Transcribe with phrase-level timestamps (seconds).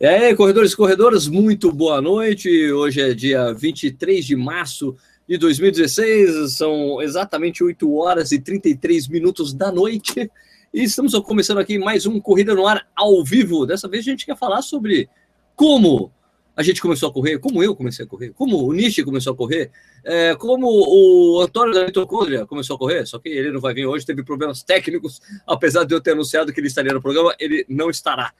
[0.00, 2.50] E aí, corredores e corredoras, muito boa noite.
[2.72, 9.54] Hoje é dia 23 de março de 2016, são exatamente 8 horas e 33 minutos
[9.54, 10.28] da noite.
[10.74, 13.64] E estamos começando aqui mais um Corrida no Ar ao vivo.
[13.64, 15.08] Dessa vez a gente quer falar sobre
[15.54, 16.10] como
[16.56, 19.36] a gente começou a correr, como eu comecei a correr, como o Nishi começou a
[19.36, 19.70] correr,
[20.02, 23.86] é, como o Antônio da Mitocôndria começou a correr, só que ele não vai vir
[23.86, 27.64] hoje, teve problemas técnicos, apesar de eu ter anunciado que ele estaria no programa, ele
[27.68, 28.32] não estará.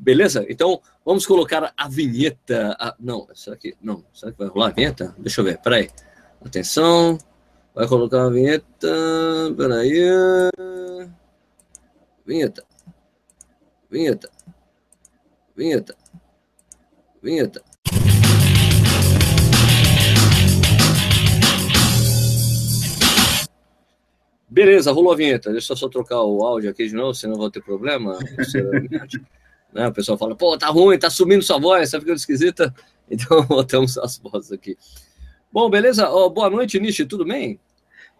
[0.00, 0.46] Beleza?
[0.48, 2.74] Então, vamos colocar a vinheta.
[2.80, 2.96] A...
[2.98, 3.76] Não, será que.
[3.82, 5.14] Não, será que vai rolar a vinheta?
[5.18, 5.90] Deixa eu ver, peraí.
[6.42, 7.18] Atenção.
[7.74, 8.64] Vai colocar a vinheta.
[9.54, 9.92] Peraí.
[12.26, 12.64] Vinheta.
[13.90, 14.30] Vinheta.
[15.54, 15.94] Vinheta.
[17.22, 17.62] Vinheta.
[24.48, 25.52] Beleza, rolou a vinheta.
[25.52, 28.18] Deixa eu só trocar o áudio aqui de novo, senão vou ter problema.
[29.72, 29.88] Né?
[29.88, 32.74] O pessoal fala, pô, tá ruim, tá sumindo sua voz, tá ficando esquisita.
[33.12, 34.78] Então, botamos as vozes aqui.
[35.52, 36.08] Bom, beleza?
[36.08, 37.58] Oh, boa noite, Nishi, tudo bem?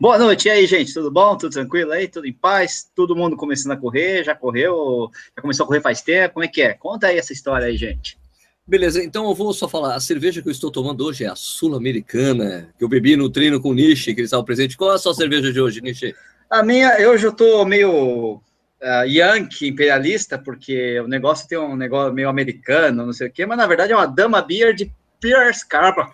[0.00, 0.92] Boa noite, e aí, gente?
[0.92, 1.36] Tudo bom?
[1.36, 2.08] Tudo tranquilo aí?
[2.08, 2.90] Tudo em paz?
[2.92, 4.24] Todo mundo começando a correr?
[4.24, 5.08] Já correu?
[5.36, 6.34] Já começou a correr faz tempo?
[6.34, 6.74] Como é que é?
[6.74, 8.18] Conta aí essa história aí, gente.
[8.66, 9.94] Beleza, então eu vou só falar.
[9.94, 13.60] A cerveja que eu estou tomando hoje é a Sul-Americana, que eu bebi no treino
[13.60, 14.76] com o Nishi, que ele estava presente.
[14.76, 16.14] Qual é a sua cerveja de hoje, Nishi?
[16.48, 18.40] A minha, eu já estou meio
[18.82, 23.46] uh, Yankee imperialista, porque o negócio tem um negócio meio americano, não sei o quê,
[23.46, 26.12] mas na verdade é uma Dama Beer de Pure Scarpa.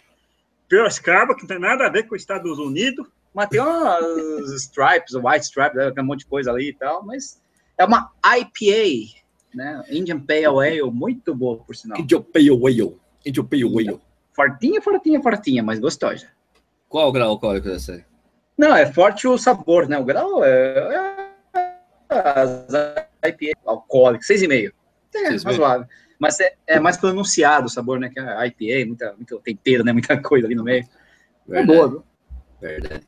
[0.69, 4.51] Pure Scarpa, que não tem nada a ver com os Estados Unidos, mas tem umas
[4.63, 7.41] stripes, white stripes, né, um monte de coisa ali e tal, mas
[7.79, 9.21] é uma IPA,
[9.55, 9.85] né?
[9.91, 11.99] Indian Pale Ale, muito boa, por sinal.
[11.99, 12.97] Indian Pale Ale.
[13.25, 14.01] Indian Pale Ale.
[14.35, 16.29] Fortinha, fortinha, fortinha, mas gostosa.
[16.89, 18.05] Qual o grau alcoólico dessa aí?
[18.57, 19.99] Não, é forte o sabor, né?
[19.99, 21.26] O grau é, é
[22.09, 22.69] as
[23.25, 24.73] IPA alcoólicas, 6,5.
[25.15, 25.87] É, razoável.
[26.19, 28.09] Mas é, é, mais pronunciado o sabor, né?
[28.09, 29.93] Que a IPA, muita, muito tempero, né?
[29.93, 30.85] Muita coisa ali no meio.
[31.49, 31.73] É Verdade.
[31.73, 32.05] É boa, viu?
[32.61, 33.07] Verdade.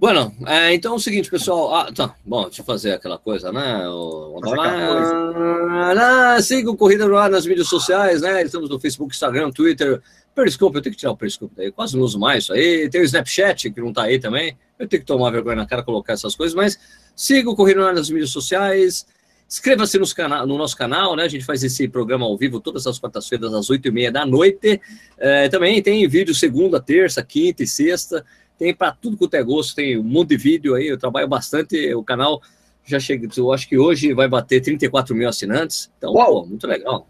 [0.00, 1.74] Bueno, é, então é o seguinte, pessoal.
[1.74, 2.14] Ah, tá.
[2.24, 3.86] Bom, deixa eu fazer aquela coisa, né?
[3.86, 8.42] O, lá, siga o Corrida no Ar nas mídias sociais, né?
[8.42, 10.00] Estamos no Facebook, Instagram, Twitter,
[10.34, 10.76] Periscope.
[10.76, 11.70] Eu tenho que tirar o Periscope daí.
[11.70, 12.88] Quase não uso mais isso aí.
[12.88, 14.56] Tem o Snapchat, que não tá aí também.
[14.78, 16.78] Eu tenho que tomar vergonha na cara, colocar essas coisas, mas
[17.14, 19.06] siga o Ar nas mídias sociais.
[19.48, 21.24] Inscreva-se no nosso canal, né?
[21.24, 24.24] A gente faz esse programa ao vivo todas as quartas-feiras, às oito e meia da
[24.24, 24.80] noite.
[25.18, 28.24] É, também tem vídeo segunda, terça, quinta e sexta
[28.60, 31.94] tem para tudo quanto é gosto, tem um monte de vídeo aí, eu trabalho bastante,
[31.94, 32.42] o canal
[32.84, 37.08] já chega, eu acho que hoje vai bater 34 mil assinantes, então, pô, muito legal,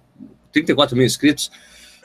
[0.53, 1.50] 34 mil inscritos,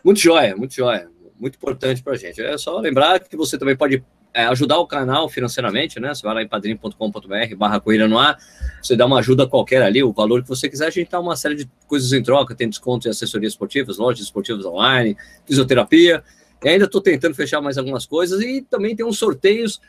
[0.06, 2.40] muito joia, muito joia, muito importante para a gente.
[2.40, 6.14] É só lembrar que você também pode é, ajudar o canal financeiramente, né?
[6.14, 8.38] Você vai lá em padrim.com.br barra corrida no ar,
[8.80, 11.36] você dá uma ajuda qualquer ali, o valor que você quiser, a gente dá uma
[11.36, 16.24] série de coisas em troca, tem desconto em assessorias esportivas, lojas esportivas online, fisioterapia,
[16.64, 19.82] e ainda estou tentando fechar mais algumas coisas e também tem uns sorteios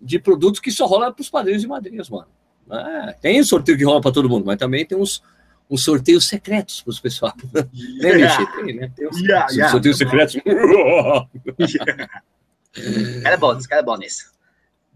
[0.00, 2.28] de produtos que só rola para os padrinhos e madrinhas, mano.
[2.70, 5.22] É, tem sorteio que rola para todo mundo, mas também tem uns,
[5.70, 7.34] uns sorteios secretos para os pessoal.
[8.00, 8.90] Né, tem, né?
[8.96, 9.70] Tem uns, yeah, yeah.
[9.70, 10.36] sorteios secretos.
[13.22, 14.32] cara é bom, esse cara é bom nisso.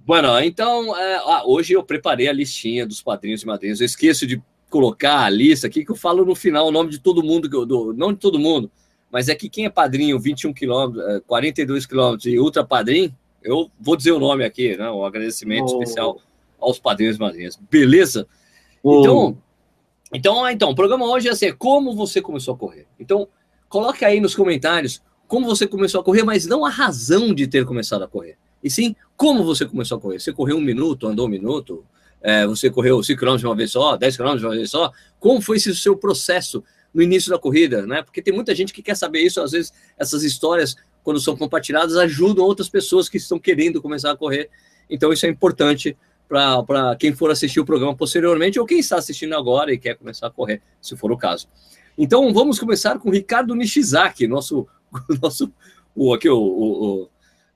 [0.04, 3.80] Bueno, então, é, ah, hoje eu preparei a listinha dos padrinhos e madrinhas.
[3.80, 6.98] Eu esqueço de colocar a lista aqui, que eu falo no final o nome de
[6.98, 8.70] todo mundo, que eu dou, não de todo mundo,
[9.10, 13.96] mas é que quem é padrinho 21 quilômetros, 42 quilômetros e ultra padrinho, eu vou
[13.96, 14.90] dizer o nome aqui, né?
[14.90, 15.82] Um agradecimento oh.
[15.82, 16.18] especial
[16.58, 17.58] aos padrinhos e madrinhas.
[17.70, 18.26] Beleza?
[18.82, 19.00] Oh.
[19.00, 19.38] Então,
[20.12, 22.86] então, então, o programa hoje é assim, como você começou a correr.
[23.00, 23.26] Então,
[23.68, 27.64] coloque aí nos comentários como você começou a correr, mas não a razão de ter
[27.64, 28.36] começado a correr.
[28.62, 30.20] E sim, como você começou a correr.
[30.20, 31.84] Você correu um minuto, andou um minuto,
[32.20, 34.92] é, você correu 5 km de uma vez só, 10 km de uma vez só.
[35.18, 36.62] Como foi esse seu processo
[36.92, 38.02] no início da corrida, né?
[38.02, 41.96] Porque tem muita gente que quer saber isso, às vezes essas histórias, quando são compartilhadas,
[41.96, 44.50] ajudam outras pessoas que estão querendo começar a correr.
[44.88, 45.96] Então isso é importante
[46.32, 50.28] para quem for assistir o programa posteriormente ou quem está assistindo agora e quer começar
[50.28, 51.46] a correr, se for o caso.
[51.96, 54.66] Então vamos começar com Ricardo Nishizaki, nosso,
[55.20, 55.52] nosso
[55.94, 57.08] o, aqui, o, o, o,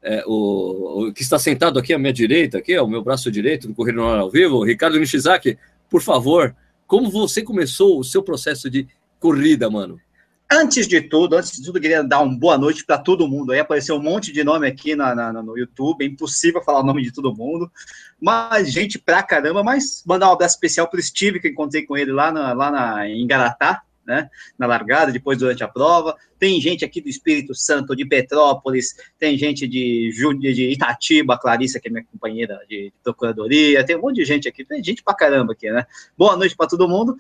[0.03, 3.67] é, o, o, que está sentado aqui à minha direita, aqui, o meu braço direito
[3.67, 4.63] do Correio ao Vivo.
[4.63, 5.59] Ricardo Nishizaki,
[5.89, 6.55] por favor,
[6.87, 8.87] como você começou o seu processo de
[9.19, 9.99] corrida, mano?
[10.51, 13.51] Antes de tudo, antes de tudo, queria dar uma boa noite para todo mundo.
[13.51, 16.87] Aí apareceu um monte de nome aqui na, na, no YouTube, é impossível falar o
[16.87, 17.71] nome de todo mundo.
[18.21, 21.97] Mas gente pra caramba, mas mandar um abraço especial pro Steve, que eu encontrei com
[21.97, 26.17] ele lá, na, lá na, em Garatá, né, na largada, depois durante a prova.
[26.39, 31.89] Tem gente aqui do Espírito Santo, de Petrópolis, tem gente de, de Itatiba, Clarissa, que
[31.89, 35.55] é minha companheira de procuradoria, tem um monte de gente aqui, tem gente pra caramba
[35.55, 35.87] aqui, né?
[36.17, 37.17] Boa noite para todo mundo.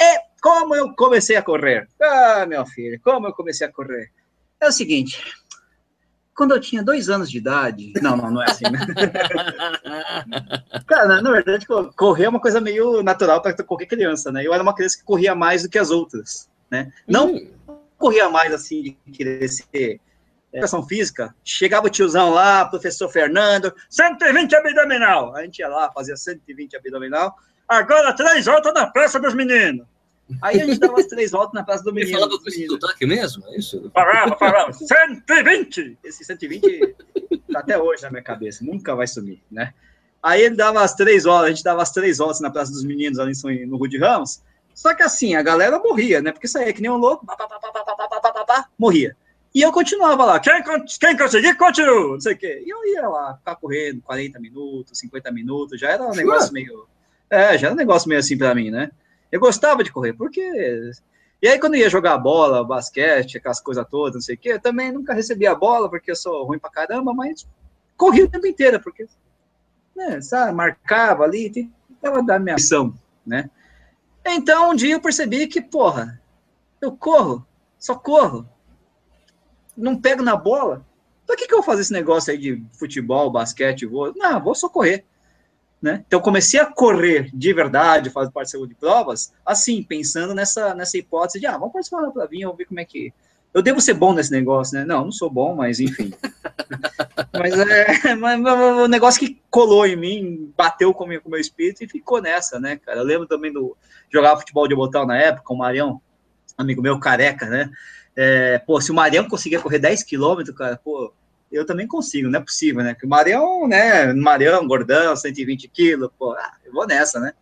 [0.00, 1.86] E como eu comecei a correr?
[2.00, 4.10] Ah, meu filho, como eu comecei a correr?
[4.58, 5.22] É o seguinte,
[6.40, 7.92] quando eu tinha dois anos de idade.
[8.00, 8.78] Não, não, não é assim, né?
[10.88, 14.46] Cara, na, na, verdade, correr é uma coisa meio natural para qualquer criança, né?
[14.46, 16.90] Eu era uma criança que corria mais do que as outras, né?
[17.06, 17.46] Não hum.
[17.98, 20.00] corria mais assim de querer ser
[20.50, 25.36] educação física, chegava o tiozão lá, professor Fernando, 120 abdominal.
[25.36, 27.36] A gente ia lá, fazia 120 abdominal.
[27.70, 29.86] Agora, três voltas na praça dos meninos.
[30.42, 32.10] Aí a gente dava as três voltas na praça do menino.
[32.10, 33.44] Ele falava com esse sotaque mesmo?
[33.46, 33.90] É isso?
[33.94, 34.72] Falava, falava.
[34.72, 35.96] 120!
[36.02, 36.96] Esse 120
[37.52, 39.72] tá até hoje na minha cabeça, nunca vai sumir, né?
[40.20, 42.82] Aí ele dava as três horas, a gente dava as três voltas na Praça dos
[42.84, 43.32] Meninos ali
[43.66, 44.42] no Rude Ramos.
[44.74, 46.32] Só que assim, a galera morria, né?
[46.32, 49.16] Porque saía que nem um louco, pá, pá, pá, morria.
[49.54, 50.40] E eu continuava lá.
[50.40, 50.62] Quem,
[51.00, 52.12] quem conseguir, continua.
[52.14, 52.62] Não sei o quê.
[52.66, 55.80] E eu ia lá, ficar correndo 40 minutos, 50 minutos.
[55.80, 56.86] Já era um negócio meio.
[57.30, 58.90] É, já era um negócio meio assim pra mim, né?
[59.30, 60.40] Eu gostava de correr, porque.
[61.40, 64.60] E aí, quando ia jogar bola, basquete, aquelas coisas todas, não sei o quê, eu
[64.60, 67.48] também nunca recebia bola, porque eu sou ruim pra caramba, mas
[67.96, 69.06] corria o tempo inteiro, porque.
[69.94, 72.94] Né, sabe, marcava ali, tentava dar minha missão,
[73.24, 73.48] né?
[74.26, 76.20] Então, um dia eu percebi que, porra,
[76.80, 77.46] eu corro,
[77.78, 78.46] só corro
[79.76, 80.84] não pego na bola,
[81.26, 84.12] por que, que eu vou fazer esse negócio aí de futebol, basquete, vou?
[84.16, 85.04] Não, vou só correr.
[85.80, 86.04] Né?
[86.06, 91.40] Então, comecei a correr de verdade, fazer participar de provas, assim, pensando nessa, nessa hipótese
[91.40, 93.12] de, ah, vamos participar da provinha, vamos ver como é que.
[93.52, 94.84] Eu devo ser bom nesse negócio, né?
[94.84, 96.12] Não, não sou bom, mas enfim.
[97.32, 101.40] mas é mas, o negócio que colou em mim, bateu com o meu, com meu
[101.40, 103.00] espírito e ficou nessa, né, cara?
[103.00, 103.76] Eu lembro também do
[104.12, 106.00] jogar futebol de botão na época, o Marião,
[106.56, 107.70] amigo meu careca, né?
[108.14, 111.12] É, pô, se o Marião conseguia correr 10 quilômetros, cara, pô,
[111.50, 112.94] eu também consigo, não é possível, né?
[112.94, 114.12] Porque o Marião, né?
[114.12, 117.32] Marião, gordão, 120 quilos, pô, ah, eu vou nessa, né?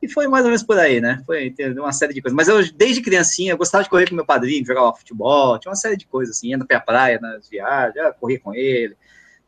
[0.00, 1.22] E foi mais ou menos por aí, né?
[1.24, 2.36] Foi uma série de coisas.
[2.36, 5.76] Mas eu, desde criancinha, eu gostava de correr com meu padrinho, jogava futebol, tinha uma
[5.76, 8.96] série de coisas, assim, ia pra praia, nas viagens, eu corria com ele.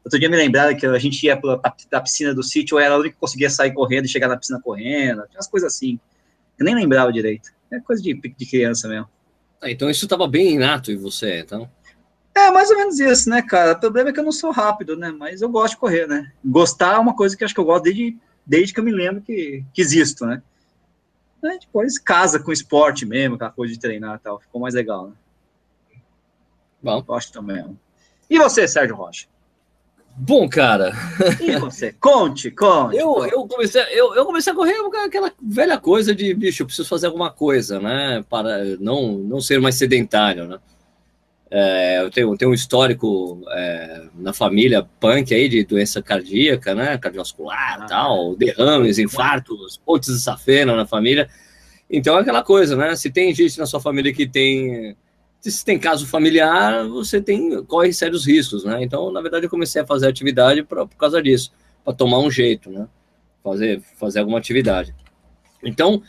[0.03, 2.97] Outro dia me lembraram que a gente ia pra, pra piscina do sítio, eu era
[2.97, 5.99] o único que conseguia sair correndo e chegar na piscina correndo, tinha umas coisas assim.
[6.59, 7.51] Eu nem lembrava direito.
[7.71, 9.09] É coisa de, de criança mesmo.
[9.61, 11.69] Ah, então isso estava bem inato em você, então?
[12.37, 13.73] É, mais ou menos isso, né, cara?
[13.73, 15.11] O problema é que eu não sou rápido, né?
[15.11, 16.31] Mas eu gosto de correr, né?
[16.45, 19.23] Gostar é uma coisa que acho que eu gosto desde, desde que eu me lembro
[19.23, 20.43] que, que existo, né?
[21.43, 24.39] Aí depois casa com esporte mesmo, aquela coisa de treinar e tal.
[24.39, 25.13] Ficou mais legal, né?
[26.83, 27.03] Bom.
[27.05, 27.65] Gosto também.
[28.29, 29.27] E você, Sérgio Rocha?
[30.15, 30.93] Bom, cara.
[31.41, 31.93] E você?
[31.99, 32.99] Conte, conte.
[32.99, 36.89] Eu, eu, comecei, eu, eu comecei a correr aquela velha coisa de, bicho, eu preciso
[36.89, 38.23] fazer alguma coisa, né?
[38.29, 40.59] Para não, não ser mais sedentário, né?
[41.51, 46.99] É, eu tenho, tenho um histórico é, na família punk aí de doença cardíaca, né?
[46.99, 51.29] Cardiovascular, ah, tal, derrames, infartos, pontes de safena na família.
[51.89, 52.97] Então é aquela coisa, né?
[52.97, 54.97] Se tem gente na sua família que tem
[55.41, 58.83] se tem caso familiar, você tem corre sérios riscos, né?
[58.83, 61.53] Então, na verdade, eu comecei a fazer atividade pra, por causa disso,
[61.85, 62.89] para tomar um jeito, né?
[63.45, 64.93] Fazer, fazer alguma atividade.
[65.63, 66.03] Então,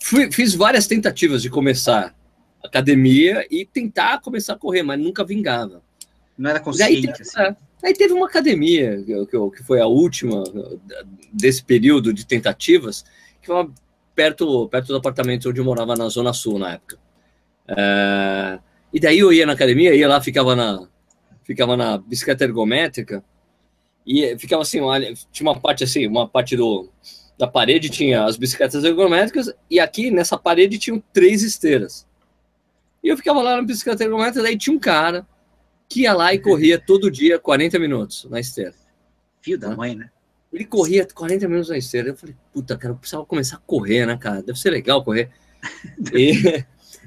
[0.00, 2.14] fui, fiz várias tentativas de começar
[2.64, 5.82] academia e tentar começar a correr, mas nunca vingava.
[6.36, 7.08] Não era consciente.
[7.08, 7.56] Aí, assim.
[7.82, 10.44] Aí teve uma academia, que, que foi a última
[11.32, 13.04] desse período de tentativas,
[13.40, 13.68] que foi
[14.14, 16.98] perto, perto do apartamento onde eu morava na Zona Sul na época.
[17.66, 18.58] É,
[18.92, 20.86] e daí eu ia na academia, ia lá, ficava na,
[21.42, 23.24] ficava na bicicleta ergométrica
[24.06, 26.88] e ficava assim, olha, tinha uma parte assim, uma parte do,
[27.36, 32.06] da parede tinha as bicicletas ergométricas e aqui nessa parede tinham três esteiras.
[33.02, 35.26] E eu ficava lá na bicicleta ergométrica, daí tinha um cara
[35.88, 38.74] que ia lá e corria todo dia 40 minutos na esteira.
[39.40, 40.10] Fio da mãe, né?
[40.52, 42.10] Ele corria 40 minutos na esteira.
[42.10, 44.42] Eu falei, puta, cara, eu precisava começar a correr, né, cara?
[44.42, 45.30] Deve ser legal correr.
[46.14, 46.64] e,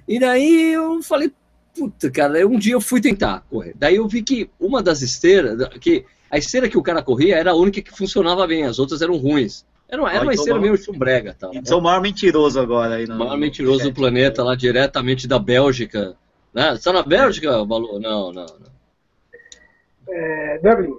[0.07, 1.31] e daí eu falei,
[1.75, 3.73] puta, cara, um dia eu fui tentar correr.
[3.75, 7.51] Daí eu vi que uma das esteiras, que a esteira que o cara corria era
[7.51, 9.65] a única que funcionava bem, as outras eram ruins.
[9.87, 11.35] Era, era uma esteira meio chumbrega.
[11.37, 11.81] Tal, então, né?
[11.81, 13.05] o maior mentiroso agora aí.
[13.05, 16.15] O maior mentiroso do planeta, lá diretamente da Bélgica.
[16.53, 16.71] Né?
[16.75, 17.99] Você tá na Bélgica, Balu?
[17.99, 18.75] Não, não, não.
[20.09, 20.95] É, Dublin.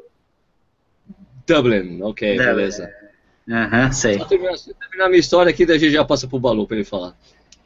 [1.47, 2.47] Dublin, ok, Dublin.
[2.47, 2.93] beleza.
[3.49, 4.19] Aham, uhum, sei.
[4.19, 6.77] Só terminar, terminar a minha história aqui, daí a gente já passa pro Balu para
[6.77, 7.17] ele falar.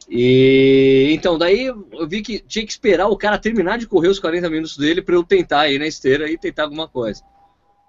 [0.07, 4.19] E então, daí eu vi que tinha que esperar o cara terminar de correr os
[4.19, 7.23] 40 minutos dele para eu tentar ir na esteira e tentar alguma coisa.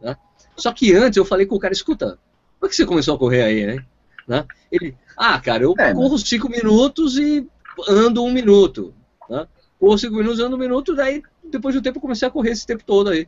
[0.01, 0.17] Né?
[0.57, 2.19] Só que antes eu falei com o cara: escuta,
[2.63, 3.85] por que você começou a correr aí, né?
[4.29, 4.47] né?
[4.71, 7.45] Ele, ah, cara, eu é, corro 5 minutos e
[7.89, 8.95] ando um minuto.
[9.29, 9.49] Né?
[9.81, 12.51] Corro 5 minutos e ando um minuto, daí depois do tempo eu comecei a correr
[12.51, 13.27] esse tempo todo aí.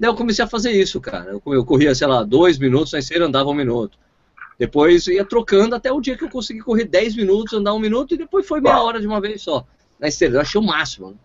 [0.00, 1.30] Daí eu comecei a fazer isso, cara.
[1.30, 3.96] Eu, eu corria, sei lá, dois minutos na esteira andava um minuto.
[4.58, 8.14] Depois ia trocando até o dia que eu consegui correr 10 minutos, andar um minuto,
[8.14, 9.64] e depois foi meia hora de uma vez só.
[10.00, 11.10] Na esteira, eu achei o máximo.
[11.10, 11.16] Né?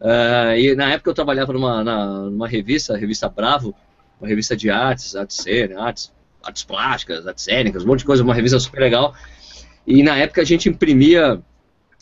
[0.00, 3.74] Uh, e na época eu trabalhava numa, na, numa revista, a revista Bravo,
[4.18, 8.22] uma revista de artes, artes cênicas, artes, artes plásticas, artes cênicas, um monte de coisa,
[8.22, 9.14] uma revista super legal.
[9.86, 11.40] E na época a gente imprimia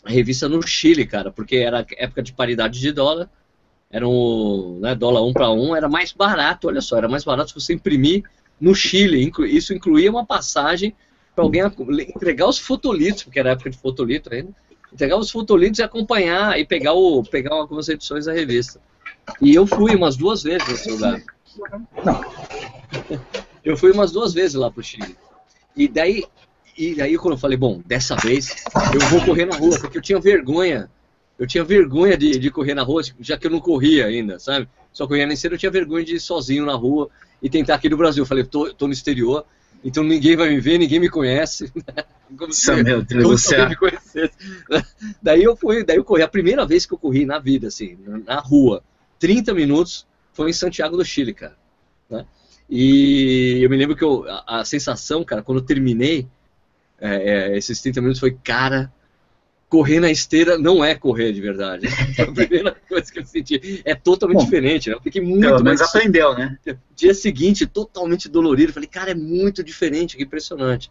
[0.04, 3.28] a revista no Chile, cara, porque era época de paridade de dólar,
[3.90, 7.50] era um né, dólar um para um, era mais barato, olha só, era mais barato
[7.50, 8.24] se você imprimir
[8.60, 9.32] no Chile.
[9.46, 10.94] Isso incluía uma passagem
[11.34, 11.62] para alguém
[12.14, 14.50] entregar os fotolitos, porque era época de fotolito ainda,
[14.92, 18.80] entregar os fotolitos e acompanhar e pegar, o, pegar algumas edições da revista.
[19.40, 21.22] E eu fui umas duas vezes nesse lugar.
[22.04, 22.20] Não.
[23.66, 25.16] Eu fui umas duas vezes lá pro Chile.
[25.76, 26.24] E daí,
[26.78, 30.02] e daí quando eu falei, bom, dessa vez eu vou correr na rua, porque eu
[30.02, 30.88] tinha vergonha.
[31.36, 34.68] Eu tinha vergonha de, de correr na rua, já que eu não corria ainda, sabe?
[34.92, 37.10] Só corria nem cedo, eu tinha vergonha de ir sozinho na rua
[37.42, 38.22] e tentar aqui no Brasil.
[38.22, 39.44] Eu falei, tô, tô no exterior,
[39.82, 41.72] então ninguém vai me ver, ninguém me conhece.
[42.38, 44.32] Como se, meu Deus se alguém me conhecesse.
[45.20, 47.98] Daí eu fui, daí eu corri, a primeira vez que eu corri na vida, assim,
[48.24, 48.82] na rua,
[49.18, 51.56] 30 minutos, foi em Santiago do Chile, cara.
[52.08, 52.24] Né?
[52.68, 56.26] E eu me lembro que eu, a, a sensação, cara, quando eu terminei
[57.00, 58.92] é, é, esses 30 minutos foi, cara,
[59.68, 61.86] correr na esteira não é correr de verdade.
[62.18, 63.82] É a primeira coisa que eu senti.
[63.84, 64.96] É totalmente Bom, diferente, né?
[64.96, 66.58] Eu fiquei muito pelo menos aprendeu, né?
[66.94, 68.72] Dia seguinte, totalmente dolorido.
[68.72, 70.90] Falei, cara, é muito diferente, que impressionante.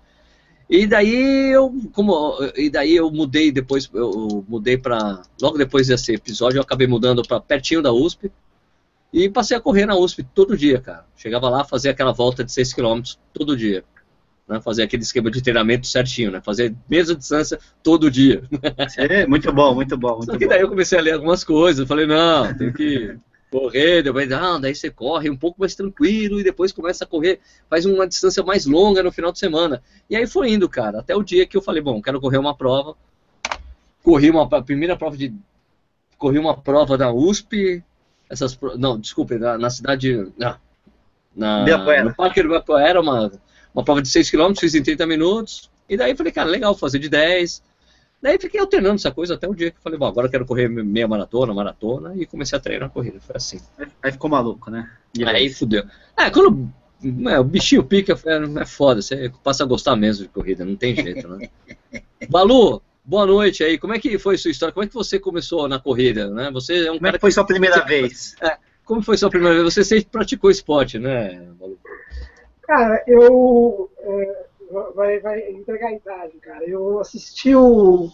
[0.70, 6.14] E daí eu, como, e daí eu mudei depois, eu mudei para logo depois desse
[6.14, 8.32] episódio eu acabei mudando para pertinho da USP
[9.16, 11.06] e passei a correr na USP todo dia, cara.
[11.16, 13.02] Chegava lá, fazia aquela volta de 6 km
[13.34, 13.84] todo dia
[14.48, 18.44] né, fazer aquele esquema de treinamento certinho, né, fazer mesma distância todo dia.
[18.98, 20.18] É, muito bom, muito bom.
[20.18, 23.18] Muito Só que daí eu comecei a ler algumas coisas, falei, não, tem que
[23.52, 27.40] correr, depois, não, daí você corre um pouco mais tranquilo e depois começa a correr,
[27.70, 29.82] faz uma distância mais longa no final de semana.
[30.10, 32.56] E aí foi indo, cara, até o dia que eu falei, bom, quero correr uma
[32.56, 32.96] prova.
[34.04, 35.34] Corri uma a primeira prova de
[36.18, 37.84] corri uma prova da USP,
[38.36, 40.58] essas não, desculpe, na, na cidade na,
[41.36, 41.66] na
[42.04, 43.32] no Parque do Ibirapuera, uma
[43.76, 45.70] uma prova de 6 km, fiz em 30 minutos.
[45.90, 47.62] E daí falei, cara, legal, fazer de 10.
[48.22, 50.70] Daí fiquei alternando essa coisa até o dia que falei, bom, agora eu quero correr
[50.70, 53.20] meia maratona, maratona, e comecei a treinar a corrida.
[53.20, 53.60] Foi assim.
[54.02, 54.90] Aí ficou maluco, né?
[55.14, 55.84] E aí fudeu.
[56.18, 56.72] É, quando
[57.30, 60.78] é, o bichinho pica, é, é foda, você passa a gostar mesmo de corrida, não
[60.78, 61.50] tem jeito, né?
[62.30, 63.78] Balu, boa noite aí.
[63.78, 64.74] Como é que foi sua história?
[64.74, 66.50] Como é que você começou na corrida, né?
[66.52, 67.34] Você é um como é cara que foi que...
[67.36, 68.36] sua primeira vez?
[68.42, 69.74] É, como foi sua primeira vez?
[69.74, 71.78] Você sempre praticou esporte, né, Balu?
[72.64, 73.90] Cara, eu.
[74.00, 74.46] É,
[74.96, 76.64] vai, vai entregar a idade, cara.
[76.66, 78.10] Eu assisti o.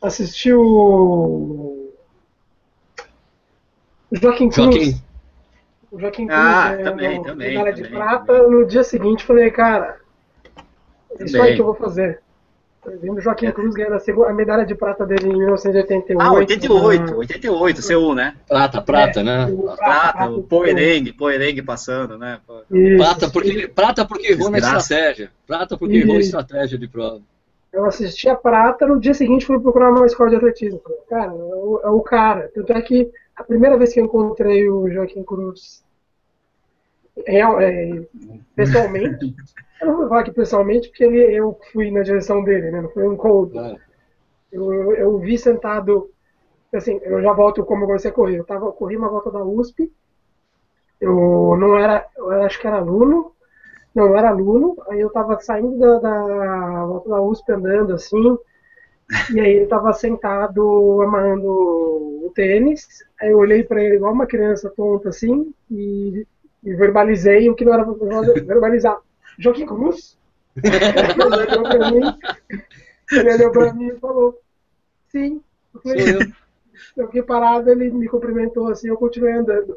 [0.00, 1.90] Assisti o.
[4.12, 4.74] Joaquim Cruz.
[4.74, 5.02] Joaquim.
[5.90, 8.26] O Joaquim Cruz ah, é, também, também, medalha também, de prata.
[8.26, 8.50] Também.
[8.50, 10.00] No dia seguinte falei, cara,
[11.18, 12.21] é isso aí que eu vou fazer.
[12.84, 13.50] Lembro Joaquim.
[13.52, 16.20] Cruz ganhando a, a, medalha de prata dele em 1988.
[16.20, 18.34] Ah, 88, 88, C1, né?
[18.48, 19.46] Prata, prata, é, né?
[19.46, 22.40] Prata, prata, o Poerengue, Poerengue passando, né?
[22.70, 22.96] Isso.
[22.96, 25.30] Prata porque, prata porque errou na estratégia.
[25.46, 27.20] Prata porque errou na estratégia de prova.
[27.72, 30.80] Eu assisti a prata, no dia seguinte fui procurar uma escola de atletismo.
[31.08, 32.50] Cara, é o, é o cara.
[32.52, 35.82] Tanto é que a primeira vez que eu encontrei o Joaquim Cruz
[37.26, 38.06] real, é,
[38.54, 39.34] pessoalmente,
[39.82, 42.82] Eu não vou falar aqui pessoalmente, porque ele, eu fui na direção dele, né?
[42.82, 43.58] Não foi um cold.
[43.58, 43.76] É.
[44.52, 46.08] Eu, eu, eu, vi sentado,
[46.72, 48.38] assim, eu já volto como eu comecei a correr.
[48.38, 49.92] Eu, tava, eu corri uma volta da USP,
[51.00, 53.32] eu não era, eu acho que era aluno,
[53.92, 58.38] não, eu era aluno, aí eu tava saindo da, da volta da USP andando assim,
[59.34, 64.26] e aí ele tava sentado amarrando o tênis, aí eu olhei para ele igual uma
[64.26, 66.24] criança tonta assim, e,
[66.62, 67.84] e verbalizei o que não era
[68.44, 68.98] verbalizar.
[69.38, 70.18] Joaquim Cruz?
[70.62, 72.18] ele olhou pra mim,
[73.12, 74.38] ele olhou pra mim e falou,
[75.08, 75.42] sim.
[75.74, 76.32] Eu, falei,
[76.96, 79.76] eu fiquei parado, ele me cumprimentou assim, eu continuei andando.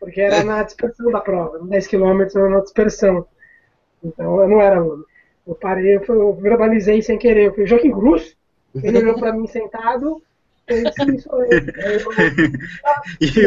[0.00, 3.26] Porque era na dispersão da prova, 10 km era na dispersão.
[4.02, 5.04] Então eu não era aluno.
[5.46, 7.46] Eu parei, eu, eu verbalizei sem querer.
[7.46, 8.36] Eu falei, Joaquim Cruz?
[8.82, 10.22] Ele olhou pra mim sentado,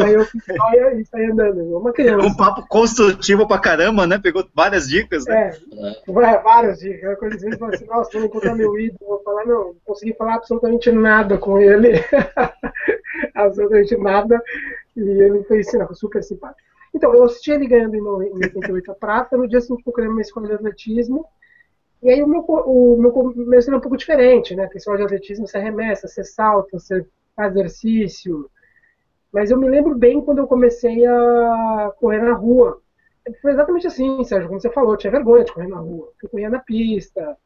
[0.01, 2.27] aí eu e andando, uma criança.
[2.27, 4.19] Um papo construtivo pra caramba, né?
[4.19, 5.51] Pegou várias dicas, né?
[5.74, 7.17] É, várias dicas.
[7.17, 10.91] Coisa assim, assim, nossa, vou encontrar meu ídolo, vou falar, não, não consegui falar absolutamente
[10.91, 11.93] nada com ele.
[13.33, 14.39] absolutamente nada.
[14.95, 16.67] E ele foi assim, super simpático.
[16.93, 20.47] Então, eu assisti ele ganhando em 88 a prata, no dia seguinte procurei uma escola
[20.47, 21.25] de atletismo,
[22.01, 24.68] e aí o meu, o meu começo era um pouco diferente, né?
[24.68, 28.50] Pessoal de atletismo, você arremessa, você salta, você faz exercício.
[29.34, 32.80] Mas eu me lembro bem quando eu comecei a correr na rua.
[33.42, 36.12] foi exatamente assim, Sérgio, como você falou, eu tinha vergonha de correr na rua.
[36.22, 37.38] Eu corria na pista,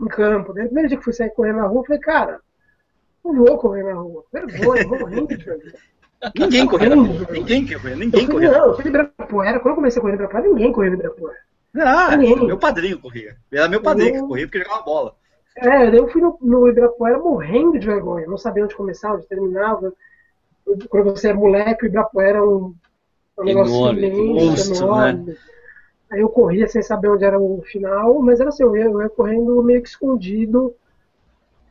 [0.00, 0.52] em campo.
[0.52, 2.40] Daí, no primeiro dia que fui sair correndo na rua, eu falei, cara,
[3.24, 4.24] não vou correr na rua.
[4.32, 5.74] Vergonha, vou morrendo de vergonha.
[6.38, 6.64] Ninguém
[7.06, 7.26] rua.
[7.32, 7.96] Ninguém correu.
[7.96, 8.52] Ninguém correu.
[8.52, 9.60] Não, eu fui de Ibirapuera.
[9.60, 11.38] Quando eu comecei a correr em Ibirapuera, ninguém correu em Ibirapuera.
[11.76, 13.36] Ah, meu padrinho corria.
[13.50, 14.22] Era meu padrinho eu...
[14.22, 15.16] que corria porque jogava bola.
[15.56, 18.26] É, daí eu fui no, no Ibirapuera morrendo de vergonha.
[18.26, 19.92] Não sabia onde começava, onde terminava.
[20.88, 22.74] Quando você é moleque, o Ibirapuera é um,
[23.38, 25.26] um negócio enorme, imenso, enorme.
[25.26, 25.36] Né?
[26.10, 29.02] Aí eu corria sem saber onde era o final, mas era assim, eu ia, eu
[29.02, 30.74] ia correndo meio que escondido,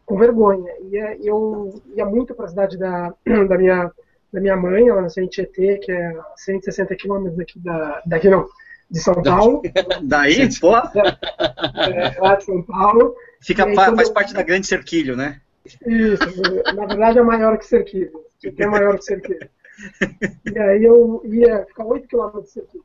[0.06, 0.72] com vergonha.
[0.82, 3.14] E eu ia muito para a cidade da,
[3.48, 3.92] da, minha,
[4.32, 8.48] da minha mãe, ela nasceu em Tietê, que é 160 quilômetros daqui, da, daqui não,
[8.94, 9.62] de São Paulo.
[10.04, 10.76] Daí, pô?
[10.78, 13.16] É, lá de São Paulo.
[13.42, 14.14] Fica, aí, faz eu...
[14.14, 15.42] parte da grande cerquilho, né?
[15.86, 18.12] Isso, na verdade é maior que cerquilho.
[18.58, 19.50] É maior que cerquilho.
[20.54, 22.84] E aí eu ia ficar 8 quilômetros de cerquilho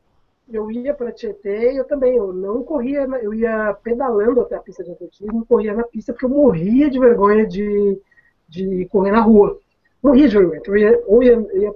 [0.51, 4.61] eu ia para Tietê e eu também, eu não corria, eu ia pedalando até a
[4.61, 8.01] pista de atletismo, corria na pista porque eu morria de vergonha de,
[8.49, 9.61] de correr na rua.
[10.03, 10.63] Morria de vergonha.
[10.67, 11.75] Eu ia, ia, ia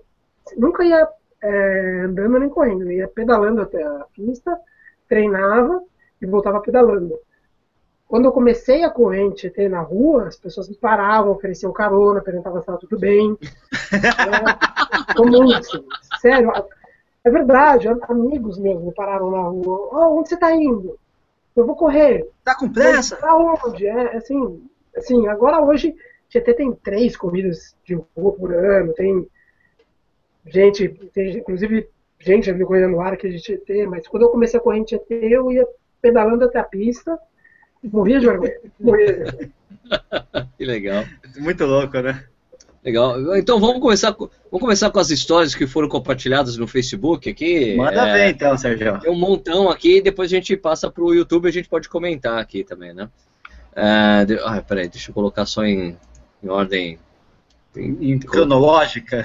[0.57, 1.07] nunca ia
[1.43, 4.57] é, andando nem correndo, eu ia pedalando até a pista,
[5.09, 5.83] treinava
[6.21, 7.19] e voltava pedalando.
[8.07, 12.21] Quando eu comecei a correr em Tietê na rua, as pessoas me paravam, ofereciam carona,
[12.21, 13.37] perguntavam se estava tudo bem.
[13.93, 15.83] é, comum, assim.
[16.21, 16.53] Sério,
[17.25, 19.89] é verdade, amigos meus me pararam na rua.
[19.93, 20.99] Oh, onde você está indo?
[21.57, 22.29] Eu vou correr.
[22.45, 23.17] Tá com pressa?
[23.17, 23.87] Pra onde?
[23.87, 24.63] É, assim,
[24.95, 25.95] assim, agora hoje
[26.29, 29.27] Tietê tem três corridas de rua por ano, tem
[30.47, 31.89] gente, tem, inclusive
[32.25, 34.79] gente já viu correndo no ar aqui de Tietê, mas quando eu comecei a correr
[34.79, 35.67] em Tietê, eu ia
[36.01, 37.19] pedalando até a pista,
[37.83, 38.57] morria de vergonha.
[38.79, 39.53] Morria de vergonha.
[40.57, 41.05] que legal.
[41.39, 42.25] Muito louco, né?
[42.85, 43.37] Legal.
[43.37, 47.77] Então vamos começar, vamos começar com as histórias que foram compartilhadas no Facebook aqui.
[47.77, 48.99] Manda é, ver então, Sérgio.
[49.01, 51.89] Tem um montão aqui, depois a gente passa para o YouTube e a gente pode
[51.89, 53.09] comentar aqui também, né?
[53.75, 55.97] É, de, ah, peraí, deixa eu colocar só em,
[56.43, 56.99] em ordem
[58.26, 59.25] cronológica.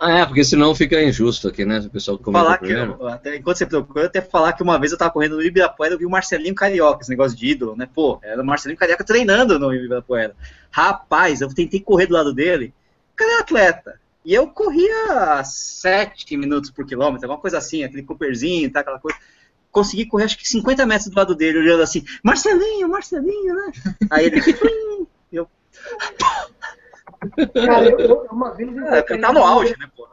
[0.00, 1.78] ah, é, porque senão fica injusto aqui, né?
[1.78, 4.92] O pessoal que falar que eu, até, Enquanto você procura, até falar que uma vez
[4.92, 7.88] eu tava correndo no Ibirapuera, eu vi o Marcelinho Carioca, esse negócio de ídolo, né?
[7.92, 10.34] Pô, era o Marcelinho Carioca treinando no Ibirapuera.
[10.70, 12.74] Rapaz, eu tentei correr do lado dele,
[13.20, 14.00] o atleta?
[14.24, 19.18] E eu corria 7 minutos por quilômetro, alguma coisa assim, aquele Cooperzinho, tá, aquela coisa.
[19.70, 23.72] Consegui correr acho que 50 metros do lado dele, olhando assim, Marcelinho, Marcelinho, né?
[24.10, 24.40] Aí ele.
[25.32, 25.48] eu.
[27.66, 28.76] Cara, eu, eu, uma vez.
[28.76, 30.08] Eu é, tá no auge, né, pô?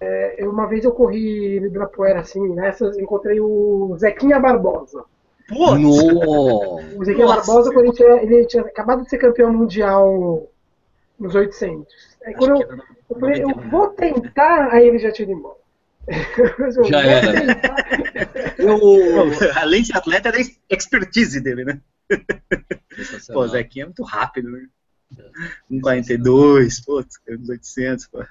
[0.00, 5.04] É, eu, uma vez eu corri no Ibirapuera, assim, nessas, encontrei o Zequinha Barbosa.
[5.48, 5.72] Pô!
[5.74, 7.46] O Zequinha Nossa.
[7.46, 10.50] Barbosa, quando ele tinha, ele tinha acabado de ser campeão mundial
[11.18, 11.86] nos 800.
[12.24, 12.78] Aí quando eu,
[13.10, 15.56] eu falei, eu vou tentar, aí ele já tinha ido embora.
[16.88, 17.32] já era.
[18.58, 18.78] eu,
[19.56, 21.80] além de atleta, era a expertise dele, né?
[23.32, 24.66] Pô, o Zequinha é muito rápido, né?
[25.70, 28.24] 1,42, putz, 800, pô.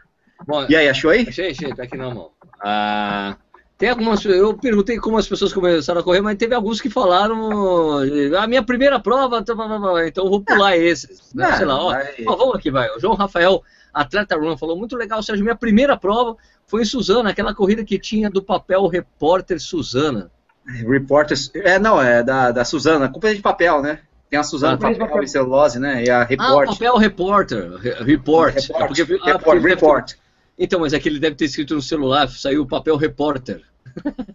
[0.46, 1.26] Bom, e aí, achou aí?
[1.28, 2.32] Achei, achei, tá aqui na mão.
[2.62, 3.38] Ah,
[3.78, 8.00] tem algumas, eu perguntei como as pessoas começaram a correr, mas teve alguns que falaram
[8.38, 11.34] a minha primeira prova, tá, tá, tá, então eu vou pular ah, esses.
[11.34, 11.52] Né?
[11.58, 11.94] Sei lá, ó,
[12.28, 12.90] ó, vamos aqui, vai.
[12.96, 13.62] O João Rafael,
[13.94, 15.44] atleta run, falou muito legal, Sérgio.
[15.44, 20.32] Minha primeira prova foi em Suzana, aquela corrida que tinha do papel repórter Suzana.
[20.66, 24.00] Repórter, é não, é da, da Suzana, companhia de papel, né?
[24.30, 26.04] Tem a Suzana ah, papel, papel e celulose, né?
[26.04, 26.68] E a Report.
[26.68, 27.72] Ah, papel repórter.
[28.04, 28.56] Report.
[28.56, 28.56] Report.
[28.56, 30.12] É porque, report, ah, porque report.
[30.12, 30.18] Ter...
[30.58, 33.62] Então, mas é que ele deve ter escrito no celular, saiu o papel repórter.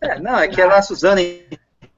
[0.00, 1.20] É, não, é que era a Suzana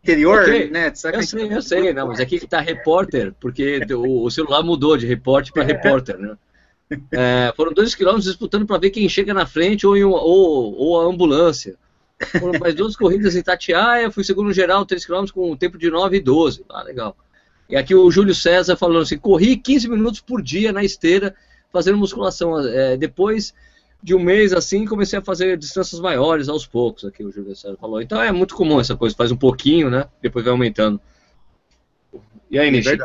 [0.02, 0.70] interior, okay.
[0.70, 0.88] né?
[0.88, 4.96] Eu sei, eu sei, não, mas aqui que tá repórter, porque o, o celular mudou
[4.96, 6.36] de repórter para repórter, né?
[7.10, 11.04] É, foram dois quilômetros disputando para ver quem chega na frente ou, ou, ou a
[11.04, 11.76] ambulância.
[12.38, 15.90] Foram mais duas corridas em Tatiaia, fui segundo geral, 3 km com um tempo de
[15.90, 16.64] 9 e 12.
[16.68, 17.16] Ah, legal.
[17.68, 21.34] E aqui o Júlio César falando assim: corri 15 minutos por dia na esteira
[21.72, 22.58] fazendo musculação.
[22.60, 23.54] É, depois
[24.02, 27.04] de um mês assim, comecei a fazer distâncias maiores aos poucos.
[27.04, 28.02] Aqui o Júlio César falou.
[28.02, 30.06] Então é muito comum essa coisa, faz um pouquinho, né?
[30.20, 31.00] Depois vai aumentando.
[32.50, 32.96] E aí, Nishi,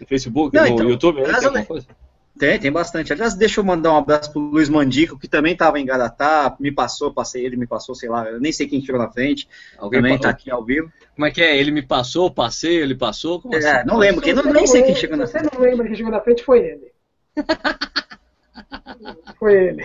[0.00, 1.86] no Facebook, Não, no então, YouTube, tem alguma coisa?
[2.38, 3.12] Tem, tem bastante.
[3.12, 6.72] Aliás, deixa eu mandar um abraço pro Luiz Mandico, que também estava em Garatá, me
[6.72, 9.48] passou, passei ele, me passou, sei lá, eu nem sei quem tirou na frente.
[9.78, 10.92] Alguém também está aqui ao vivo.
[11.14, 11.56] Como é que é?
[11.56, 13.40] Ele me passou, passei, ele passou?
[13.40, 13.86] Como é, assim?
[13.86, 15.44] não lembro, quem, não, nem sei quem chegou na frente.
[15.44, 16.92] Você não lembra quem chegou na frente, foi ele.
[19.38, 19.84] foi ele.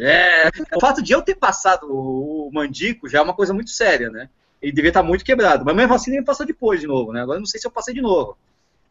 [0.00, 4.10] É, o fato de eu ter passado o Mandico já é uma coisa muito séria,
[4.10, 4.28] né?
[4.62, 7.22] Ele devia estar muito quebrado, mas mesmo assim ele me passou depois de novo, né?
[7.22, 8.36] Agora eu não sei se eu passei de novo.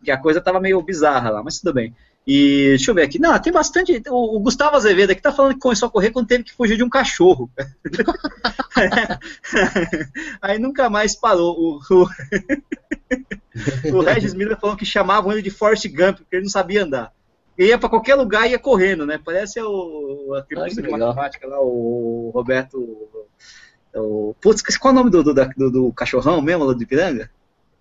[0.04, 1.96] que a coisa tava meio bizarra lá, mas tudo bem.
[2.26, 3.20] E deixa eu ver aqui.
[3.20, 4.02] Não, tem bastante.
[4.08, 6.78] O, o Gustavo Azevedo aqui tá falando que começou a correr quando teve que fugir
[6.78, 7.52] de um cachorro.
[10.42, 11.54] Aí nunca mais parou.
[11.58, 12.08] O, o,
[13.98, 17.12] o Regis Miller falou que chamavam ele de Forrest Gump, porque ele não sabia andar.
[17.58, 19.20] Ele ia para qualquer lugar e ia correndo, né?
[19.24, 21.00] Parece o, aquele Ah, de legal.
[21.00, 23.10] matemática lá, o Roberto.
[23.94, 27.30] O, putz, qual é o nome do, do, do, do cachorrão mesmo, lá do Ipiranga?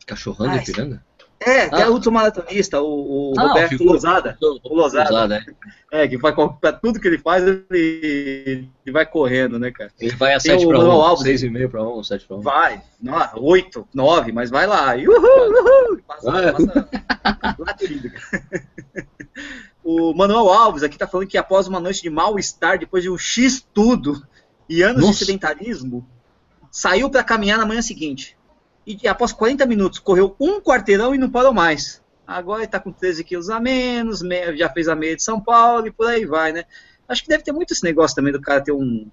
[0.07, 1.03] Cachorrão Ai, de piranga?
[1.47, 1.89] É, é Ah.
[1.91, 3.83] o ultramaratonista, o, o Ah, Roberto.
[3.85, 4.39] Lousada.
[4.41, 5.45] O Lousada.
[5.93, 6.03] é.
[6.05, 9.91] É, que vai para tudo que ele faz, ele, ele vai correndo, né, cara?
[10.01, 11.43] Ele vai a Tem 7 o para Manuel 1, Alves.
[11.43, 12.41] 6,5 para 1, 7 para 1.
[12.41, 14.95] Vai, no- oito, nove, mas vai lá.
[14.97, 16.53] Uhul, uhul, passa, Vai.
[16.53, 18.43] passa latindo, cara.
[19.85, 23.19] O Manuel Alves aqui tá falando que após uma noite de mal-estar, depois de um
[23.19, 24.23] X tudo
[24.69, 25.25] e anos de Nossa.
[25.25, 26.07] sedentarismo,
[26.71, 28.37] saiu para caminhar na manhã seguinte.
[28.87, 32.03] E após 40 minutos, correu um quarteirão e não parou mais.
[32.27, 35.41] Agora ele tá com 13 quilos a menos, me- já fez a meia de São
[35.41, 36.65] Paulo e por aí vai, né?
[37.09, 39.07] Acho que deve ter muito esse negócio também do cara ter um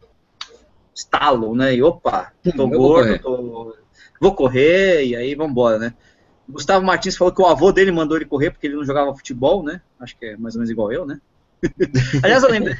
[0.95, 1.75] estalo, né?
[1.75, 3.19] E opa, tô Eu vou gordo, correr.
[3.21, 3.75] tô-
[4.19, 5.93] vou correr, e aí vambora, né?
[6.47, 9.63] Gustavo Martins falou que o avô dele mandou ele correr porque ele não jogava futebol,
[9.63, 9.81] né?
[9.99, 11.19] Acho que é mais ou menos igual eu, né?
[12.23, 12.75] Aliás, eu lembrei,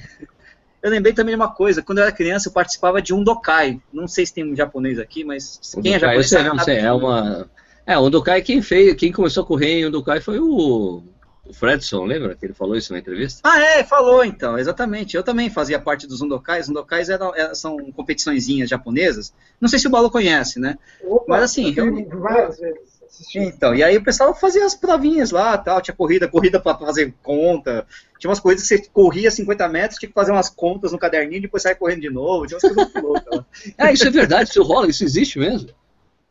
[0.81, 1.81] eu lembrei também de uma coisa.
[1.81, 3.81] Quando eu era criança, eu participava de um dokai.
[3.91, 6.77] Não sei se tem um japonês aqui, mas O quem é japonês sabe não sei,
[6.77, 7.49] é uma...
[7.85, 11.01] É, o Dokai, quem fez, quem começou a correr em Undokai foi o,
[11.43, 12.35] o Fredson, lembra?
[12.35, 13.41] Que ele falou isso na entrevista?
[13.43, 15.17] Ah, é, falou então, exatamente.
[15.17, 16.69] Eu também fazia parte dos Undokais.
[16.69, 19.33] Undokais eram, eram- são competiçõezinhas japonesas.
[19.59, 20.77] Não sei se o Balu conhece, né?
[21.03, 22.88] Opa, Mas assim, eu várias vezes.
[23.19, 23.39] Assisti.
[23.39, 27.13] Então, e aí o pessoal fazia as provinhas lá, tal, tinha corrida, corrida para fazer
[27.21, 27.85] conta,
[28.17, 31.41] tinha umas coisas que você corria 50 metros, tinha que fazer umas contas no caderninho,
[31.41, 33.45] depois saia correndo de novo, tinha umas coisas muito loucas.
[33.77, 35.69] É, isso é verdade, isso rola, isso existe mesmo.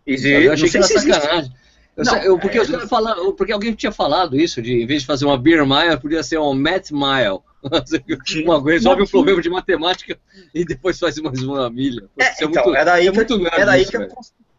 [0.07, 1.53] eu achei que era sacanagem.
[1.97, 4.83] Eu Não, sei- eu- porque, é, os caras falaram- porque alguém tinha falado isso, de
[4.83, 7.41] em vez de fazer uma beer mile, podia ser uma mat mile.
[8.47, 10.17] uma coisa, resolve o problema de matemática
[10.55, 12.05] e depois faz mais uma milha.
[12.17, 13.97] É, é então, muito- era aí, é que, muito eu- nerd era aí isso, que
[13.97, 14.09] eu.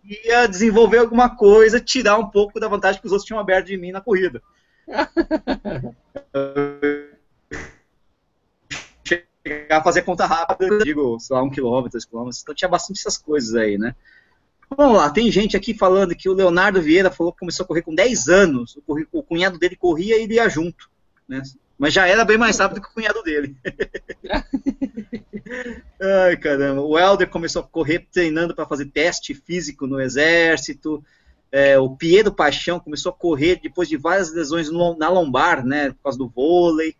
[0.09, 3.77] Conseguia desenvolver alguma coisa, tirar um pouco da vantagem que os outros tinham aberto de
[3.77, 4.41] mim na corrida.
[9.03, 12.99] Chegar a fazer conta rápida, digo, sei lá, um quilômetro, dois quilômetros, então tinha bastante
[12.99, 13.95] essas coisas aí, né?
[14.75, 17.81] Vamos lá, tem gente aqui falando que o Leonardo Vieira falou que começou a correr
[17.81, 18.77] com 10 anos,
[19.11, 20.89] o cunhado dele corria e ele ia junto,
[21.27, 21.41] né?
[21.79, 23.55] Mas já era bem mais rápido que o cunhado dele.
[26.01, 26.81] Ai, caramba.
[26.81, 31.03] O Helder começou a correr treinando para fazer teste físico no exército.
[31.51, 35.89] É, o Piero Paixão começou a correr depois de várias lesões no- na lombar, né?
[35.91, 36.95] Por causa do vôlei.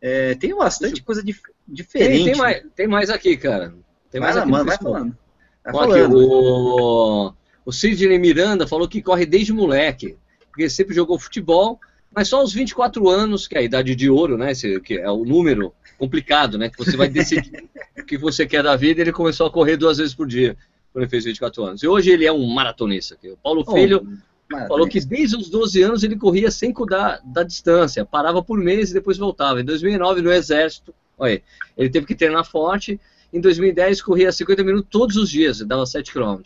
[0.00, 2.24] É, tem bastante coisa dif- diferente.
[2.24, 3.74] Tem, tem, mais, tem mais aqui, cara.
[4.10, 5.18] Tem mais vai aqui no mano, vai falando.
[5.64, 6.16] Vai Ó, aqui, falando.
[6.16, 7.34] o,
[7.66, 10.16] o Sidney Miranda falou que corre desde moleque,
[10.50, 11.78] porque sempre jogou futebol,
[12.14, 14.52] mas só aos 24 anos, que é a idade de ouro, né?
[14.52, 16.68] esse- que é o número complicado, né?
[16.68, 17.68] Que você vai decidir
[17.98, 20.56] o que você quer da vida, ele começou a correr duas vezes por dia,
[20.92, 21.82] quando ele fez 24 anos.
[21.82, 23.16] E hoje ele é um maratonista.
[23.24, 24.00] O Paulo Oh, Filho
[24.66, 28.90] falou que desde os 12 anos ele corria sem cuidar da distância, parava por mês
[28.90, 29.60] e depois voltava.
[29.60, 31.40] Em 2009, no Exército, olha,
[31.76, 32.98] ele teve que treinar forte.
[33.32, 36.40] Em 2010, corria 50 minutos todos os dias, dava 7 km.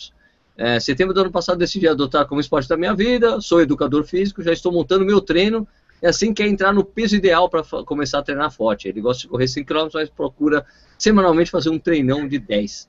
[0.57, 3.41] É, setembro do ano passado, decidi adotar como esporte da minha vida.
[3.41, 5.67] Sou educador físico, já estou montando meu treino.
[6.03, 8.89] E assim quer entrar no peso ideal para começar a treinar forte.
[8.89, 10.65] Ele gosta de correr 5 km, mas procura
[10.99, 12.89] semanalmente fazer um treinão de 10.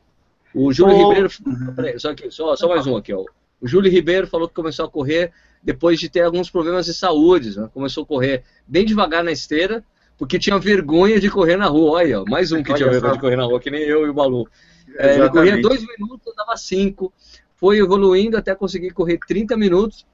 [0.54, 1.10] O Júlio Oh.
[1.10, 1.30] Ribeiro.
[1.76, 3.24] Peraí, só, aqui, só, só mais um aqui, ó.
[3.62, 5.32] O Júlio Ribeiro falou que começou a correr
[5.64, 7.58] depois de ter alguns problemas de saúde.
[7.58, 7.70] Né?
[7.74, 9.84] Começou a correr bem devagar na esteira,
[10.18, 11.92] porque tinha vergonha de correr na rua.
[11.92, 14.10] Olha, mais um que Olha tinha vergonha de correr na rua, que nem eu e
[14.10, 14.48] o Balu.
[14.98, 17.12] É, ele corria dois minutos, dava cinco.
[17.56, 20.06] Foi evoluindo até conseguir correr 30 minutos.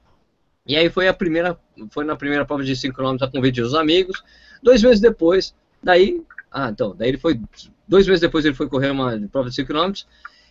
[0.66, 1.58] E aí foi a primeira,
[1.90, 4.22] foi na primeira prova de 5 km a convite dos amigos.
[4.62, 5.52] Dois meses depois,
[5.82, 7.40] daí, ah, então, daí ele foi,
[7.88, 9.92] dois meses depois ele foi correr uma prova de 5 km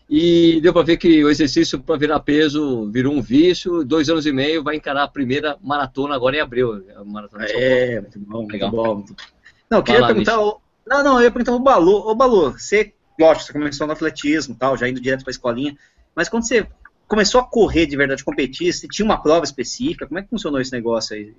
[0.10, 3.86] e deu para ver que o exercício para virar peso virou um vício.
[3.86, 7.52] Dois anos e meio vai encarar a primeira maratona agora em abril, a maratona de
[7.52, 7.74] São Paulo.
[7.74, 8.72] É, muito bom, muito Legal.
[8.72, 9.06] bom.
[9.70, 10.42] Não, eu queria lá, perguntar.
[10.42, 12.10] o- Não, não, eu ia perguntar o Balu.
[12.10, 15.78] Ô, Balu, você, lógico, você começou no atletismo tal, já indo direto pra escolinha,
[16.14, 16.68] mas quando você
[17.12, 20.08] começou a correr de verdade, competir, você tinha uma prova específica?
[20.08, 21.36] Como é que funcionou esse negócio aí?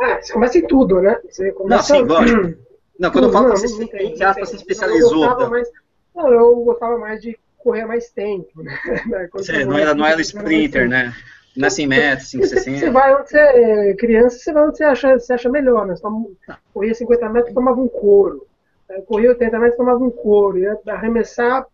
[0.00, 1.16] Ah, você começa em tudo, né?
[1.30, 1.94] Você começa...
[1.94, 2.58] sim, lógico.
[2.98, 5.24] Não, quando eu falo que você, não, não tem, entre não aspas, se especializou.
[5.24, 5.50] Eu gostava tá?
[5.50, 5.68] mais,
[6.14, 8.78] não, eu gostava mais de correr mais tempo, né?
[9.34, 11.12] Você não era, não era eu sprinter, né?
[11.56, 12.92] Não é 100 metros, Você, você 560.
[12.92, 15.96] vai onde você é criança, você vai onde você acha, você acha melhor, né?
[15.96, 16.24] Você toma,
[16.72, 18.46] corria 50 metros, tomava um couro.
[19.08, 20.56] Corria 80 metros, tomava um couro.
[20.56, 21.66] Ia arremessar,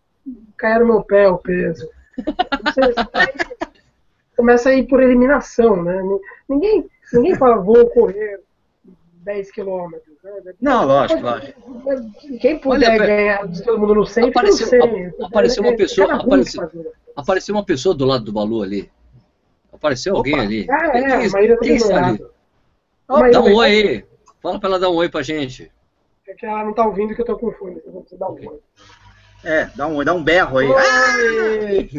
[0.57, 1.87] caia no meu pé o peso.
[2.63, 3.57] Você, você
[4.35, 6.01] começa a ir por eliminação, né?
[6.49, 6.89] Ninguém.
[7.13, 8.39] ninguém fala, vou correr
[9.23, 10.15] 10 quilômetros.
[10.23, 10.53] Né?
[10.61, 11.61] Não, lógico, lógico.
[12.39, 15.25] Quem puder Olha, ganhar todo mundo no 100, apareceu- fica no 100.
[15.25, 16.91] apareceu uma É, pessoa- cara ruim apareceu-.
[17.15, 18.89] Apareceu uma pessoa do lado do Balu ali.
[19.73, 20.43] Apareceu alguém Opa.
[20.43, 20.67] ali.
[20.69, 22.25] Ah, Quem- é, quem- Maíra tá quem está ali?
[23.09, 24.05] Maíra, Dá um oi aí.
[24.41, 25.71] Fala pra ela dar um oi pra gente.
[26.27, 28.59] É que ela não tá ouvindo que eu tô com vou precisar dar um oi.
[29.43, 30.67] É, dá um, dá um berro aí.
[30.67, 31.89] Oi!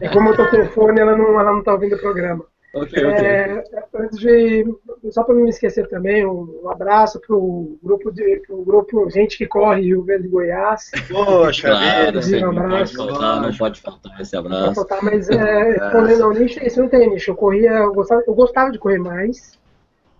[0.00, 2.44] É como eu tô com fone, ela não, ela não tá ouvindo o programa.
[2.74, 3.24] Ok, ok.
[3.26, 4.64] É, antes de.
[5.10, 8.42] Só para não me esquecer também, um, um abraço pro grupo de.
[8.46, 10.90] Pro grupo Gente que Corre Rio Grande de Goiás.
[11.08, 12.48] Poxa Claro, vida.
[12.48, 12.96] um não pode abraço.
[12.96, 14.74] faltar, não pode faltar esse abraço.
[14.74, 17.30] faltar, mas é, respondendo ao nicho, isso não tem nicho.
[17.30, 19.58] Eu corria, eu gostava, eu gostava de correr mais.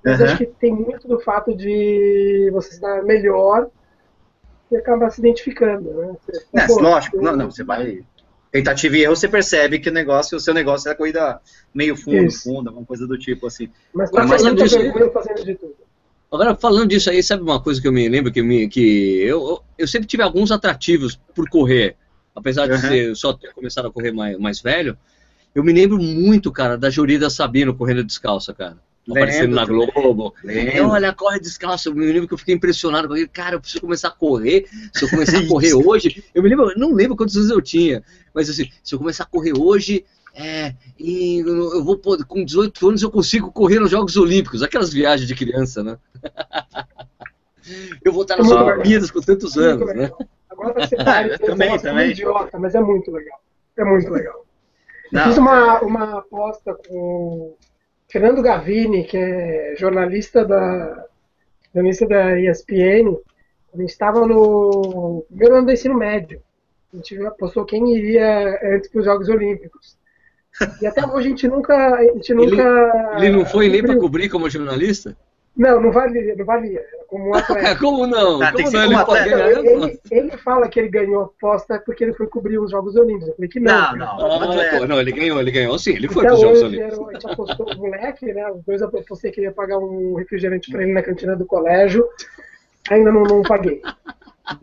[0.04, 0.24] Mas Aham.
[0.24, 3.68] acho que tem muito do fato de você estar melhor
[4.72, 5.90] e acabar se identificando.
[5.90, 6.14] Né?
[6.26, 8.00] Você, É, pô, lógico, eu- não, não, você vai.
[8.50, 11.40] Tentativa e erro, você percebe que o negócio, o seu negócio é a corrida
[11.74, 12.42] meio fundo, Isso.
[12.44, 13.68] fundo, alguma coisa do tipo assim.
[13.94, 15.74] Mas Agora, tá falando fazendo disso- vergonha fazendo de tudo.
[16.30, 19.40] Agora, falando disso aí, sabe uma coisa que eu me lembro que, me, que eu,
[19.48, 21.96] eu- eu sempre tive alguns atrativos por correr.
[22.34, 22.78] Apesar de Uhum.
[22.80, 24.96] ser, só ter começado a correr mais, mais velho,
[25.54, 28.76] eu me lembro muito, cara, da Jurida Sabino correndo descalça, cara.
[29.06, 29.64] Lembro Aparecendo na.
[29.64, 30.34] Globo.
[30.44, 30.90] Lembro.
[30.90, 31.88] Olha, corre descalço.
[31.88, 33.14] Eu me lembro que eu fiquei impressionado com.
[33.32, 34.66] Cara, eu preciso começar a correr.
[34.94, 36.24] Se eu começar a correr hoje.
[36.32, 38.02] Eu me lembro, não lembro quantos anos eu tinha.
[38.32, 40.04] Mas assim, se eu começar a correr hoje.
[40.34, 45.28] É, e eu vou com 18 anos eu consigo correr nos Jogos Olímpicos, aquelas viagens
[45.28, 45.98] de criança, né?
[48.02, 50.10] eu vou estar nas Olimpíadas com tantos anos, né?
[50.48, 52.10] Agora você tá eu também, também.
[52.12, 53.38] idiota, mas é muito legal.
[53.76, 54.46] É muito legal.
[55.12, 57.54] Não, fiz uma, uma aposta com
[58.12, 61.06] Fernando Gavini, que é jornalista da,
[61.74, 63.16] jornalista da ESPN.
[63.72, 66.42] A gente estava no primeiro ano do ensino médio.
[66.92, 69.96] A gente apostou quem iria antes para os Jogos Olímpicos.
[70.82, 71.74] E até hoje a gente nunca.
[71.74, 75.16] A gente nunca Ele não foi nem para cobrir como jornalista?
[75.54, 76.82] Não, não valia, não valia.
[77.08, 77.78] Como um atleta.
[77.78, 78.38] como não?
[78.54, 78.84] Tem como não?
[78.84, 82.14] Ele como pode ganhar, Então, ele, ele fala que ele ganhou a aposta porque ele
[82.14, 83.28] foi cobrir os Jogos Olímpicos.
[83.28, 83.72] Eu falei que não.
[83.92, 84.32] Não, não.
[84.32, 84.78] Ah, atleta.
[84.78, 86.98] pô, não, ele ganhou, ele ganhou sim, ele foi Até para os Jogos Olímpicos.
[86.98, 88.50] era- a gente apostou o moleque, né?
[88.50, 92.08] Os dois eu apostei que ia pagar um refrigerante pra ele na cantina do colégio.
[92.90, 93.82] Ainda não, não paguei.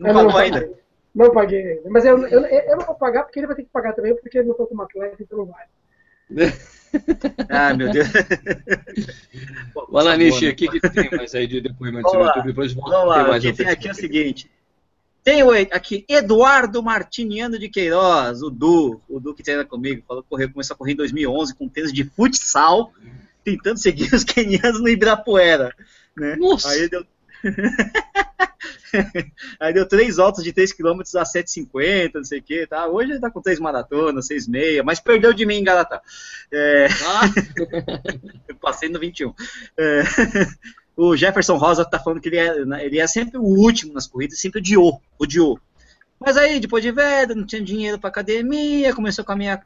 [0.00, 0.52] Não Ainda pagou paguei.
[0.60, 0.72] ainda?
[1.14, 1.88] Não paguei ainda.
[1.90, 4.38] Mas eu, eu, eu não vou pagar porque ele vai ter que pagar também, porque
[4.38, 5.64] ele não foi como atleta, então não vai.
[7.48, 8.08] Ah, meu Deus.
[9.90, 12.08] Vai lá, Nishi, Boa, o que, que tem mais aí de depoimento.
[12.08, 12.46] YouTube?
[12.46, 14.50] Depois volta Vamos tem lá, mais o que tem aqui é o seguinte.
[15.22, 20.28] Tem aqui Eduardo Martiniano de Queiroz, o Du, o Du que treina comigo, falou que
[20.28, 22.92] correu, começou a correr em 2011 com tênis de futsal,
[23.44, 25.74] tentando seguir os quenianos no Ibirapuera.
[26.16, 26.36] Né?
[26.36, 26.70] Nossa!
[26.70, 27.04] Aí deu...
[29.58, 32.86] Aí deu três voltas de 3 km a 7,50, não sei o que, tá?
[32.86, 36.02] Hoje ele tá com três maratonas, 6,6, mas perdeu de mim em Garatá.
[36.52, 37.22] É, Ah,
[38.48, 39.32] eu passei no 21.
[39.76, 40.02] É,
[40.96, 44.40] o Jefferson Rosa tá falando que ele é, ele é sempre o último nas corridas,
[44.40, 45.58] sempre odiou, odiou.
[46.18, 49.62] Mas aí, depois de velho, não tinha dinheiro pra academia, começou com a minha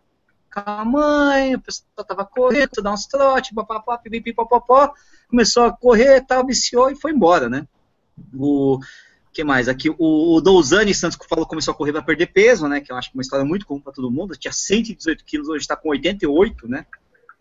[0.55, 4.93] com a mãe, o pessoal tava correndo, dar uns trote, papapá, pipipi, popopó,
[5.29, 7.67] começou a correr, tal, viciou e foi embora, né?
[8.33, 8.79] O
[9.33, 9.69] que mais?
[9.69, 12.81] Aqui o, o Douzani Santos que falou começou a correr para perder peso, né?
[12.81, 14.37] Que eu acho que é uma história muito comum para todo mundo.
[14.37, 16.87] Tinha 118 quilos, hoje está com 88, né?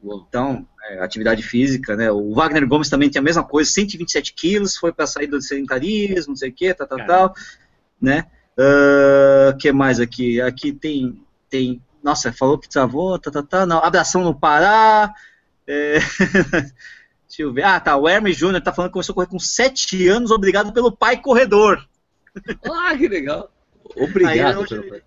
[0.04, 2.12] Então, é, atividade física, né?
[2.12, 6.32] O Wagner Gomes também tem a mesma coisa, 127 quilos, foi para sair do sedentarismo,
[6.32, 7.30] não sei o que, tal, tal, Caramba.
[7.30, 7.36] tal,
[8.02, 8.26] né?
[9.52, 10.42] O que mais aqui?
[10.42, 15.14] Aqui tem, tem, nossa, falou que travou, tá, tá, tá, não, abração no Pará,
[15.66, 16.00] é,
[17.28, 19.40] deixa eu ver, ah, tá, o Hermes Júnior tá falando que começou a correr com
[19.40, 21.84] 7 anos, obrigado pelo pai corredor.
[22.70, 23.50] Ah, que legal.
[23.96, 24.60] Obrigado.
[24.62, 25.02] Hoje- pelo-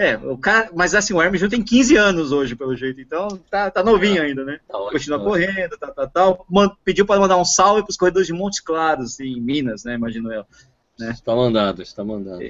[0.00, 3.26] É, o cara, mas assim, o Hermes Júnior tem 15 anos hoje, pelo jeito, então
[3.50, 4.60] tá, tá novinho ainda, né?
[4.68, 6.46] Tá ótimo, continua tá correndo, tal, tal, tal.
[6.48, 9.94] Man- pediu para mandar um salve para os corredores de Montes Claros, em Minas, né?
[9.94, 10.40] Imagino eu.
[10.42, 11.10] ótimo.
[11.10, 12.40] Está mandado, está mandado.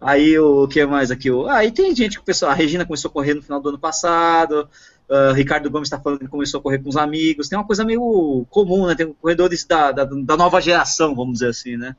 [0.00, 1.30] Aí o que mais aqui?
[1.30, 3.68] O- Aí tem gente que o pessoal, a Regina começou a correr no final do
[3.68, 4.68] ano passado.
[5.10, 7.48] ah, Ricardo Gomes está falando que começou a correr com os amigos.
[7.48, 8.94] Tem uma coisa meio comum, né?
[8.94, 11.94] Tem corredores da, da, da nova geração, vamos dizer assim, né?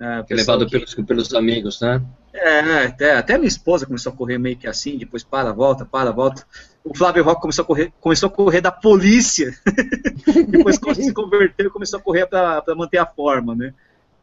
[0.00, 2.02] É, Que é levado que- pelos, pelos amigos, né?
[2.32, 6.10] é, até, até minha esposa começou a correr meio que assim, depois para, volta, para,
[6.10, 6.46] volta.
[6.82, 9.52] O Flávio Roque começou a correr, começou a correr da polícia,
[10.48, 13.74] depois se converteu e começou a correr para manter a forma, né?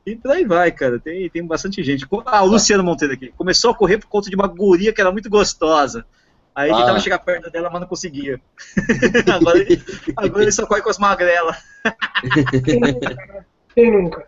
[0.07, 2.07] E por aí vai, cara, tem, tem bastante gente.
[2.25, 5.11] Ah, o Luciano Monteiro aqui, começou a correr por conta de uma guria que era
[5.11, 6.05] muito gostosa.
[6.55, 6.79] Aí ele Ah.
[6.79, 8.39] tentava chegar perto dela, mas não conseguia.
[9.35, 9.83] agora, ele,
[10.15, 11.57] agora ele só corre com as magrelas.
[13.75, 14.27] Quem nunca?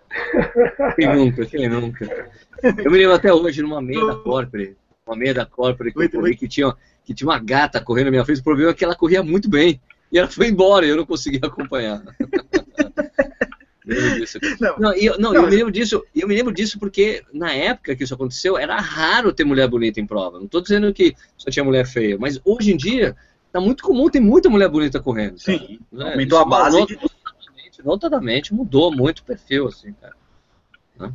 [0.97, 1.45] Quem nunca?
[1.45, 2.29] Quem nunca.
[2.61, 4.75] Eu me lembro até hoje numa meia da Corpore,
[5.07, 8.05] uma meia da Corpore que eu Muito, corri, que tinha, que tinha uma gata correndo
[8.07, 8.41] na minha frente.
[8.41, 9.81] O problema é que ela corria muito bem.
[10.11, 12.03] E ela foi embora e eu não consegui acompanhar.
[14.60, 16.04] Não, não, eu, não, não, eu me lembro disso.
[16.15, 19.99] Eu me lembro disso porque na época que isso aconteceu era raro ter mulher bonita
[19.99, 20.38] em prova.
[20.38, 23.15] Não estou dizendo que só tinha mulher feia, mas hoje em dia
[23.52, 25.39] tá muito comum, tem muita mulher bonita correndo.
[25.39, 25.80] Sim.
[25.91, 26.12] Né?
[26.12, 26.78] Aumentou a base.
[26.78, 30.15] Notadamente, notadamente, mudou muito o perfil, assim, cara.
[30.99, 31.13] Né?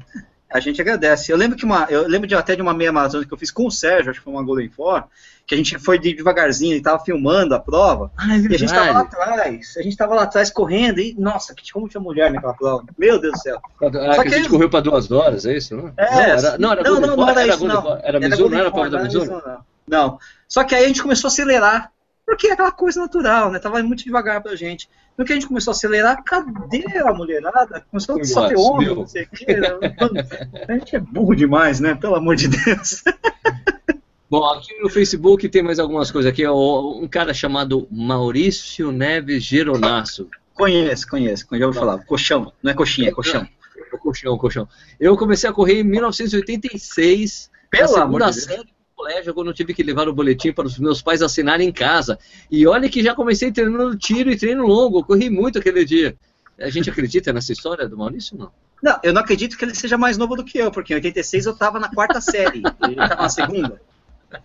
[0.55, 1.33] A gente agradece.
[1.33, 3.51] Eu lembro que uma, eu lembro de, até de uma meia maratona que eu fiz
[3.51, 5.03] com o Sérgio, acho que foi uma Golden Four,
[5.45, 8.73] que a gente foi devagarzinho, ele tava filmando a prova, ah, é e a gente
[8.73, 12.31] tava lá atrás, a gente tava lá atrás correndo, e nossa, que como tinha mulher
[12.31, 13.61] naquela prova, meu Deus do céu.
[13.83, 15.77] Ah, Só que, que a gente correu para duas horas, é isso?
[15.77, 17.99] Não, é, não, era, não, era não, não, não, era isso, não.
[18.01, 19.43] Era Mizuno, não era prova da Mizuno?
[19.89, 20.19] Não.
[20.49, 21.91] Só que aí a gente começou a acelerar,
[22.27, 23.59] porque é aquela coisa natural, né?
[23.59, 24.89] Tava muito devagar pra gente.
[25.17, 27.85] No que a gente começou a acelerar, cadê a mulherada?
[27.91, 29.47] Começou a só ter homem, não sei o quê.
[30.69, 31.95] a gente é burro demais, né?
[31.95, 33.05] Pelo amor de Deus.
[34.29, 36.49] Bom, aqui no Facebook tem mais algumas coisas aqui.
[36.49, 40.29] Um cara chamado Maurício Neves Geronasso.
[40.55, 42.05] Conheço, conheço, já ouvi falar.
[42.05, 43.47] Colchão, não é coxinha, é colchão.
[43.93, 44.69] É colchão, colchão.
[44.99, 50.09] Eu comecei a correr em 1986, Pela segunda série colégio quando eu tive que levar
[50.09, 52.19] o boletim para os meus pais assinarem em casa.
[52.51, 56.17] E olha que já comecei treinando tiro e treino longo, eu corri muito aquele dia.
[56.59, 58.51] A gente acredita nessa história do Maurício não?
[58.83, 61.47] Não, eu não acredito que ele seja mais novo do que eu, porque em 86
[61.47, 63.81] eu estava na quarta série, ele estava na segunda.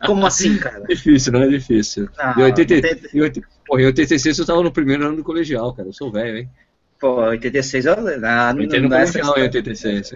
[0.06, 0.82] Como assim, cara?
[0.88, 2.08] Difícil, não é difícil.
[2.18, 2.74] Ah, em, 80,
[3.14, 5.90] em, 80, porra, em 86 eu estava no primeiro ano do colegial, cara.
[5.90, 6.50] Eu sou velho, hein?
[7.00, 7.94] Pô, 86 eu.
[8.26, 10.12] Ah, não, entrei no colegial em 86.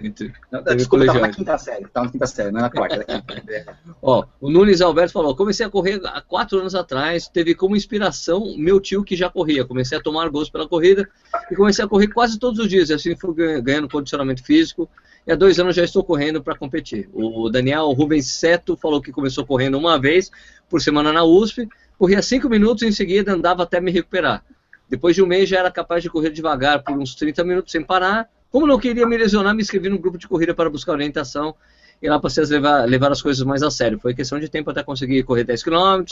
[0.52, 1.86] Não, desculpa, tava na quinta série.
[1.88, 3.06] Tava na quinta série, não na quarta.
[4.02, 7.26] Ó, o Nunes Alberto falou: comecei a correr há quatro anos atrás.
[7.26, 9.64] Teve como inspiração meu tio que já corria.
[9.64, 11.08] Comecei a tomar gosto pela corrida
[11.50, 12.90] e comecei a correr quase todos os dias.
[12.90, 14.86] E assim fui ganhando condicionamento físico.
[15.26, 17.08] E há dois anos já estou correndo para competir.
[17.14, 20.30] O Daniel Rubens Seto falou que começou correndo uma vez
[20.68, 21.66] por semana na USP.
[21.98, 24.44] Corria cinco minutos e em seguida andava até me recuperar.
[24.88, 27.82] Depois de um mês já era capaz de correr devagar por uns 30 minutos sem
[27.82, 28.28] parar.
[28.50, 31.54] Como não queria me lesionar, me inscrevi no grupo de corrida para buscar orientação
[32.00, 33.98] e lá passei a levar, levar as coisas mais a sério.
[33.98, 36.04] Foi questão de tempo até conseguir correr 10 km,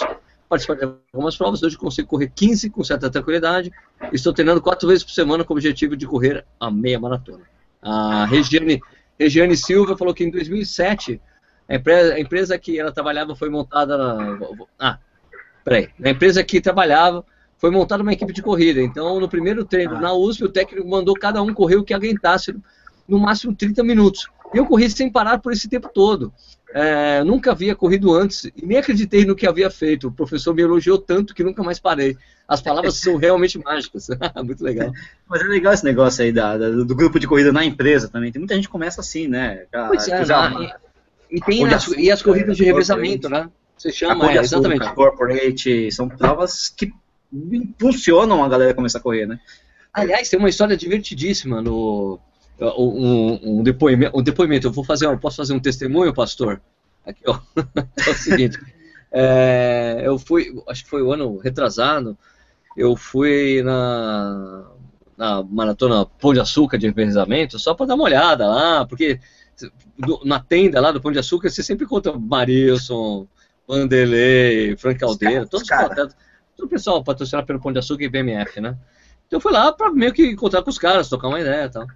[0.49, 1.63] participar de algumas provas.
[1.63, 3.71] Hoje consigo correr 15 com certa tranquilidade.
[4.13, 7.45] Estou treinando quatro vezes por semana com o objetivo de correr a meia maratona.
[7.81, 8.81] A Regiane,
[9.19, 11.21] Regiane Silva falou que em 2007
[11.69, 14.39] a empresa, a empresa que ela trabalhava foi montada na.
[14.79, 14.99] Ah,
[15.65, 15.89] peraí.
[15.99, 17.25] Na empresa que trabalhava
[17.63, 18.83] foi montada uma equipe de corrida.
[18.83, 20.01] Então, no primeiro treino ah.
[20.01, 22.53] na USP, o técnico mandou cada um correr o que aguentasse,
[23.07, 24.29] no máximo 30 minutos.
[24.53, 26.33] E eu corri sem parar por esse tempo todo.
[26.75, 30.09] É, nunca havia corrido antes e nem acreditei no que havia feito.
[30.09, 32.17] O professor me elogiou tanto que nunca mais parei.
[32.49, 34.09] As palavras são realmente mágicas.
[34.45, 34.91] Muito legal.
[35.29, 38.33] Mas é legal esse negócio aí da, da, do grupo de corrida na empresa também.
[38.33, 39.67] Tem muita gente que começa assim, né?
[39.87, 40.51] pois é, já,
[41.31, 43.49] e, e, tem as, e as corridas de revezamento, né?
[43.79, 44.93] Você chama, é, exatamente.
[44.95, 46.93] Corporate, são provas que
[47.33, 49.41] impulsionam a galera a começar a correr, né?
[49.93, 52.19] Aliás, tem uma história divertidíssima no
[52.61, 54.67] um, um, depoimento, um depoimento.
[54.67, 56.61] Eu vou fazer, eu posso fazer um testemunho, pastor?
[57.07, 57.39] Aqui, ó.
[58.07, 58.59] é o seguinte.
[59.11, 62.17] É, eu fui, acho que foi o ano retrasado.
[62.77, 64.65] Eu fui na,
[65.17, 69.21] na maratona Pão de Açúcar de revezamento só para dar uma olhada lá, porque
[70.25, 73.27] na tenda lá do Pão de Açúcar você sempre encontra Marilson,
[73.69, 76.17] Vanderlei, Frank Caldeira, todos os atletas
[76.61, 78.77] o pessoal patrocinado pelo Pão de Açúcar e BMF, né?
[79.27, 81.71] Então eu fui lá pra meio que encontrar com os caras, tocar uma ideia e
[81.71, 81.87] tal.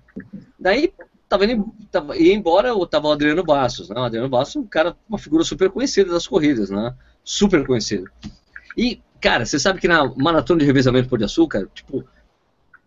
[0.59, 0.93] Daí,
[1.29, 4.01] tava indo, tava, ia embora, eu tava o Adriano Bastos, né?
[4.01, 6.95] O Adriano Bastos é um cara, uma figura super conhecida das corridas, né?
[7.23, 8.11] Super conhecido.
[8.77, 12.05] E, cara, você sabe que na maratona de revezamento Pão de Açúcar, tipo,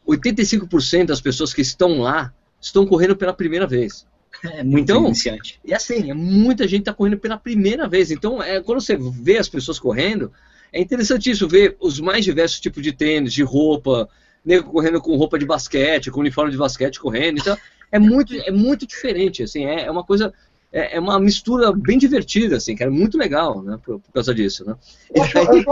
[0.07, 4.07] 85% das pessoas que estão lá estão correndo pela primeira vez.
[4.43, 5.59] É muito então, iniciante.
[5.65, 8.09] E assim, é muita gente está correndo pela primeira vez.
[8.11, 10.31] Então, é, quando você vê as pessoas correndo,
[10.71, 14.07] é interessantíssimo ver os mais diversos tipos de tênis, de roupa,
[14.43, 17.39] nego correndo com roupa de basquete, com uniforme de basquete correndo.
[17.39, 17.57] Então,
[17.91, 20.33] é muito, é muito diferente, assim, é, é uma coisa,
[20.71, 24.33] é, é, uma mistura bem divertida, assim, que é muito legal, né, por, por causa
[24.33, 24.75] disso, né.
[25.13, 25.65] E daí,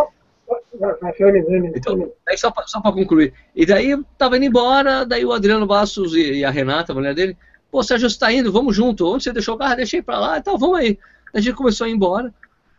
[1.76, 6.16] então, daí só, só para concluir, e daí tava indo embora, daí o Adriano Bastos
[6.16, 7.38] e, e a Renata, a mulher dele,
[7.70, 9.76] pô, Sérgio, você tá indo, vamos junto, onde você deixou o carro?
[9.76, 10.98] Deixei para lá, então vamos aí.
[11.34, 12.34] A gente começou a ir embora,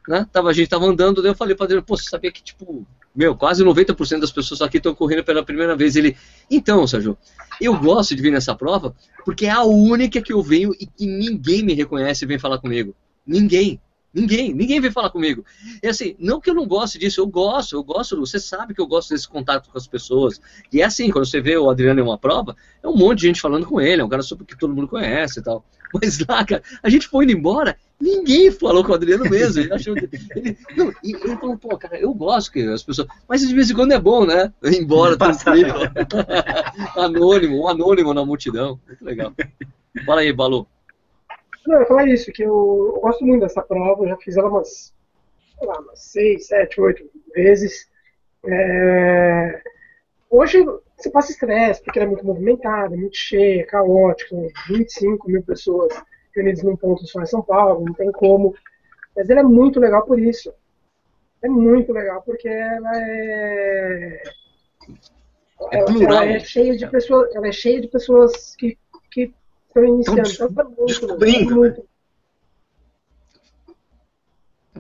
[0.08, 0.26] né?
[0.32, 2.86] Tava, a gente tava andando, daí eu falei para ele, pô, você sabia que, tipo,
[3.14, 5.96] meu, quase 90% das pessoas aqui estão correndo pela primeira vez.
[5.96, 6.16] Ele,
[6.50, 7.16] então, Sérgio,
[7.61, 11.06] eu gosto de vir nessa prova porque é a única que eu venho e que
[11.06, 12.96] ninguém me reconhece e vem falar comigo.
[13.26, 13.78] Ninguém.
[14.14, 15.44] Ninguém, ninguém veio falar comigo.
[15.82, 18.80] E assim, não que eu não goste disso, eu gosto, eu gosto, você sabe que
[18.80, 20.40] eu gosto desse contato com as pessoas.
[20.72, 23.26] E é assim, quando você vê o Adriano em uma prova, é um monte de
[23.26, 25.62] gente falando com ele, é um cara super que todo mundo conhece e tal.
[25.95, 29.62] Mas lá, cara, a gente foi indo embora, ninguém falou com o Adriano mesmo.
[29.62, 29.97] Ele achou.
[29.97, 33.09] Ele, não, e ele falou, pô, cara, eu gosto que as pessoas.
[33.28, 34.53] Mas de vez em quando é bom, né?
[34.62, 35.74] Ir embora, tranquilo.
[36.97, 38.78] anônimo, um anônimo na multidão.
[38.86, 39.32] Muito legal.
[40.05, 40.66] Fala aí, Balu.
[41.66, 44.36] Não, eu ia falar isso, que eu, eu gosto muito dessa prova, eu já fiz
[44.36, 44.95] ela umas,
[45.59, 47.89] sei lá, umas seis, sete, oito vezes.
[48.47, 49.62] É...
[50.31, 50.62] Hoje
[50.97, 54.37] você passa estresse, porque ela é muito movimentada, muito cheia, caótica,
[54.68, 55.93] 25 mil pessoas
[56.35, 58.55] reunidas num ponto só em São Paulo, não tem como.
[59.16, 60.53] Mas ela é muito legal por isso.
[61.43, 64.22] É muito legal, porque ela é.
[65.72, 66.22] É plural.
[66.22, 68.76] Ela é cheia de pessoas, ela é cheia de pessoas que,
[69.11, 69.33] que
[69.68, 70.29] estão iniciando.
[70.31, 71.89] Então, é muito, descobrindo, é muito,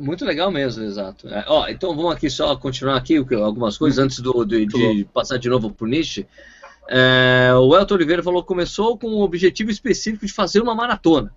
[0.00, 1.28] Muito legal mesmo, exato.
[1.28, 5.06] É, ó, então vamos aqui só continuar aqui o algumas coisas antes do, do- de
[5.12, 6.26] passar de novo pro Nietzsche.
[6.90, 11.32] É, o Elton Oliveira falou que começou com o objetivo específico de fazer uma maratona.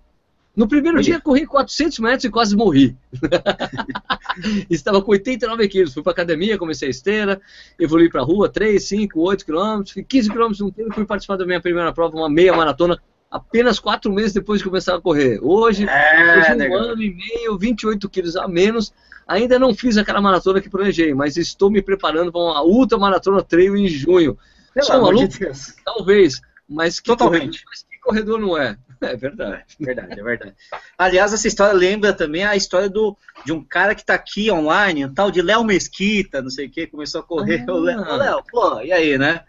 [0.54, 1.04] No primeiro Olha.
[1.04, 2.94] dia corri 400 metros e quase morri.
[4.68, 5.94] Estava com 89 quilos.
[5.94, 7.40] Fui para academia, comecei a esteira,
[7.78, 11.36] evolui para rua, 3, 5, 8 quilômetros, fiz 15 quilômetros no tempo e fui participar
[11.36, 12.98] da minha primeira prova, uma meia maratona,
[13.32, 15.40] apenas 4 meses depois de começar a correr.
[15.42, 16.78] Hoje, É, Hoje, um negão.
[16.78, 18.92] ano e meio, 28 quilos a menos.
[19.26, 23.42] Ainda não fiz aquela maratona que planejei, mas estou me preparando para uma ultra maratona
[23.42, 24.36] trail em junho.
[24.74, 25.38] Pelo Sou de maluco?
[25.38, 25.74] Deus.
[25.84, 27.62] Talvez, mas que, Totalmente.
[27.62, 28.76] Corredor, mas que corredor não é?
[29.02, 29.64] É verdade.
[29.80, 30.54] Verdade, é verdade.
[30.96, 35.04] Aliás, essa história lembra também a história do, de um cara que tá aqui online,
[35.06, 37.64] um tal de Léo Mesquita, não sei o que, começou a correr.
[37.68, 37.72] Ah.
[37.72, 39.40] Ô, Léo, pô, e aí, né?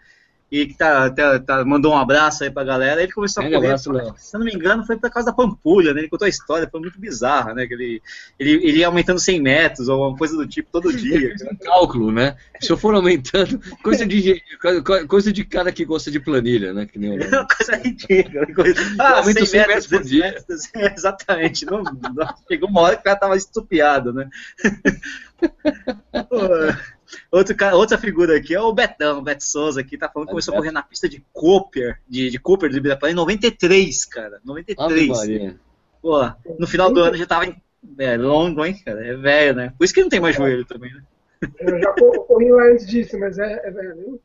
[0.56, 3.02] E que tá, tá- tá- mandou um abraço aí pra galera.
[3.02, 3.74] Ele começou a Grande correr.
[3.74, 4.14] abraço.
[4.18, 6.00] Se eu não me engano, foi por causa da Pampulha, né?
[6.02, 7.66] Ele contou a história, foi muito bizarra, né?
[7.66, 8.02] Que ele,
[8.38, 11.34] ele, ele ia aumentando 100 metros ou alguma coisa do tipo todo dia.
[11.50, 12.36] Um cálculo, né?
[12.60, 14.40] Se eu for aumentando, coisa de,
[15.08, 16.86] coisa de cara que gosta de planilha, né?
[16.86, 17.18] Que nem eu.
[17.34, 18.46] É coisa ridícula.
[18.54, 18.80] Coisa...
[19.00, 20.24] Ah, aumento 100 100 metros, metros por 200 dia.
[20.30, 21.66] metros, exatamente.
[21.66, 24.28] Não, não- chegou uma hora que o cara tava estupiado, né?
[26.28, 26.38] Pô,
[27.30, 30.32] Outro cara, outra figura aqui é o Betão, o Beto Souza aqui, tá falando que
[30.32, 34.36] começou a correr na pista de Cooper, de, de Cooper do Ibirapuera em 93, cara.
[34.36, 35.08] Ave 93.
[35.08, 35.56] Maria.
[36.00, 37.56] Pô, no final do ano já tava em,
[37.98, 39.06] é, longo, hein, cara?
[39.06, 39.72] É velho, né?
[39.76, 41.02] Por isso que não tem mais joelho também, né?
[41.60, 44.20] Eu já cor- corri lá antes disso, mas é, é velho.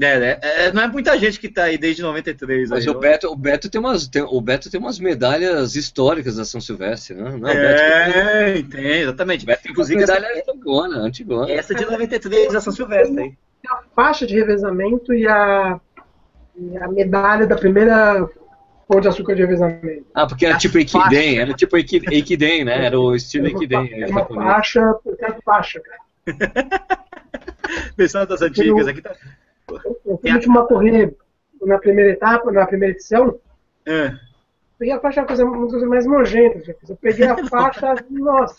[0.00, 0.38] É, né?
[0.40, 2.70] É, não é muita gente que tá aí desde 93.
[2.70, 3.00] Mas aí, o não.
[3.00, 7.16] Beto, o Beto tem umas, tem- o Beto tem umas medalhas históricas da São Silvestre,
[7.16, 7.30] né?
[7.30, 9.42] Não, o Beto, É, tem, exatamente.
[9.42, 11.50] o Beto tem Inclusive, medalha essa, antigona, antigona.
[11.52, 13.34] essa de 93 da São Silvestre aí.
[13.68, 15.78] A faixa de revezamento e a,
[16.56, 18.28] e a medalha da primeira
[18.88, 20.06] pão de açúcar de revezamento.
[20.14, 22.86] Ah, porque era A tipo Eikiden, era tipo Eikiden, né?
[22.86, 26.00] Era o estilo É é é, uma faixa cada faixa, cara.
[27.96, 29.02] Pensando das antigas aqui.
[29.02, 29.14] Tá...
[30.04, 31.14] Eu fui última correr
[31.62, 33.38] na primeira etapa, na primeira edição,
[33.86, 34.12] É.
[34.78, 36.58] peguei a faixa, uma coisa, uma coisa mais nojenta.
[36.70, 36.96] eu fiz.
[37.00, 38.56] Peguei a faixa, nossa.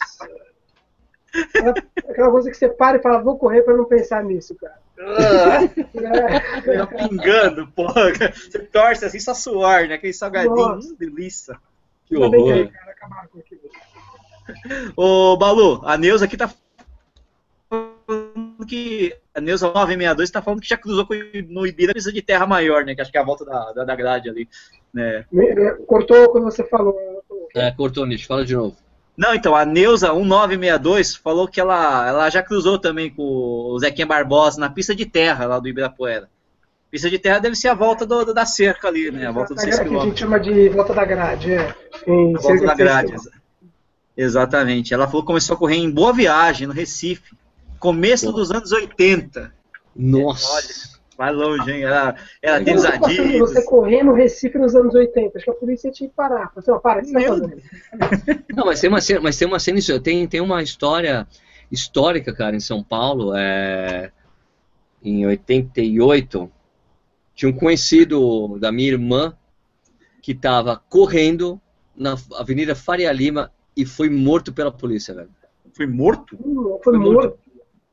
[1.34, 1.74] Aquela,
[2.10, 4.80] aquela coisa que você para e fala, vou correr pra não pensar nisso, cara.
[5.02, 8.12] É, Tá pingando, porra.
[8.34, 9.96] Você torce assim, só suor, né?
[9.96, 10.90] Aquele salgadinho, Nossa.
[10.90, 11.58] hum, delícia.
[12.06, 12.70] Que horror.
[14.96, 16.52] Ô, Balu, a Neuza aqui tá
[18.62, 19.16] falando que.
[19.34, 21.14] A Neuza 962 tá falando que já cruzou com,
[21.48, 22.94] no Ibira precisa de terra maior, né?
[22.94, 24.48] Que acho que é a volta da, da, da grade ali.
[24.94, 25.26] Né?
[25.88, 26.96] Cortou quando você falou.
[27.56, 28.76] É, cortou nisso, fala de novo.
[29.18, 34.06] Não, então, a Neuza 1962 falou que ela, ela já cruzou também com o Zequinha
[34.06, 36.30] Barbosa na pista de terra lá do Ibirapuera.
[36.90, 39.28] Pista de terra deve ser a volta do- da cerca ali, né?
[39.28, 41.74] A volta dos A 6 grade que a gente chama de volta da grade, é.
[42.06, 43.14] Em A volta da grade.
[44.16, 44.94] Exatamente.
[44.94, 47.34] Ela falou que começou a correr em Boa Viagem, no Recife.
[47.82, 48.34] Começo Pô.
[48.34, 49.52] dos anos 80.
[49.96, 51.02] Nossa.
[51.18, 51.84] Vai longe, hein?
[51.84, 52.16] Ela,
[52.64, 52.84] tem os
[53.40, 55.38] você correr no Recife nos anos 80.
[55.38, 56.50] Acho que a polícia tinha que parar.
[56.50, 58.44] Falei assim, ó, para, o que você tá fazendo?
[58.56, 61.28] Não, mas tem uma cena, mas tem uma cena, isso- tem, tem uma história
[61.72, 64.12] histórica, cara, em São Paulo, é,
[65.04, 66.52] em 88,
[67.34, 69.36] tinha um conhecido da minha irmã
[70.22, 71.60] que estava correndo
[71.96, 75.30] na Avenida Faria Lima e foi morto pela polícia, velho.
[75.74, 76.38] Foi morto?
[76.44, 77.40] Hum, Foi Foi morto.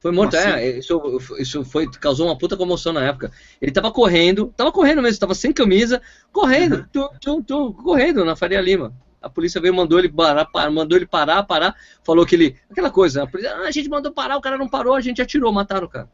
[0.01, 0.79] Foi morto, Como é.
[0.79, 3.33] Isso, isso foi, causou uma puta comoção na época.
[3.61, 6.01] Ele tava correndo, tava correndo mesmo, tava sem camisa,
[6.33, 8.93] correndo, tum, tum, tum, correndo na Faria Lima.
[9.21, 11.75] A polícia veio, mandou ele parar, parar, mandou ele parar, parar,
[12.05, 12.57] falou que ele.
[12.71, 15.21] Aquela coisa, a, polícia, "Ah, a gente mandou parar, o cara não parou, a gente
[15.21, 16.09] atirou, mataram o cara.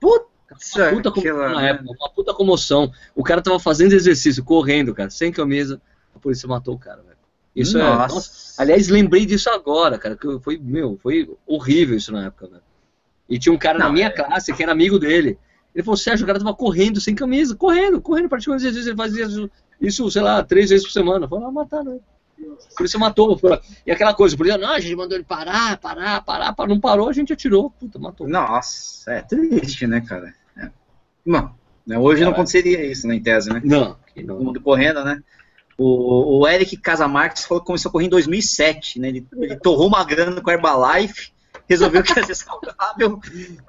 [0.00, 0.26] Puta,
[0.76, 2.92] uma puta comoção na época, uma puta comoção.
[3.14, 5.80] O cara tava fazendo exercício, correndo, cara, sem camisa,
[6.12, 7.16] a polícia matou o cara, velho.
[7.54, 7.82] Isso é.
[7.82, 8.60] Nossa.
[8.60, 10.16] Aliás, lembrei disso agora, cara.
[10.16, 12.58] Que foi, meu, foi horrível isso na época, né?
[13.30, 14.10] E tinha um cara Não, na minha é...
[14.10, 15.38] classe que era amigo dele.
[15.72, 18.96] Ele falou, Sérgio, o cara tava correndo sem camisa, correndo, correndo, praticamente às vezes ele
[18.96, 19.26] fazia
[19.80, 21.28] isso, sei lá, três vezes por semana.
[21.28, 22.02] Falou, ah, mataram ele.
[22.76, 23.38] Por isso matou.
[23.86, 26.80] E aquela coisa, por exemplo, não, a gente mandou ele parar, parar, parar, parar, não
[26.80, 28.26] parou, a gente atirou, puta, matou.
[28.26, 30.34] Nossa, é triste, né, cara?
[30.56, 30.70] É.
[31.24, 31.54] Não,
[31.86, 33.60] né, hoje não aconteceria isso, né, em tese, né?
[33.62, 33.96] Não.
[34.16, 34.26] não.
[34.26, 35.22] Todo mundo correndo, né?
[35.78, 39.08] O, o Eric Casamarques falou que começou a correr em 2007, né?
[39.08, 41.32] Ele, ele torrou uma grana com a Herbalife
[41.70, 43.20] resolveu que ia ser saudável.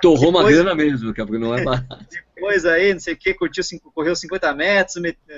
[0.02, 2.04] Torrou uma grana mesmo, porque não é barato.
[2.34, 4.95] Depois aí, não sei o que, curtiu, correu 50 metros,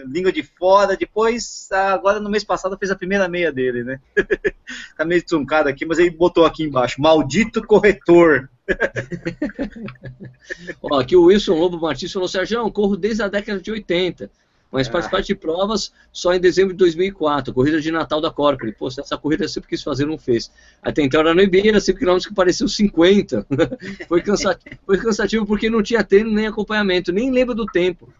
[0.07, 0.95] língua de fora.
[0.95, 3.99] Depois, agora no mês passado, fez a primeira meia dele, né?
[4.97, 8.49] tá meio truncado aqui, mas ele botou aqui embaixo: Maldito corretor.
[10.81, 14.31] Ó, aqui o Wilson Lobo Martins falou: Sérgio, corro desde a década de 80
[14.73, 18.73] mas participar de provas só em dezembro de 2004, corrida de Natal da Corpore.
[18.73, 20.51] Pô, essa corrida eu sempre quis fazer, não fez.
[20.81, 23.45] Até então era no Ibira, 5 km que pareciam 50.
[24.09, 28.11] foi, cansativo, foi cansativo porque não tinha treino nem acompanhamento, nem lembro do tempo.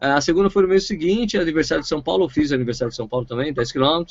[0.00, 3.06] A segunda foi no mês seguinte, aniversário de São Paulo, eu fiz aniversário de São
[3.06, 4.04] Paulo também, 10 km.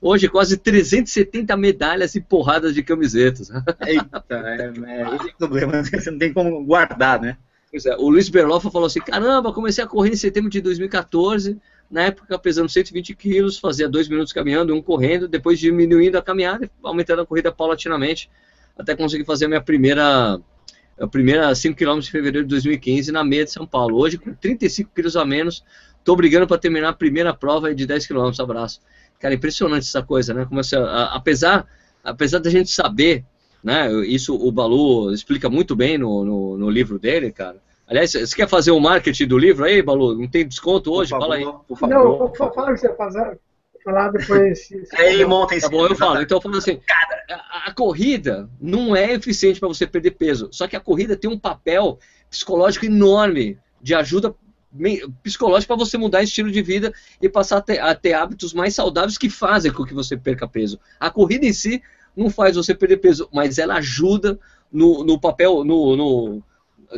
[0.00, 3.50] Hoje, quase 370 medalhas e porradas de camisetas.
[3.84, 7.36] Eita, é, é, esse é o problema, você não tem como guardar, né?
[7.70, 11.56] Pois é, o Luiz Berloffa falou assim: caramba, comecei a correr em setembro de 2014,
[11.88, 16.64] na época pesando 120 quilos, fazia dois minutos caminhando, um correndo, depois diminuindo a caminhada
[16.64, 18.28] e aumentando a corrida paulatinamente,
[18.76, 20.40] até conseguir fazer a minha primeira,
[20.98, 23.98] a primeira 5 km de fevereiro de 2015 na meia de São Paulo.
[23.98, 25.64] Hoje, com 35 quilos a menos,
[25.96, 28.32] estou brigando para terminar a primeira prova de 10 km.
[28.40, 28.80] Abraço.
[29.20, 30.44] Cara, impressionante essa coisa, né?
[30.44, 30.60] Como
[31.12, 31.68] apesar,
[32.02, 33.24] apesar da gente saber
[33.62, 33.90] né?
[34.06, 37.58] Isso o Balu explica muito bem no, no, no, livro dele, cara.
[37.86, 40.14] Aliás, você quer fazer o um marketing do livro aí, Balu?
[40.14, 41.10] Não tem desconto hoje?
[41.10, 41.44] Favor, Fala aí.
[41.66, 43.38] Por favor, não, vou falar o que você vai fazer.
[43.84, 44.68] Falar depois.
[44.94, 46.20] aí monta Tá bom, eu falo.
[46.20, 46.80] Então, falando assim,
[47.28, 50.48] a, a corrida não é eficiente para você perder peso.
[50.52, 51.98] Só que a corrida tem um papel
[52.28, 54.34] psicológico enorme de ajuda
[55.22, 58.74] psicológica para você mudar estilo de vida e passar a ter, a ter, hábitos mais
[58.74, 60.78] saudáveis que fazem com que você perca peso.
[60.98, 61.82] A corrida em si
[62.16, 64.38] não faz você perder peso, mas ela ajuda
[64.72, 66.42] no, no papel, no, no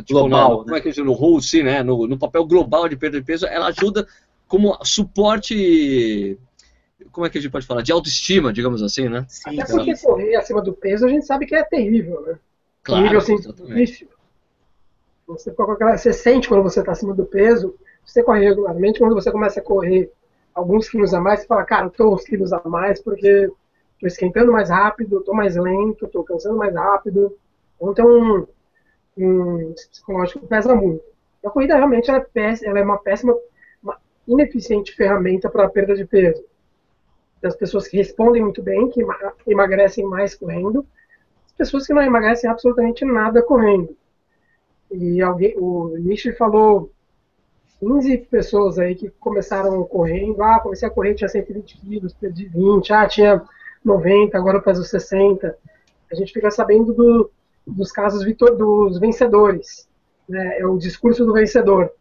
[0.01, 0.63] tipo, global, no, né?
[0.63, 1.83] como é que diz, no whole, sim, né?
[1.83, 4.07] No, no papel global de perda de peso, ela ajuda
[4.47, 6.37] como suporte
[7.11, 7.81] como é que a gente pode falar?
[7.81, 9.25] De autoestima, digamos assim, né?
[9.27, 12.39] Sim, Até porque correr acima do peso a gente sabe que é terrível, né?
[12.81, 14.07] Claro, terrível, assim, difícil.
[15.27, 19.59] Você, você sente quando você está acima do peso, você corre regularmente, quando você começa
[19.59, 20.11] a correr
[20.53, 23.49] alguns quilos a mais, você fala, cara, eu tô uns quilos a mais porque
[24.03, 27.37] estou esquentando mais rápido, estou mais lento, estou cansando mais rápido.
[27.81, 28.45] Então,
[29.17, 31.03] um, psicológico pesa muito.
[31.45, 33.35] A corrida realmente é, péssima, ela é uma péssima,
[33.81, 33.97] uma
[34.27, 36.43] ineficiente ferramenta para perda de peso.
[37.43, 39.01] As pessoas que respondem muito bem, que
[39.45, 40.85] emagrecem mais correndo,
[41.45, 43.95] as pessoas que não emagrecem absolutamente nada correndo.
[44.89, 46.89] E alguém, o Nishi falou
[47.79, 52.93] 15 pessoas aí que começaram correndo, ah, comecei a correr, tinha 120 quilos, perdi 20,
[52.93, 53.43] ah, tinha
[53.83, 55.57] 90, agora faz os 60.
[56.11, 57.31] A gente fica sabendo do,
[57.65, 59.87] dos casos vitor, dos vencedores.
[60.27, 60.59] Né?
[60.59, 61.91] É o discurso do vencedor.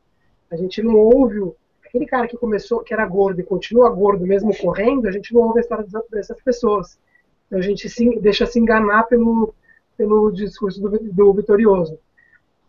[0.50, 1.40] A gente não ouve
[1.84, 5.42] aquele cara que começou, que era gordo e continua gordo mesmo correndo, a gente não
[5.42, 6.98] ouve a história dessas pessoas.
[7.46, 9.54] Então a gente se, deixa se enganar pelo,
[9.96, 11.98] pelo discurso do, do vitorioso.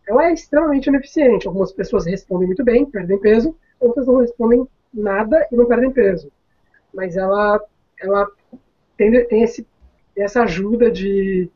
[0.06, 1.48] Ela é extremamente ineficiente.
[1.48, 6.30] Algumas pessoas respondem muito bem, perdem peso, outras não respondem nada e não perdem peso.
[6.94, 7.62] Mas ela,
[8.02, 8.30] ela
[9.12, 9.68] tem, tem esse,
[10.16, 11.50] essa ajuda de,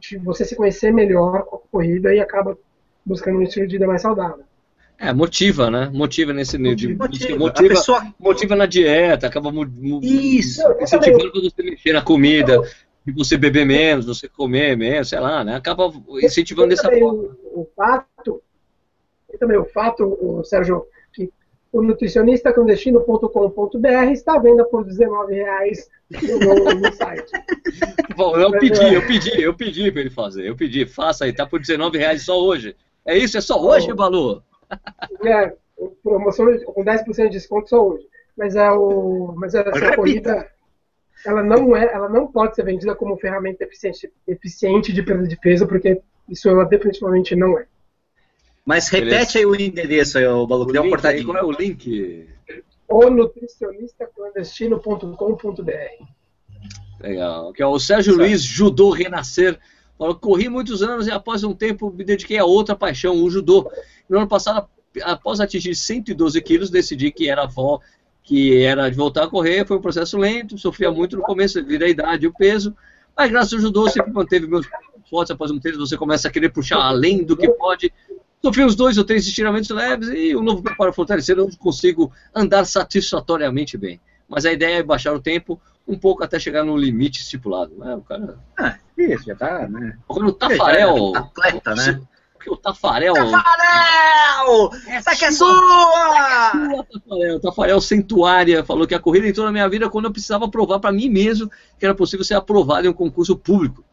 [0.00, 2.56] de você se conhecer melhor com a corrida e acaba
[3.04, 4.44] buscando um estilo de vida mais saudável.
[4.98, 5.90] É, motiva, né?
[5.92, 6.96] Motiva nesse nível.
[6.96, 8.14] Motiva, motiva, pessoa...
[8.18, 9.50] motiva, na dieta, acaba
[10.02, 12.62] Isso, incentivando você mexer na comida,
[13.06, 15.54] e você beber menos, você comer menos, sei lá, né?
[15.54, 15.92] Acaba
[16.22, 17.28] incentivando dessa forma.
[17.52, 18.42] O, o fato,
[19.32, 20.86] e também o fato, o Sérgio,
[21.76, 27.30] o nutricionista clandestino.com.br está à venda por R$19,00 no, no site.
[28.16, 30.48] Bom, eu pedi, eu pedi, eu pedi para ele fazer.
[30.48, 32.74] Eu pedi, faça aí, tá por R$19,00 só hoje.
[33.04, 33.36] É isso?
[33.36, 34.42] É só hoje, Balu?
[35.22, 35.52] É,
[36.02, 38.06] promoção com 10% de desconto só hoje.
[38.34, 39.34] Mas é o.
[39.36, 40.48] Mas essa corrida
[41.26, 45.38] ela não é, ela não pode ser vendida como ferramenta eficiente, eficiente de perda de
[45.38, 47.66] peso, porque isso ela definitivamente não é.
[48.66, 51.24] Mas repete aí o endereço aí, o Balu, dá uma portadinha.
[51.24, 52.26] Qual é o link?
[52.88, 56.04] O nutricionistaclandestino.com.br
[57.00, 57.52] Legal.
[57.52, 58.26] Que é o Sérgio certo.
[58.26, 59.60] Luiz Judô Renascer.
[59.96, 63.70] Falou, corri muitos anos e após um tempo me dediquei a outra paixão, o judô.
[64.08, 64.68] No ano passado,
[65.02, 67.80] após atingir 112 quilos, decidi que era avó
[68.26, 71.84] que era de voltar a correr, foi um processo lento, sofria muito no começo, devido
[71.84, 72.76] à idade e o peso,
[73.16, 74.66] mas graças ao judô sempre manteve meus
[75.08, 77.92] fortes após um tempo, você começa a querer puxar além do que pode.
[78.46, 82.64] Sofri uns dois ou três estiramentos leves e o novo preparo fortalecido eu consigo andar
[82.64, 84.00] satisfatoriamente bem.
[84.28, 87.74] Mas a ideia é baixar o tempo um pouco até chegar no limite estipulado.
[87.76, 87.96] Né?
[87.96, 88.38] O cara...
[88.56, 89.98] Ah, isso, já tá, né?
[90.08, 91.12] Agora o Tafarel...
[91.16, 92.00] É atleta, né?
[92.34, 93.14] Porque o Tafarel...
[93.14, 94.70] Tafarel!
[94.86, 96.84] Essa aqui é sua!
[96.92, 100.78] Tafarel, Tafarel Centuária falou que a corrida entrou na minha vida quando eu precisava provar
[100.78, 103.84] para mim mesmo que era possível ser aprovado em um concurso público.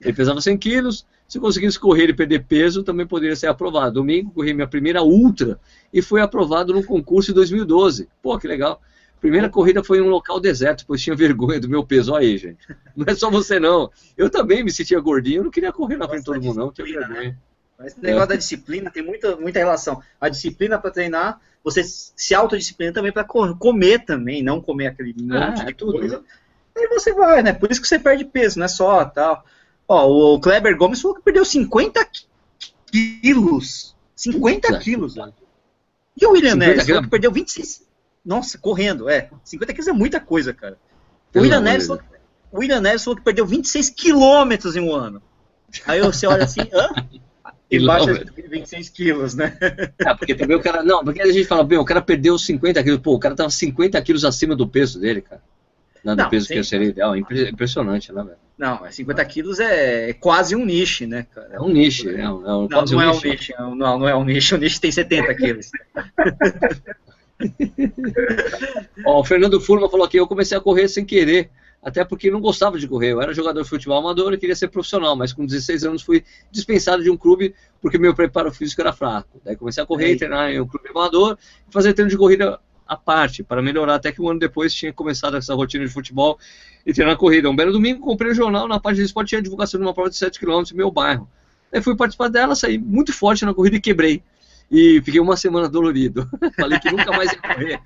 [0.00, 3.96] Ele pesava 100 quilos, se conseguisse correr e perder peso, também poderia ser aprovado.
[3.96, 5.60] Domingo, corri minha primeira ultra
[5.92, 8.08] e fui aprovado no concurso em 2012.
[8.22, 8.80] Pô, que legal.
[9.20, 12.14] Primeira corrida foi em um local deserto, pois tinha vergonha do meu peso.
[12.14, 12.66] Olha aí, gente.
[12.96, 13.90] Não é só você, não.
[14.16, 16.72] Eu também me sentia gordinho, eu não queria correr na frente de todo mundo, não.
[16.72, 17.38] Tinha vergonha.
[17.78, 20.02] Mas esse negócio da disciplina tem muita, muita relação.
[20.18, 25.60] A disciplina para treinar, você se autodisciplina também para comer também, não comer aquele monte
[25.60, 26.18] ah, de é tudo, coisa.
[26.18, 26.24] Né?
[26.76, 27.52] Aí você vai, né?
[27.52, 29.44] Por isso que você perde peso, não é só tal.
[29.88, 32.06] Ó, o Kleber Gomes falou que perdeu 50
[32.92, 33.96] quilos.
[34.14, 35.16] 50 quilos.
[36.20, 37.88] E o William Neves falou que perdeu 26.
[38.24, 39.30] Nossa, correndo, é.
[39.42, 40.76] 50 quilos é muita coisa, cara.
[41.34, 42.02] O William, Neves falou,
[42.52, 45.22] o William Neves falou que perdeu 26 quilômetros em um ano.
[45.86, 46.90] Aí você olha assim, hã?
[47.70, 49.54] E baixa 26 quilos, né?
[49.98, 50.82] É, porque também o cara.
[50.82, 53.00] Não, porque a gente fala, bem, o cara perdeu 50 quilos.
[53.00, 55.42] Pô, o cara tava 50 quilos acima do peso dele, cara.
[56.08, 57.14] Não, do não, peso que seria ideal.
[57.14, 58.36] Impressionante, né, velho?
[58.56, 61.50] Não, 50 quilos é, é, quase um nicho, né, cara?
[61.52, 63.52] É um nicho, é um, é um, não, não um é um nicho.
[63.58, 65.70] Não, não é um nicho, o nicho tem 70 quilos.
[69.06, 71.50] Ó, o Fernando Furma falou aqui, eu comecei a correr sem querer,
[71.80, 73.12] até porque não gostava de correr.
[73.12, 76.24] Eu era jogador de futebol amador e queria ser profissional, mas com 16 anos fui
[76.50, 79.40] dispensado de um clube porque meu preparo físico era fraco.
[79.44, 81.38] Daí comecei a correr, e treinar em um clube amador
[81.68, 82.58] e fazer treino de corrida
[82.88, 86.38] à parte, para melhorar, até que um ano depois tinha começado essa rotina de futebol
[86.86, 87.50] e treinar corrida.
[87.50, 89.92] Um belo domingo comprei o um jornal, na página do esporte tinha divulgação de uma
[89.92, 91.28] prova de 7 km no meu bairro.
[91.70, 94.22] Daí fui participar dela, saí muito forte na corrida e quebrei
[94.70, 96.26] e fiquei uma semana dolorido.
[96.56, 97.80] Falei que nunca mais ia correr.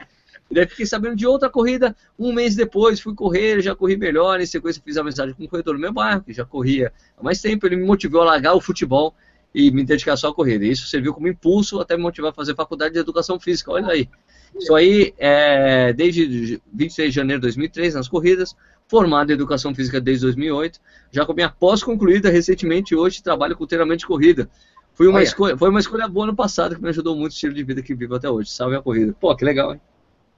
[0.49, 4.41] E daí fiquei sabendo de outra corrida um mês depois, fui correr, já corri melhor,
[4.41, 7.41] em sequência fiz amizade com um corredor do meu bairro, que já corria há mais
[7.41, 9.15] tempo, ele me motivou a largar o futebol
[9.55, 10.65] e me dedicar só à corrida.
[10.65, 13.89] E isso serviu como impulso até me motivar a fazer faculdade de educação física, olha
[13.89, 14.09] aí.
[14.57, 18.55] Isso aí, é, desde 26 de janeiro de 2003, nas corridas,
[18.87, 20.79] formado em educação física desde 2008,
[21.11, 24.49] já com minha pós concluída recentemente, hoje trabalho com treinamento de corrida.
[24.95, 27.55] Foi uma, escolha, foi uma escolha boa no passado que me ajudou muito o estilo
[27.55, 28.51] de vida que vivo até hoje.
[28.51, 29.15] Salve a corrida.
[29.19, 29.81] Pô, que legal, hein?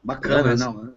[0.02, 0.94] Bacana, não, não.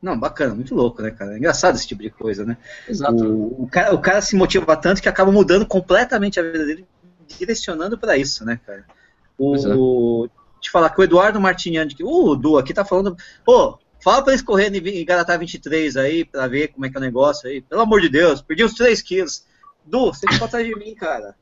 [0.00, 1.34] Não, bacana, muito louco, né, cara?
[1.34, 2.56] É engraçado esse tipo de coisa, né?
[2.88, 3.24] Exato.
[3.24, 6.86] O, o, cara, o cara se motiva tanto que acaba mudando completamente a vida dele,
[7.26, 8.84] direcionando para isso, né, cara?
[9.36, 10.37] O, é.
[10.60, 14.42] Te falar que o Eduardo Martiniani, o Du aqui tá falando, pô, fala pra eles
[14.42, 17.60] correrem em Garatá 23 aí, pra ver como é que é o negócio aí.
[17.60, 19.44] Pelo amor de Deus, perdi uns 3 quilos.
[19.84, 21.34] Du, você ficou atrás de mim, cara.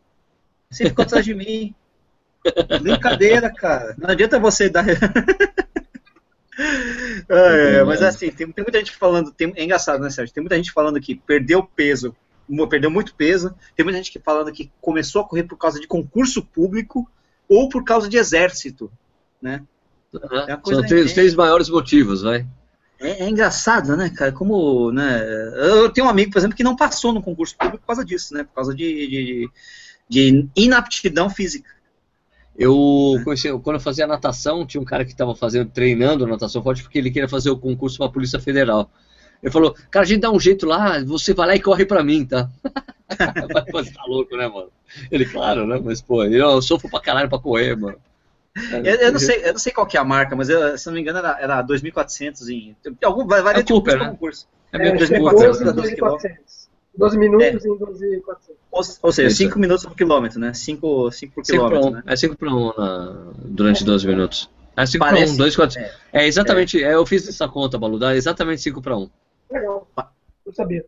[0.71, 1.75] Você ficou atrás de mim.
[2.81, 3.95] Brincadeira, cara.
[3.99, 4.87] Não adianta você dar.
[7.29, 9.33] é, mas assim, tem, tem, muita gente falando.
[9.33, 10.35] Tem, é engraçado, né, Sérgio?
[10.35, 12.15] Tem muita gente falando que perdeu peso,
[12.69, 13.55] perdeu muito peso.
[13.75, 17.11] Tem muita gente que falando que começou a correr por causa de concurso público
[17.49, 18.91] ou por causa de exército,
[19.47, 19.63] né?
[20.49, 22.47] É São três, três maiores motivos, vai.
[22.99, 24.33] É, é, engraçado, né, cara?
[24.33, 25.23] Como, né?
[25.57, 28.33] Eu tenho um amigo, por exemplo, que não passou no concurso público por causa disso,
[28.33, 28.45] né?
[28.45, 29.51] Por causa de, de
[30.09, 31.71] de inaptidão física.
[32.57, 36.83] Eu conheci, quando eu fazia natação, tinha um cara que estava fazendo, treinando natação forte
[36.83, 38.91] porque ele queria fazer o concurso para a Polícia Federal.
[39.43, 42.03] Ele falou, cara, a gente dá um jeito lá, você vai lá e corre pra
[42.03, 42.49] mim, tá?
[43.71, 44.71] você tá louco, né, mano?
[45.11, 45.79] Ele, claro, né?
[45.85, 47.99] Mas, pô, eu sofro pra caralho pra correr, mano.
[48.85, 50.87] Eu, eu, não sei, eu não sei qual que é a marca, mas eu, se
[50.87, 52.77] não me engano era, era 2.400 em...
[53.05, 54.11] Algum, varia é de concurso né?
[54.11, 54.49] concurso.
[54.73, 56.67] É, é 2.400 2.400.
[56.97, 57.69] 12 minutos é.
[57.69, 58.23] em 12
[58.71, 60.55] Ou, ou seja, 5 minutos por quilômetro, né?
[60.55, 61.89] 5 por quilômetro.
[61.89, 62.03] Um, né?
[62.07, 64.51] É 5 para 1 um durante 12 minutos.
[64.77, 65.81] É 5 para 1, 2, 4.
[66.13, 66.95] É, exatamente, é.
[66.95, 69.11] eu fiz essa conta, Balu, dá exatamente 5 para 1.
[69.51, 69.89] Legal,
[70.47, 70.85] não sabia.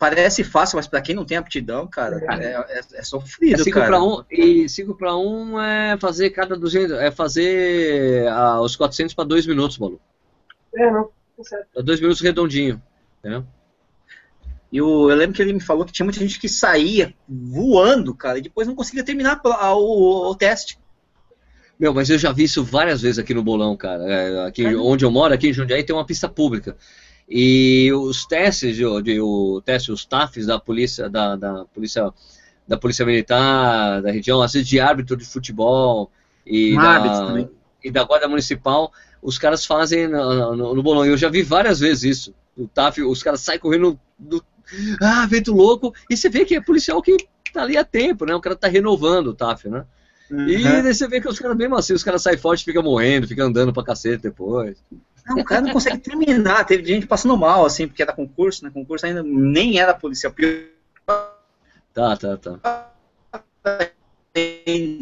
[0.00, 3.64] Parece fácil, mas para quem não tem aptidão, cara, é, é, é, é sofrido, é
[3.64, 8.74] 5 para 1 e 5 para 1 é fazer cada 200, é fazer ah, os
[8.76, 10.00] 400 para 2 minutos, Balu.
[10.74, 11.82] É, não, tá certo.
[11.82, 12.82] 2 minutos redondinho,
[13.18, 13.44] entendeu?
[14.72, 18.14] E o, eu lembro que ele me falou que tinha muita gente que saía voando,
[18.14, 20.78] cara, e depois não conseguia terminar o, o teste.
[21.78, 24.02] Meu, mas eu já vi isso várias vezes aqui no Bolão, cara.
[24.10, 24.74] É, aqui é.
[24.74, 26.74] onde eu moro, aqui em Jundiaí, tem uma pista pública.
[27.30, 32.12] E os testes, de, de, o teste, os TAFs da polícia, da, da, polícia,
[32.66, 36.10] da polícia militar, da região, às vezes de árbitro de futebol
[36.44, 37.48] e, da,
[37.84, 41.06] e da guarda municipal, os caras fazem no, no, no bolão.
[41.06, 42.34] Eu já vi várias vezes isso.
[42.56, 44.44] O TAF, os caras saem correndo do,
[45.00, 47.16] ah, vento louco, e você vê que é policial que
[47.52, 48.34] tá ali há tempo, né?
[48.34, 49.84] O cara tá renovando o TAF, né?
[50.30, 50.48] Uhum.
[50.48, 53.46] E você vê que os caras, mesmo assim, os caras saem forte, ficam morrendo, ficam
[53.46, 54.82] andando pra cacete depois.
[55.26, 56.64] Não, o cara não consegue terminar.
[56.64, 58.70] Teve gente passando mal, assim, porque era concurso, né?
[58.72, 60.32] Concurso ainda nem era policial.
[61.92, 62.90] Tá, tá, tá.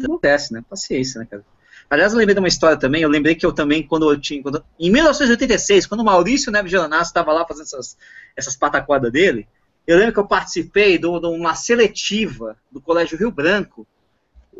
[0.03, 0.63] Acontece, né?
[0.69, 1.43] Paciência, né, cara?
[1.89, 3.01] Aliás, eu lembrei de uma história também.
[3.01, 4.41] Eu lembrei que eu também, quando eu tinha.
[4.43, 7.97] Quando, em 1986, quando o Maurício Neves Geronasso estava lá fazendo essas,
[8.35, 9.47] essas pataquadas dele,
[9.87, 13.87] eu lembro que eu participei de uma seletiva do Colégio Rio Branco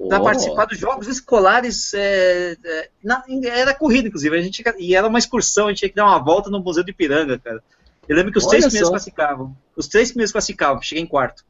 [0.08, 1.93] para participar dos jogos escolares.
[1.93, 4.38] É, é, na, era corrida, inclusive.
[4.38, 6.84] A gente, e era uma excursão, a gente tinha que dar uma volta no Museu
[6.84, 7.64] de Ipiranga, cara.
[8.08, 9.58] Eu lembro que os Olha três primeiros classificavam.
[9.76, 11.45] Os três primeiros classificavam, cheguei em quarto.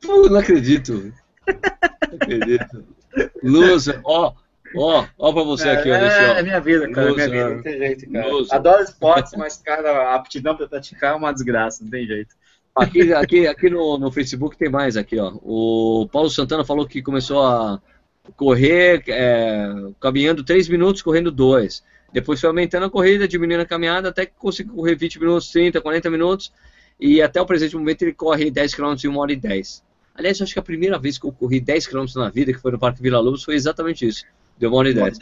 [0.00, 1.12] Pô, não acredito.
[1.46, 2.84] Não acredito.
[3.42, 4.32] Lusa, ó,
[4.74, 5.94] Ó, ó pra você aqui, ó.
[5.94, 7.10] É, é minha vida, cara.
[7.10, 8.28] É minha vida, não tem jeito, cara.
[8.28, 8.54] Loser.
[8.54, 12.34] Adoro esportes, mas, cara, a aptidão pra praticar é uma desgraça, não tem jeito.
[12.74, 15.32] Aqui, aqui, aqui no, no Facebook tem mais aqui, ó.
[15.42, 17.80] O Paulo Santana falou que começou a
[18.36, 19.68] correr é,
[20.00, 21.82] caminhando 3 minutos, correndo 2.
[22.12, 25.80] Depois foi aumentando a corrida, diminuindo a caminhada, até que conseguiu correr 20 minutos, 30,
[25.80, 26.52] 40 minutos.
[26.98, 29.82] E até o presente momento ele corre 10 km em 1 hora e 10.
[30.14, 32.58] Aliás, eu acho que a primeira vez que eu corri 10 km na vida, que
[32.58, 34.24] foi no Parque Vila Lobos, foi exatamente isso.
[34.58, 35.18] Deu uma hora e dez.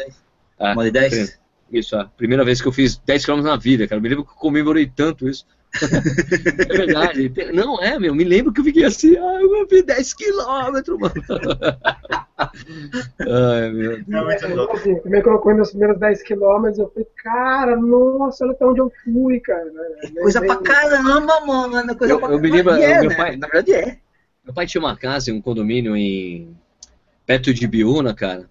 [0.59, 1.38] Ah, uma hora e dez?
[1.70, 3.99] Isso, a primeira vez que eu fiz 10 km na vida, cara.
[3.99, 5.46] Eu me lembro que eu comemorei tanto isso.
[5.75, 7.33] É verdade.
[7.53, 8.14] Não, é, meu.
[8.14, 11.14] Me lembro que eu fiquei assim, ah, eu vi 10 km, mano.
[13.21, 14.43] Ai, meu Deus.
[14.43, 18.81] É, assim, também colocou meus primeiros 10 km, eu falei, cara, nossa, olha até onde
[18.81, 19.71] eu fui, cara.
[20.03, 21.97] É coisa pra caramba, mano.
[21.97, 23.16] Coisa eu, pra eu me lembro, é, meu né?
[23.16, 23.99] pai, na verdade é.
[24.45, 26.57] Meu pai tinha uma casa, um condomínio em
[27.27, 28.49] perto de Biúna, cara.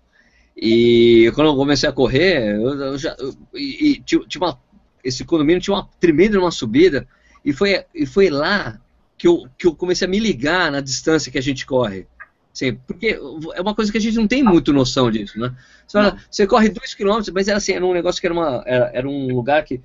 [0.56, 4.60] E quando eu comecei a correr, eu, eu já, eu, e, tinha, tinha uma,
[5.08, 7.08] esse condomínio tinha uma tremenda uma subida,
[7.44, 8.80] e foi, e foi lá
[9.18, 12.06] que eu, que eu comecei a me ligar na distância que a gente corre.
[12.54, 13.20] Assim, porque
[13.56, 15.56] é uma coisa que a gente não tem muito noção disso, né?
[15.88, 18.64] Você, fala, você corre 2 km, mas era assim, era um negócio que era, uma,
[18.66, 19.80] era, era um lugar que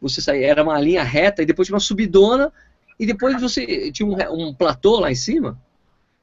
[0.00, 2.52] você saía, era uma linha reta, e depois tinha uma subidona,
[2.98, 5.58] e depois você tinha um, um platô lá em cima,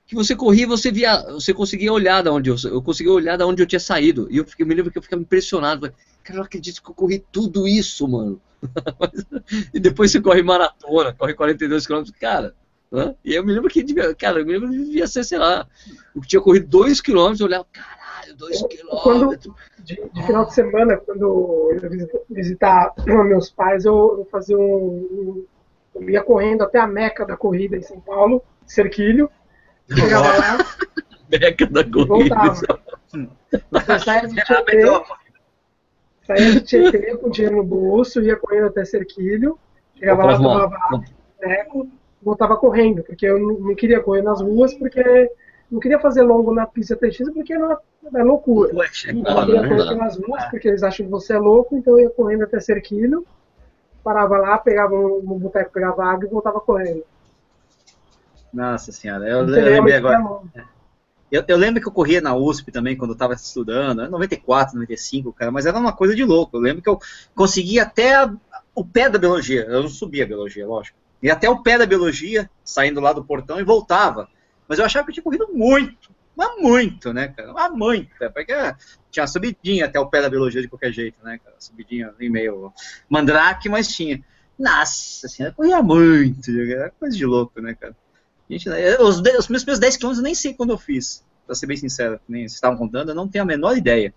[0.07, 3.45] que você corria, você via, você conseguia olhar da onde eu, eu conseguia olhar da
[3.45, 4.27] onde eu tinha saído.
[4.29, 5.93] E eu, fiquei, eu me lembro que eu ficava impressionado.
[6.23, 8.41] Cara, eu não acredito que eu corri tudo isso, mano.
[9.73, 12.55] e depois você corre maratona, corre 42 km, cara.
[12.91, 13.15] Né?
[13.23, 15.65] E eu me lembro que, devia, cara, eu me lembro que devia ser, sei lá,
[16.15, 19.51] eu tinha corrido 2 km, eu olhava, caralho, 2 km.
[19.79, 22.93] De, de, final de semana, quando eu ia visitar
[23.25, 25.45] meus pais, eu, eu fazia um, um,
[25.95, 29.29] Eu ia correndo até a meca da corrida em São Paulo, Cerquilho
[29.95, 30.65] Chegava lá.
[31.27, 32.35] Beca da corrida.
[32.35, 33.99] Voltava.
[33.99, 34.83] saía de Tietê,
[36.23, 39.57] saía de Tietê com dinheiro no bolso, ia correndo até Cerquilho,
[39.97, 41.03] chegava lá, tomava
[41.39, 41.89] teco,
[42.21, 45.31] voltava correndo, porque eu não queria correr nas ruas, porque
[45.71, 47.77] não queria fazer longo na pista atletismo, porque não
[48.15, 48.71] é loucura.
[48.71, 52.05] Eu não queria correr pelas ruas, porque eles acham que você é louco, então eu
[52.05, 53.25] ia correndo até Cerquilho,
[54.03, 57.03] parava lá, pegava um, um boteco, pegava água e voltava correndo.
[58.53, 60.41] Nossa senhora, eu, eu lembrei agora.
[61.31, 65.31] Eu, eu, lembro que eu corria na USP também quando eu estava estudando, 94, 95,
[65.31, 66.57] cara, mas era uma coisa de louco.
[66.57, 66.99] Eu lembro que eu
[67.33, 68.33] conseguia até a,
[68.75, 70.97] o pé da biologia, eu não subia a biologia, lógico.
[71.23, 74.27] E até o pé da biologia, saindo lá do portão e voltava.
[74.67, 77.53] Mas eu achava que eu tinha corrido muito, mas muito, né, cara?
[77.53, 78.53] Mas muito, porque
[79.09, 81.55] tinha subidinha até o pé da biologia de qualquer jeito, né, cara?
[81.59, 82.73] Subidinha em meio
[83.09, 84.23] mandrake, mas tinha.
[84.57, 86.51] Nossa senhora, corria muito,
[86.99, 87.95] coisa de louco, né, cara?
[88.51, 91.67] Gente, os, os meus primeiros 10 quilômetros eu nem sei quando eu fiz, pra ser
[91.67, 94.13] bem sincero, nem vocês estavam contando, eu não tenho a menor ideia.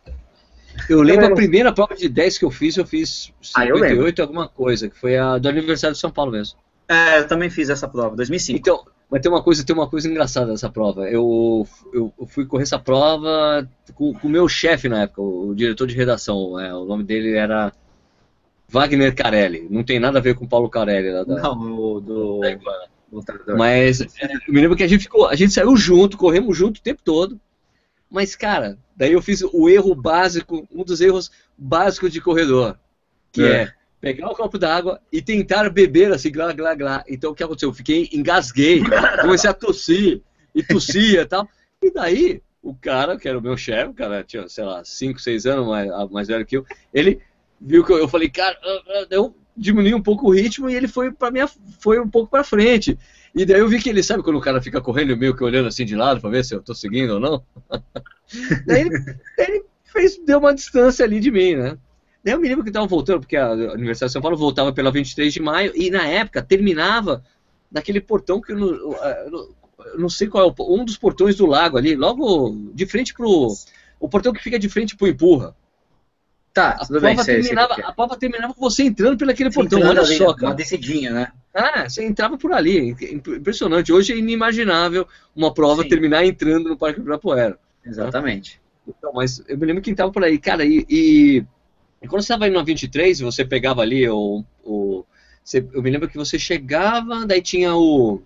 [0.91, 4.49] Eu lembro a primeira prova de 10 que eu fiz, eu fiz 58 ah, alguma
[4.49, 6.59] coisa, que foi a do aniversário de São Paulo mesmo.
[6.89, 8.59] É, eu também fiz essa prova, 2005.
[8.59, 11.09] Então, mas tem uma coisa, tem uma coisa engraçada nessa prova.
[11.09, 15.87] Eu, eu, eu fui correr essa prova com o meu chefe na época, o, diretor
[15.87, 16.59] de redação.
[16.59, 17.73] É, o nome dele era
[18.69, 19.69] Wagner Carelli.
[19.71, 21.13] Não tem nada a ver com o Paulo Carelli.
[21.13, 22.41] Lá da, não, o do...
[22.41, 22.51] Da
[23.57, 24.07] mas é,
[24.47, 27.03] eu me lembro que a gente ficou, a gente saiu junto, corremos junto o tempo
[27.03, 27.41] todo.
[28.11, 32.79] Mas, cara, daí eu fiz o erro básico, um dos erros básicos de corredor,
[33.33, 37.05] que é, é pegar o copo d'água e tentar beber assim, glá, glá, glá.
[37.09, 37.71] Então o que aconteceu?
[37.71, 38.83] Eu fiquei, engasguei,
[39.21, 40.23] comecei a tossir,
[40.55, 41.49] e tossia e tal.
[41.83, 45.21] E daí, o cara, que era o meu chefe, o cara tinha, sei lá, 5,
[45.21, 47.21] 6 anos mais, mais velho que eu, ele
[47.61, 48.57] viu que eu, eu falei, cara,
[49.11, 51.49] eu diminuí um pouco o ritmo e ele foi para minha
[51.79, 52.99] foi um pouco para frente.
[53.35, 55.69] E daí eu vi que ele sabe quando o cara fica correndo meio que olhando
[55.69, 57.43] assim de lado para ver se eu tô seguindo ou não.
[58.67, 58.91] daí ele,
[59.39, 61.79] ele fez deu uma distância ali de mim, né?
[62.25, 64.91] Daí eu me lembro que tava voltando, porque a Universidade de São Paulo voltava pela
[64.91, 67.23] 23 de maio, e na época terminava
[67.71, 68.97] naquele portão que não,
[69.99, 73.53] não sei qual é, um dos portões do lago ali, logo de frente pro.
[74.01, 75.55] O portão que fica de frente pro empurra.
[76.55, 77.83] Tá, A tudo bem, prova, sei terminava, é.
[77.85, 80.55] a prova terminava com você entrando pelo aquele portão, olha ali, só, Uma cara.
[80.55, 81.33] descidinha, né?
[81.53, 83.93] Ah, você entrava por ali, imp- impressionante.
[83.93, 85.89] Hoje é inimaginável uma prova Sim.
[85.89, 87.59] terminar entrando no Parque Ibirapuera.
[87.85, 88.61] Exatamente.
[88.87, 91.45] Então, mas eu me lembro que tava por aí, cara, e, e,
[92.01, 94.45] e quando você estava indo na 23, você pegava ali o.
[94.63, 95.05] o
[95.43, 98.23] você- eu me lembro que você chegava, daí tinha o,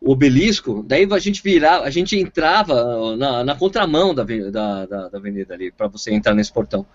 [0.00, 5.08] o obelisco, daí a gente virava, a gente entrava na, na contramão da, da, da,
[5.10, 6.86] da avenida ali, para você entrar nesse portão.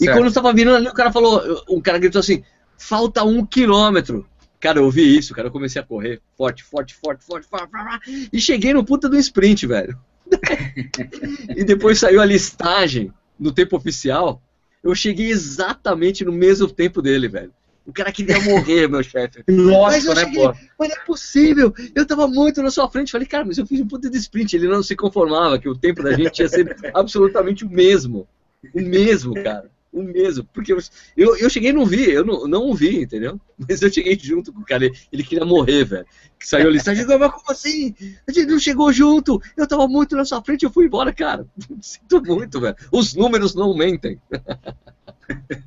[0.00, 0.16] E Certo.
[0.16, 2.42] quando eu tava vindo ali, o cara falou, um cara gritou assim,
[2.78, 4.26] falta um quilômetro.
[4.60, 8.28] Cara, eu ouvi isso, cara, eu comecei a correr forte, forte, forte, forte, forte, forte,
[8.32, 9.98] e cheguei no puta do sprint, velho.
[11.56, 14.42] e depois saiu a listagem no tempo oficial,
[14.82, 17.52] eu cheguei exatamente no mesmo tempo dele, velho.
[17.86, 19.44] O cara queria morrer, meu chefe.
[19.48, 20.54] Mas Lógico, eu né, cheguei- pô?
[20.78, 23.12] Mas não é possível, eu tava muito na sua frente.
[23.12, 24.56] Falei, cara, mas eu fiz um puta de sprint.
[24.56, 28.26] Ele não se conformava que o tempo da gente ia ser absolutamente o mesmo.
[28.74, 29.70] O mesmo, cara.
[29.96, 30.44] O mesmo.
[30.52, 30.78] Porque eu,
[31.16, 33.40] eu, eu cheguei e não vi, eu não, não o vi, entendeu?
[33.56, 34.84] Mas eu cheguei junto com o cara.
[34.84, 36.06] Ele, ele queria morrer, velho.
[36.38, 37.94] Que saiu ali, saiu, mas como assim?
[38.28, 39.40] A gente não chegou junto.
[39.56, 41.46] Eu tava muito na sua frente, eu fui embora, cara.
[41.80, 42.76] Sinto muito, velho.
[42.92, 44.20] Os números não mentem.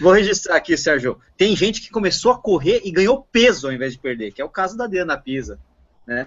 [0.00, 1.16] Vou registrar aqui, Sérgio.
[1.36, 4.44] Tem gente que começou a correr e ganhou peso ao invés de perder, que é
[4.44, 5.56] o caso da Diana Pisa.
[6.04, 6.26] Né?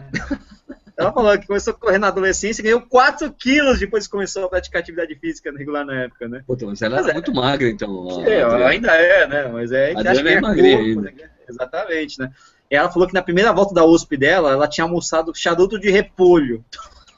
[0.95, 4.45] Ela falou que começou a correr na adolescência e ganhou 4 quilos depois que começou
[4.45, 6.43] a praticar atividade física regular na época, né?
[6.45, 7.15] Puta, mas ela Mas era é.
[7.15, 8.23] muito magra, então.
[8.25, 9.47] É, ainda é, né?
[9.47, 11.01] Mas é, a gente acha que é é magrinha corpo, ainda.
[11.01, 11.29] né?
[11.49, 12.31] Exatamente, né?
[12.69, 15.89] E ela falou que na primeira volta da USP dela, ela tinha almoçado charuto de
[15.89, 16.63] repolho.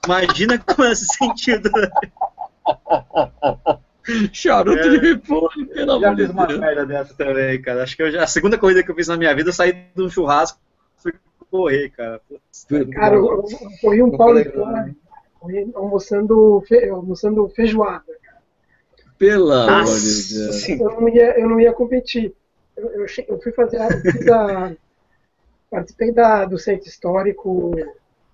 [0.05, 1.59] Imagina como ela se sentiu.
[4.31, 4.89] Charuto É.
[4.89, 6.59] de repolho, pelo já amor de fiz uma Deus.
[6.59, 7.83] merda dessa também, cara.
[7.83, 9.73] Acho que eu já, a segunda corrida que eu fiz na minha vida, eu saí
[9.73, 10.59] de um churrasco
[11.57, 12.21] correr, cara.
[12.27, 13.43] Putz, Cara, eu, eu
[13.81, 14.95] corri um pau de fora,
[15.75, 18.03] almoçando, fe, almoçando feijoada.
[19.17, 20.55] Pelo amor Nossa de Deus.
[20.55, 20.93] Senhora.
[20.95, 22.33] Eu não ia, eu não ia competir.
[22.75, 24.75] Eu, eu, che- eu fui fazer a, eu fiz a-
[25.69, 27.71] participei da, do centro histórico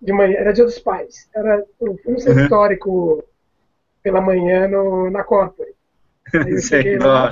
[0.01, 1.29] de manhã, era dia dos pais.
[1.35, 2.43] Era, eu fui no centro Uhum.
[2.43, 3.23] histórico
[4.03, 5.75] pela manhã no, na Corpore.
[6.33, 7.31] Aí eu cheguei lá.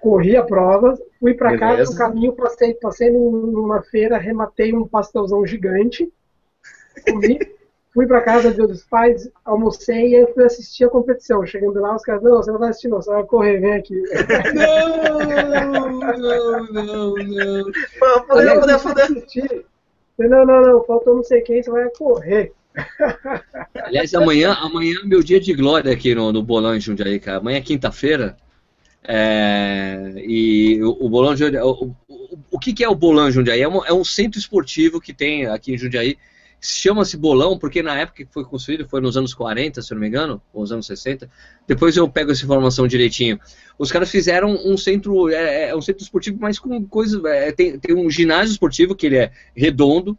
[0.00, 4.86] Corri a prova, fui para casa, no caminho passei, passei num- numa feira, rematei um
[4.86, 6.10] pastelzão gigante,
[7.08, 7.38] comi,
[7.92, 11.46] fui para casa dia dos pais, almocei e aí fui assistir a competição.
[11.46, 14.02] Chegando lá, os caras, não, você não vai assistir não, você vai correr, vem aqui.
[14.54, 17.64] Não, não, não, não.
[18.26, 19.64] Pô, Aí eu Fudeu, fudeu, fudeu.
[20.18, 22.52] Não, não, não, faltou não sei quem, você vai correr.
[23.74, 27.38] Aliás, amanhã, amanhã é meu dia de glória aqui no, no Bolão em Jundiaí, cara.
[27.38, 28.36] Amanhã é quinta-feira.
[29.06, 33.28] É, e o, o Bolão de Jundiaí, o, o, o que, que é o Bolão
[33.28, 33.60] em Jundiaí?
[33.60, 36.16] É um, é um centro esportivo que tem aqui em Jundiaí.
[36.60, 40.00] Chama-se Bolão porque na época que foi construído, foi nos anos 40, se eu não
[40.00, 41.28] me engano, ou nos anos 60.
[41.68, 43.38] Depois eu pego essa informação direitinho.
[43.78, 47.22] Os caras fizeram um centro, é, é um centro esportivo, mas com coisas.
[47.26, 50.16] é, tem, tem um ginásio esportivo que ele é redondo,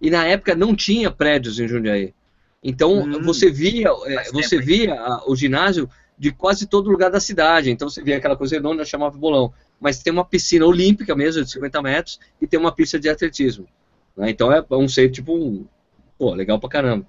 [0.00, 2.12] e na época não tinha prédios em Jundiaí.
[2.62, 3.22] Então Hum.
[3.22, 5.88] você via, é, você tempo, via a- o ginásio
[6.18, 7.70] de quase todo lugar da cidade.
[7.70, 9.52] Então você via aquela coisa redonda, chamava bolão.
[9.80, 13.66] Mas tem uma piscina olímpica mesmo, de 50 metros, e tem uma pista de atletismo.
[14.16, 14.30] né?
[14.30, 15.66] Então é um ser tipo um.
[16.18, 17.06] Pô, legal pra caramba.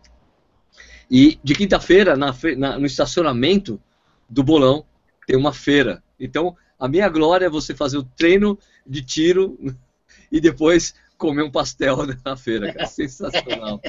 [1.10, 3.82] E de quinta-feira, no estacionamento
[4.30, 4.86] do bolão,
[5.26, 6.04] tem uma feira.
[6.20, 9.58] Então, a minha glória é você fazer o treino de tiro
[10.32, 12.88] e depois comer um pastel na feira, cara.
[12.88, 13.80] Sensacional.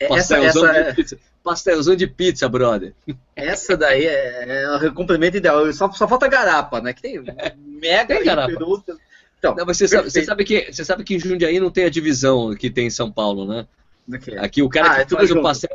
[0.00, 1.18] Essa, Pastelzão, essa, de pizza.
[1.44, 2.94] Pastelzão de pizza, brother.
[3.36, 5.70] essa daí é, é o complemento ideal.
[5.72, 6.92] Só, só falta garapa, né?
[6.92, 7.22] Que tem
[7.80, 8.52] mega Tem garapa.
[9.38, 11.84] Então, Não, mas você sabe, você sabe que, você sabe que em Jundiaí não tem
[11.84, 13.66] a divisão que tem em São Paulo, né?
[14.12, 14.38] Aqui.
[14.38, 15.42] Aqui o cara Ah, que é faz o junto.
[15.42, 15.70] pastel.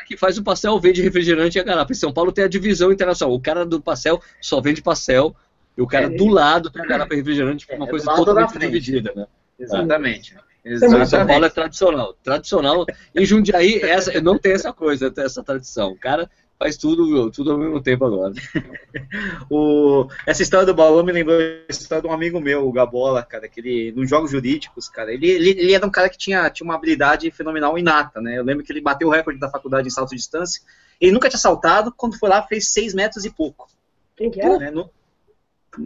[0.00, 1.92] O que faz o pastel vende refrigerante e a garapa.
[1.92, 3.34] Em São Paulo tem a divisão internacional.
[3.34, 5.36] O cara do pastel só vende pastel.
[5.78, 6.10] E o cara É.
[6.10, 9.26] do lado tem a garapa e refrigerante, É, uma do coisa totalmente dividida, né?
[9.56, 10.34] Exatamente.
[10.64, 11.54] Então, São Paulo é Exatamente.
[11.54, 12.14] tradicional.
[12.14, 12.86] Tradicional.
[13.14, 15.92] Em Jundiaí essa, não tem essa coisa, tem essa tradição.
[15.92, 18.34] O cara faz tudo, tudo ao mesmo tempo agora.
[19.48, 23.22] O, essa história do balão me lembrou a história de um amigo meu, o Gabola,
[23.22, 26.50] cara, que ele, nos jogos jurídicos, cara, ele, ele, ele era um cara que tinha,
[26.50, 28.36] tinha uma habilidade fenomenal inata, né?
[28.36, 30.60] Eu lembro que ele bateu o recorde da faculdade em salto de distância.
[31.00, 33.68] Ele nunca tinha saltado, quando foi lá, fez seis metros e pouco.
[34.16, 34.58] Quem que era?
[34.58, 34.90] né, no,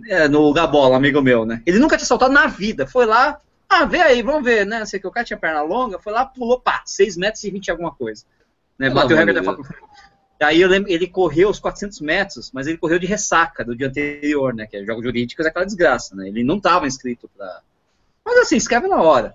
[0.09, 1.63] é, no Gabola, amigo meu, né?
[1.67, 2.87] Ele nunca tinha saltado na vida.
[2.87, 4.85] Foi lá, ah, vê aí, vamos ver, né?
[4.85, 7.71] Sei que o cara tinha perna longa, foi lá, pulou, pá, 6 metros e 20
[7.71, 8.25] alguma coisa.
[8.79, 8.91] Né?
[8.91, 9.83] Bateu o recorde de da faculdade.
[10.43, 13.87] Aí eu lembro, ele correu os 400 metros, mas ele correu de ressaca do dia
[13.87, 14.67] anterior, né?
[14.67, 16.29] Que é jogo jurídico, é aquela desgraça, né?
[16.29, 17.63] Ele não estava inscrito para.
[18.25, 19.35] Mas assim, escreve na hora.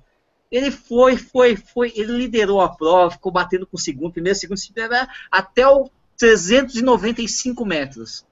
[0.52, 4.58] Ele foi, foi, foi, ele liderou a prova, ficou batendo com o segundo, primeiro, segundo,
[4.58, 4.94] segundo,
[5.32, 8.26] até o 395 metros.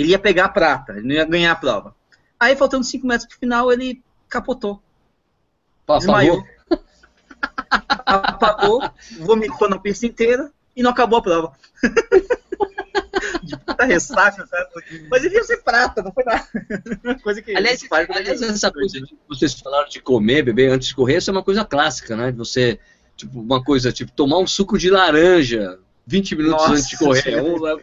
[0.00, 1.94] Ele ia pegar a prata, ele não ia ganhar a prova.
[2.38, 4.82] Aí, faltando 5 metros pro final, ele capotou.
[5.86, 6.42] Desmaiou.
[8.06, 8.82] Apagou,
[9.18, 11.52] vomitou na pista inteira e não acabou a prova.
[13.42, 15.06] de puta ressaca, sabe?
[15.10, 16.48] Mas ele ia ser prata, não foi nada.
[17.22, 20.94] coisa que aliás, faz, aliás essa coisa de vocês falaram de comer, beber antes de
[20.94, 22.32] correr, isso é uma coisa clássica, né?
[22.32, 22.80] Você,
[23.16, 27.42] tipo, uma coisa, tipo, tomar um suco de laranja 20 minutos Nossa, antes de correr.
[27.42, 27.78] Uma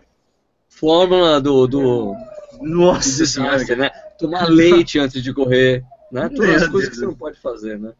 [0.79, 2.15] fórmula do, do,
[2.61, 3.89] Nossa, do desastre, né?
[4.17, 6.29] Tomar leite antes de correr, né?
[6.29, 7.91] Todas as coisas que você não pode fazer, né?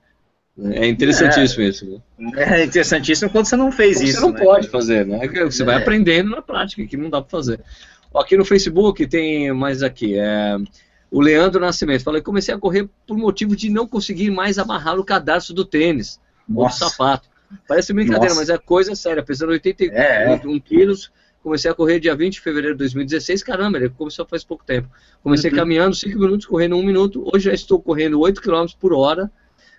[0.60, 1.86] É interessantíssimo é, isso.
[2.18, 2.32] Né?
[2.36, 4.20] É interessantíssimo quando você não fez isso.
[4.20, 4.44] Você não né?
[4.44, 5.20] pode fazer, né?
[5.46, 5.78] Você vai é.
[5.78, 7.60] aprendendo na prática, que não dá para fazer.
[8.16, 10.18] Aqui no Facebook tem mais aqui.
[10.18, 10.58] É,
[11.12, 15.06] o Leandro Nascimento fala: comecei a correr por motivo de não conseguir mais amarrar o
[15.06, 16.20] cadarço do tênis
[16.50, 16.86] Nossa.
[16.86, 17.30] ou do sapato.
[17.68, 18.40] Parece brincadeira, Nossa.
[18.40, 19.24] mas é coisa séria.
[19.24, 20.60] Pesando 81 é, é.
[20.60, 21.12] quilos,
[21.42, 23.44] comecei a correr dia 20 de fevereiro de 2016.
[23.44, 24.90] Caramba, ele começou faz pouco tempo.
[25.24, 25.58] Comecei uhum.
[25.58, 27.24] caminhando 5 minutos, correndo 1 minuto.
[27.34, 29.32] Hoje já estou correndo 8 km por hora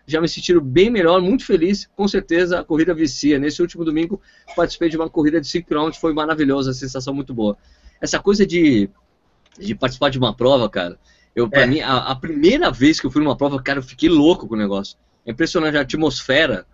[0.08, 1.86] já me sentiram bem melhor, muito feliz.
[1.94, 3.38] Com certeza a corrida vicia.
[3.38, 4.20] Nesse último domingo
[4.56, 7.58] participei de uma corrida de 5 km, foi maravilhosa, sensação muito boa.
[8.00, 8.88] Essa coisa de,
[9.58, 10.98] de participar de uma prova, cara,
[11.36, 11.66] eu para é.
[11.66, 14.54] mim a, a, primeira vez que eu fui numa prova, cara, eu fiquei louco com
[14.54, 14.96] o negócio.
[15.26, 16.66] É impressionante a atmosfera,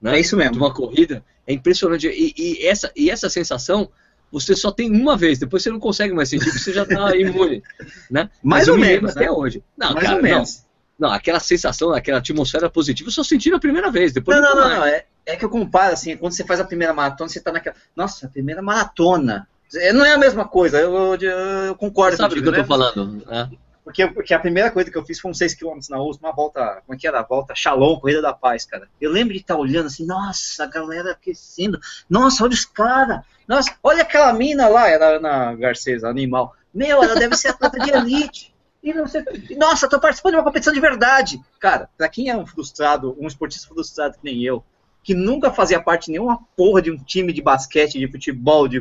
[0.00, 0.16] né?
[0.16, 0.54] É isso mesmo.
[0.54, 2.08] De uma corrida, é impressionante.
[2.08, 3.88] E, e essa e essa sensação
[4.32, 7.62] você só tem uma vez, depois você não consegue mais sentir, você já está imune,
[8.10, 8.30] né?
[8.42, 9.22] Mais ou menos, né?
[9.22, 9.62] até hoje.
[9.76, 10.64] Não, Mais cara, ou menos.
[10.98, 11.08] Não.
[11.08, 14.12] Não, aquela sensação, aquela atmosfera positiva, eu só senti na primeira vez.
[14.12, 16.64] Depois não, não, não, não, É, é que eu comparo, assim, quando você faz a
[16.64, 17.76] primeira maratona, você tá naquela.
[17.94, 19.48] Nossa, a primeira maratona.
[19.94, 21.30] Não é a mesma coisa, eu, eu,
[21.66, 22.66] eu concordo Sabe do que eu tô né?
[22.66, 23.22] falando?
[23.28, 23.48] É.
[23.84, 26.82] Porque, porque a primeira coisa que eu fiz foi uns 6km na USP, uma volta,
[26.86, 27.22] como é que era?
[27.22, 28.88] Volta Shalom, Corrida da Paz, cara.
[29.00, 31.80] Eu lembro de estar olhando assim, nossa, a galera aquecendo.
[32.08, 33.22] Nossa, olha os caras.
[33.46, 36.54] Nossa, olha aquela mina lá, era na Garcês, animal.
[36.72, 38.54] Meu, ela deve ser atleta de elite.
[38.82, 39.22] E não sei,
[39.56, 41.40] nossa, tô participando de uma competição de verdade.
[41.60, 44.64] Cara, pra quem é um frustrado, um esportista frustrado que nem eu,
[45.04, 48.80] que nunca fazia parte de nenhuma porra de um time de basquete, de futebol, de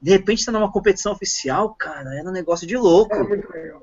[0.00, 3.14] de repente tá numa competição oficial, cara, era um negócio de louco.
[3.14, 3.82] É muito legal.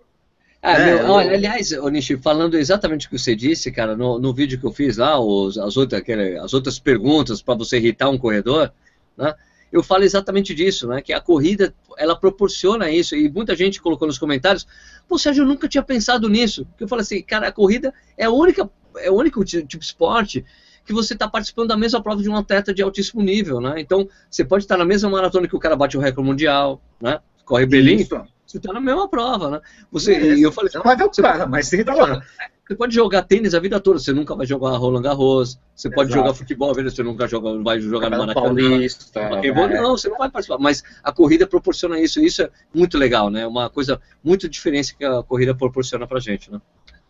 [0.66, 4.34] Ah, é, meu, olha, aliás, Nishi, falando exatamente o que você disse, cara, no, no
[4.34, 8.09] vídeo que eu fiz lá, os, as, outras, aquele, as outras perguntas para você irritar
[8.09, 8.72] um corredor,
[9.18, 9.34] né?
[9.74, 11.01] eu falo exatamente disso, né?
[11.01, 14.68] Que a corrida ela proporciona isso e muita gente colocou nos comentários,
[15.07, 16.66] pô, Sérgio, eu nunca tinha pensado nisso.
[16.80, 20.45] Eu falo assim, cara, a corrida é a única, é o único tipo de esporte
[20.86, 23.74] que você está participando da mesma prova de um atleta de altíssimo nível, né?
[23.80, 27.20] Então você pode estar na mesma maratona que o cara bate o recorde mundial, né?
[27.43, 28.07] Corre Berlim,
[28.54, 29.62] você está na mesma prova, né?
[29.91, 32.22] Você, é, eu falei, você não vai ver o cara, mas você está lá.
[32.66, 35.95] Você pode jogar tênis a vida toda, você nunca vai jogar Roland Garros, você Exato.
[35.95, 38.34] pode jogar futebol, você nunca joga, vai jogar no Maracanã.
[38.34, 39.51] Paulista, é.
[39.82, 43.30] Não, você não vai participar, mas a corrida proporciona isso, e isso é muito legal,
[43.30, 43.45] né?
[43.45, 46.62] Uma coisa muito diferente que a corrida proporciona pra gente, né?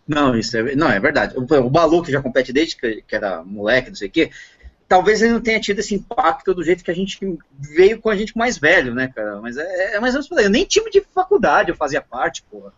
[0.08, 1.36] Não, isso é, não, é verdade.
[1.38, 4.32] O, o Balu, que já compete desde que, que era moleque, não sei o quê,
[4.88, 7.20] talvez ele não tenha tido esse impacto do jeito que a gente
[7.58, 9.40] veio com a gente mais velho, né, cara?
[9.42, 10.46] Mas é, é mais ou menos por aí.
[10.46, 12.74] Eu nem time de faculdade eu fazia parte, porra.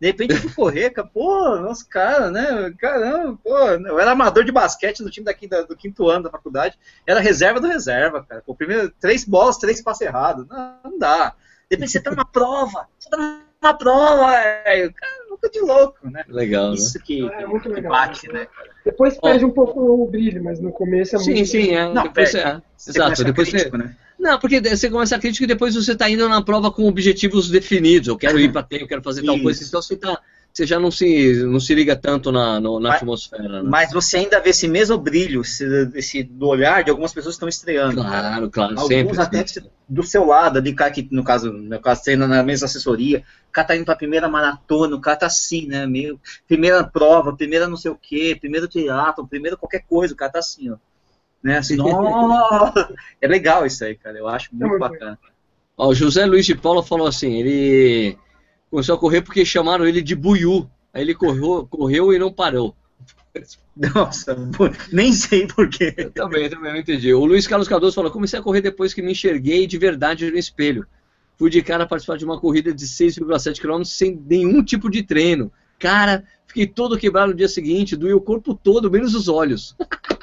[0.00, 2.72] De repente eu fui correr, cara, pô, nossa, cara, né?
[2.78, 6.30] Caramba, pô, eu era amador de basquete no time daqui da, do quinto ano da
[6.30, 8.42] faculdade, era reserva do reserva, cara.
[8.44, 10.46] Pô, primeiro, três bolas, três passos errados.
[10.48, 11.34] Não, não dá.
[11.70, 14.94] De repente você tá numa prova, você tá numa prova, velho.
[14.94, 16.24] Cara, louco de louco, né?
[16.28, 17.04] Legal, Isso né?
[17.04, 18.48] que, é, muito que legal, bate, né?
[18.84, 21.46] Depois perde um pouco o brilho, mas no começo é sim, muito.
[21.46, 21.92] Sim, sim, é.
[21.92, 22.60] Não, depois, é.
[22.88, 23.82] Exato, depois crítico, você.
[23.82, 23.96] Né?
[24.18, 27.48] Não, porque você começa a crítica e depois você está indo na prova com objetivos
[27.50, 28.08] definidos.
[28.08, 29.64] Eu quero ir para tempo, eu quero fazer tal coisa.
[29.64, 30.20] Então você está
[30.52, 33.62] você já não se, não se liga tanto na, no, na mas, atmosfera.
[33.62, 33.62] Né?
[33.64, 37.36] Mas você ainda vê esse mesmo brilho esse, esse, do olhar de algumas pessoas que
[37.36, 38.02] estão estreando.
[38.02, 39.20] Claro, claro, Alguns sempre.
[39.20, 39.44] até
[39.88, 43.52] do seu lado, de cara que, no caso, no caso, sendo na mesma assessoria, o
[43.52, 45.86] cara tá indo pra primeira maratona, o cara tá assim, né?
[45.86, 50.32] Meio, primeira prova, primeira não sei o quê, primeiro teatro, primeiro qualquer coisa, o cara
[50.32, 50.76] tá assim, ó.
[51.42, 51.58] Né?
[51.58, 51.76] Assim,
[53.20, 54.18] é legal isso aí, cara.
[54.18, 55.18] Eu acho muito é bacana.
[55.76, 58.18] Ó, o José Luiz de Paula falou assim, ele
[58.70, 60.68] começou a correr porque chamaram ele de Buiú.
[60.92, 62.74] Aí ele correu, correu e não parou.
[63.94, 64.36] Nossa,
[64.92, 65.94] nem sei porquê.
[65.96, 67.12] Eu também, também não entendi.
[67.14, 70.38] O Luiz Carlos Cardoso falou: comecei a correr depois que me enxerguei de verdade no
[70.38, 70.86] espelho.
[71.38, 75.50] Fui de cara participar de uma corrida de 6,7 km sem nenhum tipo de treino.
[75.78, 79.74] Cara, fiquei todo quebrado no dia seguinte, doía o corpo todo, menos os olhos.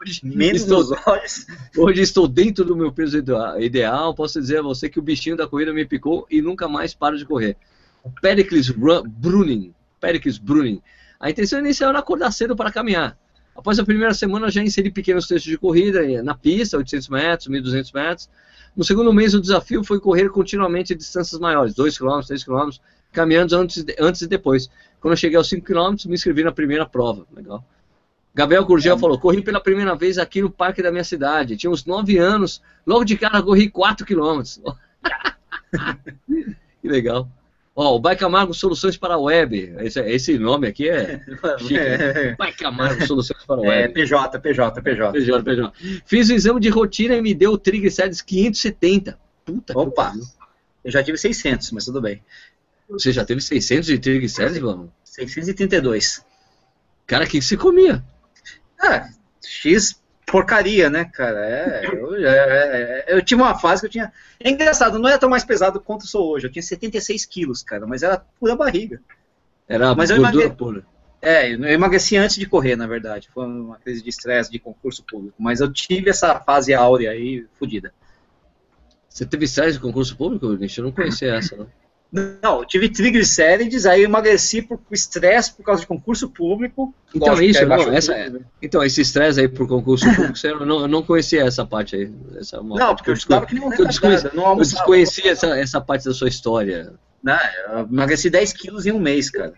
[0.00, 1.46] hoje, Menos estou, olhos.
[1.76, 3.18] Hoje estou dentro do meu peso
[3.58, 4.14] ideal.
[4.14, 7.16] Posso dizer a você que o bichinho da corrida me picou e nunca mais paro
[7.16, 7.56] de correr.
[8.20, 9.72] Pericles Bruning.
[10.00, 10.80] Pericles Bruning.
[11.20, 13.16] A intenção inicial era acordar cedo para caminhar.
[13.56, 17.94] Após a primeira semana, já inseri pequenos textos de corrida na pista, 800 metros, 1.200
[17.94, 18.30] metros.
[18.76, 22.70] No segundo mês, o desafio foi correr continuamente distâncias maiores, 2 km, 3 km,
[23.12, 24.70] caminhando antes, antes e depois.
[25.00, 27.26] Quando eu cheguei aos 5 km, me inscrevi na primeira prova.
[27.34, 27.64] Legal.
[28.34, 28.98] Gabriel Gurgel é.
[28.98, 31.56] falou: corri pela primeira vez aqui no parque da minha cidade.
[31.56, 32.62] Tinha uns 9 anos.
[32.86, 34.42] Logo de cara, corri 4 km.
[36.80, 37.28] que legal.
[37.80, 39.76] Ó, o Bike Amargo Soluções para a Web.
[39.78, 41.20] Esse, esse nome aqui é.
[41.70, 42.34] é.
[42.34, 43.82] Bike Amargo Soluções para a é, Web.
[43.84, 45.12] É, PJ, PJ, PJ.
[45.12, 45.72] PJ, PJ.
[46.04, 49.16] Fiz o exame de rotina e me deu triglicérides 570.
[49.44, 50.12] Puta Opa!
[50.84, 52.20] Eu já tive 600, mas tudo bem.
[52.90, 54.92] Você já teve 600 de triglicérides, mano?
[55.04, 56.24] 632.
[57.06, 58.02] Cara, o que você comia?
[58.80, 59.08] Ah,
[59.42, 61.40] X porcaria, né, cara?
[61.40, 64.12] É, eu, é, é, eu tive uma fase que eu tinha.
[64.38, 66.46] É engraçado, não era tão mais pesado quanto eu sou hoje.
[66.46, 69.00] Eu tinha 76 quilos, cara, mas era pura barriga.
[69.66, 70.86] Era mas gordura eu pura.
[71.20, 73.28] É, eu emagreci antes de correr, na verdade.
[73.34, 75.34] Foi uma crise de estresse de concurso público.
[75.38, 77.92] Mas eu tive essa fase áurea aí, fodida.
[79.08, 80.46] Você teve estresse de concurso público?
[80.46, 81.68] Eu não conhecia essa, não.
[82.10, 86.94] Não, eu tive triglicérides, aí eu emagreci por estresse por causa de concurso público.
[87.14, 88.32] Então é isso, não, essa, é,
[88.62, 92.10] então esse estresse aí por concurso público, eu não, eu não conhecia essa parte aí.
[92.36, 95.80] Essa, é não, porque eu estudava que não eu desconhecia, não eu desconhecia essa, essa
[95.82, 96.94] parte da sua história.
[97.22, 97.38] Não,
[97.72, 99.52] eu emagreci 10 quilos em um mês, cara.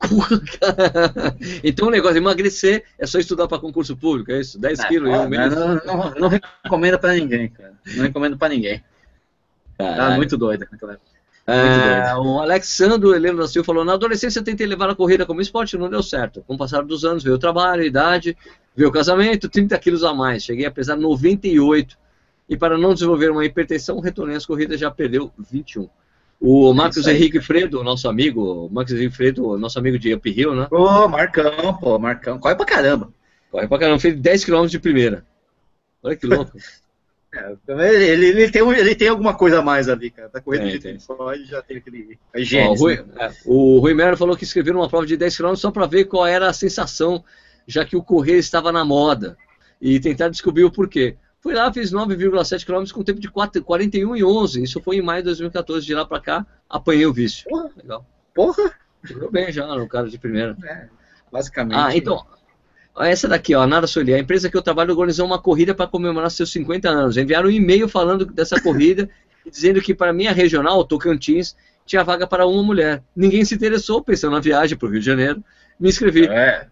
[1.64, 4.58] então o negócio emagrecer é só estudar para concurso público, é isso?
[4.58, 5.54] 10 quilos em um mês?
[5.54, 7.72] Não, não, não recomendo para ninguém, cara.
[7.96, 8.84] Não recomendo para ninguém.
[9.78, 11.17] Tá muito doido naquela época.
[11.50, 15.78] É, o Alexandre Heleno da Silva falou: na adolescência tentei levar a corrida como esporte,
[15.78, 16.44] não deu certo.
[16.46, 18.36] Com o passar dos anos, veio o trabalho, a idade,
[18.76, 20.44] veio o casamento, 30 quilos a mais.
[20.44, 21.96] Cheguei a pesar 98.
[22.50, 25.88] E para não desenvolver uma hipertensão, retornei às corridas já perdeu 21.
[26.40, 30.66] O Marcos Henrique Fredo, nosso amigo, Marcos Henrique Fredo, nosso amigo de Up Hill, né?
[30.70, 32.38] Pô, Marcão, pô, Marcão.
[32.38, 33.12] Corre pra caramba.
[33.50, 35.24] Corre pra caramba, fez 10 km de primeira.
[36.02, 36.52] Olha que louco.
[37.30, 40.30] É, ele, ele, tem, ele tem alguma coisa a mais ali, cara.
[40.30, 40.98] Tá correndo de tem.
[40.98, 42.18] só e já tem aquele.
[42.34, 43.04] É Ó, o, Rui, né?
[43.18, 46.06] é, o Rui Mero falou que escreveram uma prova de 10 km só para ver
[46.06, 47.22] qual era a sensação,
[47.66, 49.36] já que o correr estava na moda.
[49.80, 51.16] E tentar descobrir o porquê.
[51.40, 54.62] Fui lá, fiz 9,7 km com tempo de 4, 41 e 11.
[54.62, 55.86] Isso foi em maio de 2014.
[55.86, 57.48] De lá para cá, apanhei o vício.
[57.48, 57.70] Porra!
[57.76, 58.06] Legal.
[58.34, 58.72] Porra!
[59.04, 60.56] Jogou bem já no cara de primeira.
[60.64, 60.88] É,
[61.30, 61.78] basicamente.
[61.78, 62.26] Ah, então.
[63.00, 66.30] Essa daqui, ó, Nada Soli, a empresa que eu trabalho organizou uma corrida para comemorar
[66.30, 67.16] seus 50 anos.
[67.16, 69.08] Enviaram um e-mail falando dessa corrida,
[69.50, 73.02] dizendo que para minha regional, Tocantins, tinha vaga para uma mulher.
[73.14, 75.42] Ninguém se interessou, pensando na viagem para o Rio de Janeiro.
[75.78, 76.26] Me inscrevi.
[76.26, 76.66] É.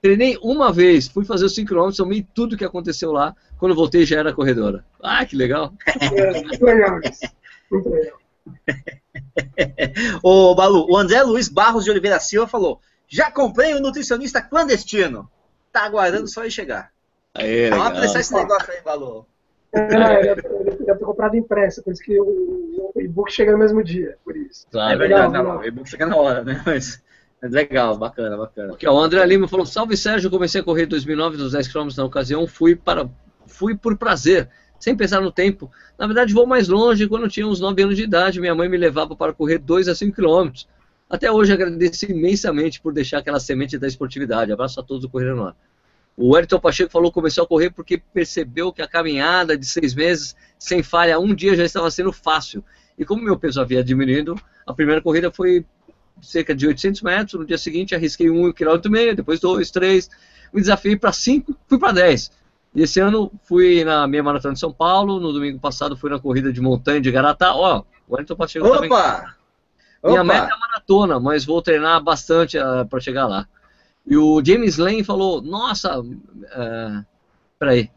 [0.00, 3.34] Treinei uma vez, fui fazer os 5 km, somei tudo que aconteceu lá.
[3.58, 4.84] Quando voltei já era corredora.
[5.00, 5.72] Ah, que legal.
[6.44, 7.00] Muito legal
[7.70, 8.18] Muito legal.
[10.22, 14.42] Ô, Balu, o André Luiz Barros de Oliveira Silva falou: já comprei o um nutricionista
[14.42, 15.30] clandestino
[15.72, 16.92] tá aguardando só ele chegar.
[17.34, 19.26] Aê, Vamos apressar esse negócio aí, Valor.
[19.72, 23.82] É, ele deve ter comprado impresso, por isso que o, o e-book chega no mesmo
[23.82, 24.66] dia, por isso.
[24.70, 26.62] Claro, é verdade, não, não, o e-book chega na hora, né?
[26.66, 27.02] Mas,
[27.40, 28.74] legal, bacana, bacana.
[28.74, 31.68] Aqui, ó, o André Lima falou, salve Sérgio, comecei a correr em 2009 dos 10
[31.72, 33.08] km na ocasião, fui, para,
[33.46, 35.70] fui por prazer, sem pensar no tempo.
[35.98, 38.68] Na verdade, vou mais longe, quando eu tinha uns 9 anos de idade, minha mãe
[38.68, 40.50] me levava para correr 2 a 5 km.
[41.12, 44.50] Até hoje agradeço imensamente por deixar aquela semente da esportividade.
[44.50, 45.54] Abraço a todos do Correio no Ar.
[46.16, 49.94] O Wellington Pacheco falou que começou a correr porque percebeu que a caminhada de seis
[49.94, 52.64] meses, sem falha, um dia já estava sendo fácil.
[52.98, 55.66] E como meu peso havia diminuído, a primeira corrida foi
[56.22, 57.38] cerca de 800 metros.
[57.38, 60.08] No dia seguinte, arrisquei um km meio, depois dois, três.
[60.50, 62.30] Me desafiei para cinco, fui para dez.
[62.74, 65.20] E esse ano fui na minha maratona de São Paulo.
[65.20, 67.54] No domingo passado fui na corrida de montanha de Garatá.
[67.54, 68.76] Ó, o Wellington Pacheco Opa!
[68.76, 69.41] Também
[70.08, 70.32] minha Opa.
[70.32, 73.46] meta é maratona, mas vou treinar bastante uh, ah, para chegar lá.
[74.06, 77.04] E o James Lane falou: Nossa, uh,
[77.58, 77.90] peraí.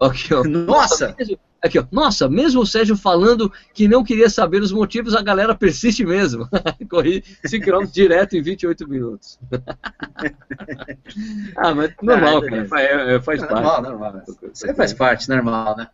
[0.00, 0.42] Aqui, ó.
[0.44, 1.14] Nossa!
[1.62, 1.86] Aqui, ó.
[1.90, 6.48] Nossa, mesmo o Sérgio falando que não queria saber os motivos, a galera persiste mesmo.
[6.90, 9.38] Corri 5 km direto em 28 minutos.
[11.56, 12.80] ah, mas normal, ah, cara.
[12.80, 13.82] É, é, faz normal, parte.
[13.82, 14.22] Normal, normal.
[14.52, 15.88] Isso faz parte, normal, né?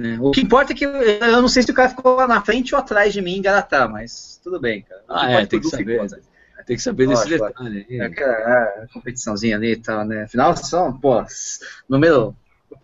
[0.00, 0.18] Né?
[0.20, 2.74] O que importa é que eu não sei se o cara ficou lá na frente
[2.74, 5.02] ou atrás de mim em Garatá, mas tudo bem, cara.
[5.08, 6.02] Ah, é, tem que saber.
[6.02, 6.20] Ficou,
[6.66, 7.86] tem que saber desse detalhe.
[7.88, 10.24] É, é, a competiçãozinha ali e tal, né?
[10.24, 11.24] Afinal, são, pô,
[11.88, 12.36] número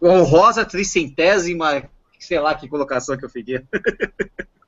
[0.03, 1.83] honrosa tricentésima,
[2.19, 3.63] sei lá que colocação que eu fiquei.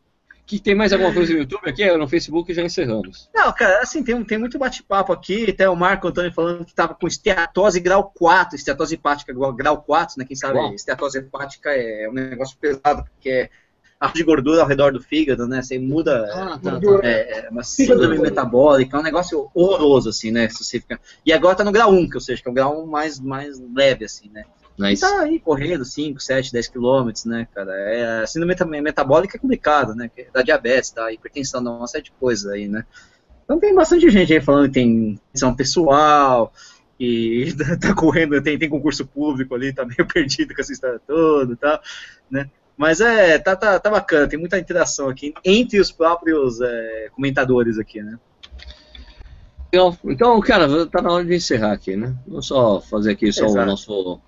[0.47, 1.91] Que tem mais alguma coisa no YouTube aqui?
[1.97, 3.31] No Facebook já encerramos.
[3.35, 5.51] Não, cara, assim, tem, tem muito bate-papo aqui.
[5.51, 10.16] Até o Marco Antônio falando que estava com esteatose grau 4, esteatose hepática grau 4,
[10.19, 10.25] né?
[10.27, 10.75] Quem sabe Bom.
[10.75, 13.51] esteatose hepática é um negócio pesado, porque é
[14.12, 15.62] de gordura ao redor do fígado, né?
[15.62, 17.01] Você muda ah, tá, tá.
[17.03, 20.49] É, é, uma síndrome metabólica, é um negócio horroroso, assim, né?
[20.51, 21.01] Se fica...
[21.25, 23.59] E agora tá no grau 1, que ou seja, que é o grau mais, mais
[23.75, 24.45] leve, assim, né?
[24.78, 27.72] E tá aí correndo 5, 7, 10 quilômetros, né, cara?
[27.72, 30.10] É, a síndrome metabólica é complicada, né?
[30.32, 32.84] Da diabetes, da hipertensão, da uma série de coisas aí, né?
[33.44, 36.52] Então tem bastante gente aí falando que tem atenção pessoal,
[36.98, 41.52] e tá correndo, tem, tem concurso público ali, tá meio perdido com essa história toda
[41.52, 41.80] e tal,
[42.30, 42.51] né?
[42.76, 47.78] Mas é, tá, tá, tá bacana, tem muita interação aqui entre os próprios é, comentadores
[47.78, 48.18] aqui, né?
[50.05, 52.14] Então, cara, tá na hora de encerrar aqui, né?
[52.26, 53.62] Vamos só fazer aqui só Exato.
[53.62, 54.20] o nosso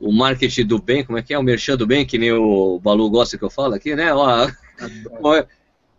[0.00, 1.38] o marketing do bem, como é que é?
[1.38, 4.12] O merchan do bem, que nem o Balu gosta que eu falo aqui, né?
[4.14, 4.48] Ó,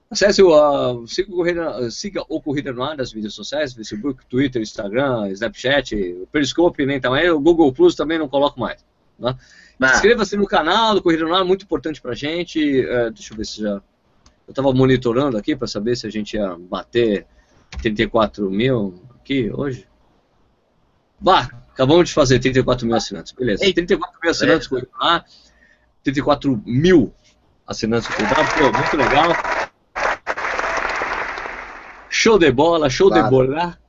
[0.10, 4.62] acesse o, siga, o Corrida, siga o Corrida no Ar nas mídias sociais, Facebook, Twitter,
[4.62, 8.86] Instagram, Snapchat, Periscope, nem também, o Google Plus também não coloco mais.
[9.20, 9.36] Né?
[9.82, 12.60] Inscreva-se no canal do Corrida no Ar, muito importante pra gente.
[12.86, 13.82] Uh, deixa eu ver se já...
[14.48, 17.28] Eu estava monitorando aqui para saber se a gente ia bater
[17.82, 19.88] 34 mil aqui hoje.
[21.20, 21.50] Bah,
[21.80, 23.32] Acabamos de fazer 34 mil assinantes.
[23.32, 23.64] Beleza.
[23.64, 24.86] Ei, 34 mil assinantes é.
[25.02, 25.24] lá.
[26.04, 27.14] 34 mil
[27.66, 29.30] assinantes com Pô, muito legal.
[32.10, 33.24] Show de bola, show claro.
[33.24, 33.80] de bola.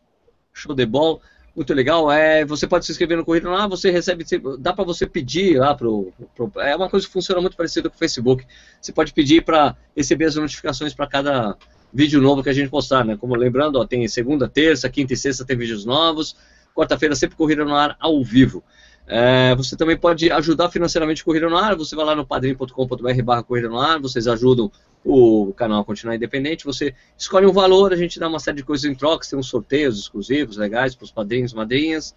[0.53, 1.19] Show de bola.
[1.57, 2.13] Muito legal.
[2.13, 4.25] É, você pode se inscrever no Corrida lá, você recebe.
[4.61, 7.97] Dá para você pedir lá pro, pro, É uma coisa que funciona muito parecida com
[7.97, 8.47] o Facebook.
[8.81, 11.57] Você pode pedir para receber as notificações para cada
[11.93, 13.17] vídeo novo que a gente postar, né?
[13.17, 16.37] Como lembrando, ó, tem segunda, terça, quinta e sexta tem vídeos novos
[16.75, 18.63] quarta-feira sempre Corrida no Ar ao vivo.
[19.07, 23.43] É, você também pode ajudar financeiramente Corrida no Ar, você vai lá no padrim.com.br barra
[23.43, 24.71] Corrida no Ar, vocês ajudam
[25.05, 28.63] o canal a continuar independente, você escolhe um valor, a gente dá uma série de
[28.63, 32.15] coisas em troca, tem uns sorteios exclusivos, legais para os padrinhos, madrinhas,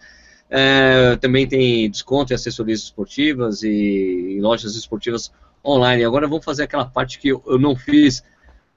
[0.50, 5.32] é, também tem desconto em assessorias esportivas e em lojas esportivas
[5.66, 6.04] online.
[6.04, 8.24] Agora vamos fazer aquela parte que eu, eu não fiz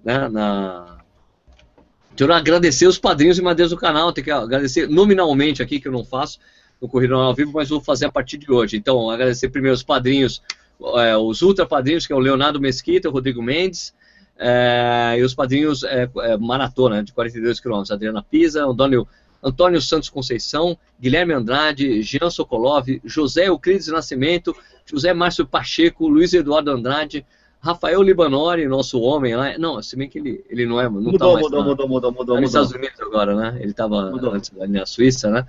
[0.05, 0.99] né, na,
[2.17, 5.93] Quero agradecer os padrinhos e madeiras do canal, tenho que agradecer nominalmente aqui, que eu
[5.93, 6.39] não faço
[6.81, 8.77] no Corrida ao Vivo, mas vou fazer a partir de hoje.
[8.77, 10.43] Então, agradecer primeiro os padrinhos,
[10.97, 13.95] é, os ultra padrinhos, que é o Leonardo Mesquita, o Rodrigo Mendes,
[14.39, 19.07] é, e os padrinhos é, é maratona de 42 quilômetros, Adriana Pisa, Antônio,
[19.43, 24.57] Antônio Santos Conceição, Guilherme Andrade, Jean Sokolov, José Euclides Nascimento,
[24.87, 27.27] José Márcio Pacheco, Luiz Eduardo Andrade,
[27.67, 29.59] Rafael Libanori, nosso homem lá.
[29.59, 30.85] Não, se bem que ele, ele não é.
[30.85, 33.59] Não mudou, tá mais mudou, na, mudou, mudou, mudou, tá nos Estados Unidos agora, né?
[33.61, 35.47] Ele estava antes na Suíça, né?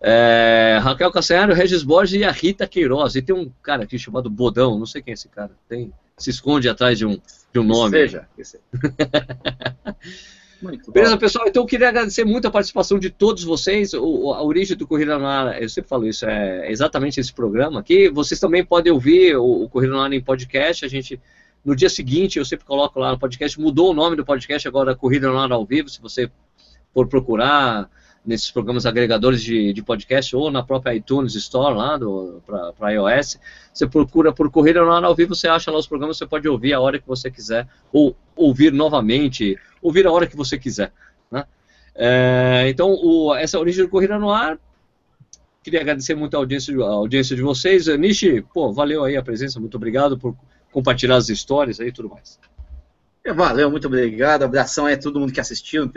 [0.00, 3.14] É, Raquel Cassanhari, Regis Borges e a Rita Queiroz.
[3.14, 5.52] E tem um cara aqui chamado Bodão, não sei quem é esse cara.
[5.68, 7.20] Tem, se esconde atrás de um,
[7.52, 7.90] de um nome.
[7.90, 8.26] Seja.
[10.92, 11.48] Beleza, pessoal?
[11.48, 13.92] Então eu queria agradecer muito a participação de todos vocês.
[13.94, 17.80] O, a origem do Corrida no Ar, eu sempre falo isso, é exatamente esse programa
[17.80, 18.08] aqui.
[18.08, 20.84] Vocês também podem ouvir o, o Corrida no Ar em podcast.
[20.84, 21.20] A gente
[21.64, 24.96] no dia seguinte, eu sempre coloco lá no podcast, mudou o nome do podcast agora,
[24.96, 26.30] Corrida no Ar ao Vivo, se você
[26.92, 27.88] for procurar
[28.24, 31.98] nesses programas agregadores de, de podcast ou na própria iTunes Store lá
[32.76, 33.38] para iOS,
[33.72, 36.48] você procura por Corrida no Ar ao Vivo, você acha lá os programas, você pode
[36.48, 40.92] ouvir a hora que você quiser, ou ouvir novamente, ouvir a hora que você quiser.
[41.30, 41.44] Né?
[41.94, 44.58] É, então, o, essa origem do Corrida no Ar,
[45.62, 47.86] queria agradecer muito a audiência, a audiência de vocês.
[47.98, 50.36] Nishi, pô, valeu aí a presença, muito obrigado por
[50.72, 52.40] compartilhar as histórias aí e tudo mais.
[53.24, 54.42] É, valeu, muito obrigado.
[54.42, 55.88] Abração aí a todo mundo que assistiu,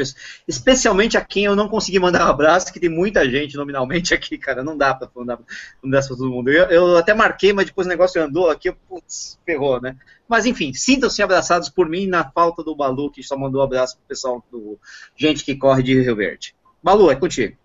[0.48, 4.38] especialmente a quem eu não consegui mandar um abraço, que tem muita gente nominalmente aqui,
[4.38, 4.64] cara.
[4.64, 5.40] Não dá pra mandar
[5.84, 6.52] um abraço pra todo mundo.
[6.52, 9.98] Eu, eu, até marquei, mas depois o negócio andou aqui, putz, ferrou, né?
[10.28, 13.98] Mas enfim, sintam-se abraçados por mim na falta do Balu, que só mandou um abraço
[13.98, 14.78] pro pessoal do
[15.16, 16.56] Gente que Corre de Rio Verde.
[16.84, 17.58] Balu, é contigo.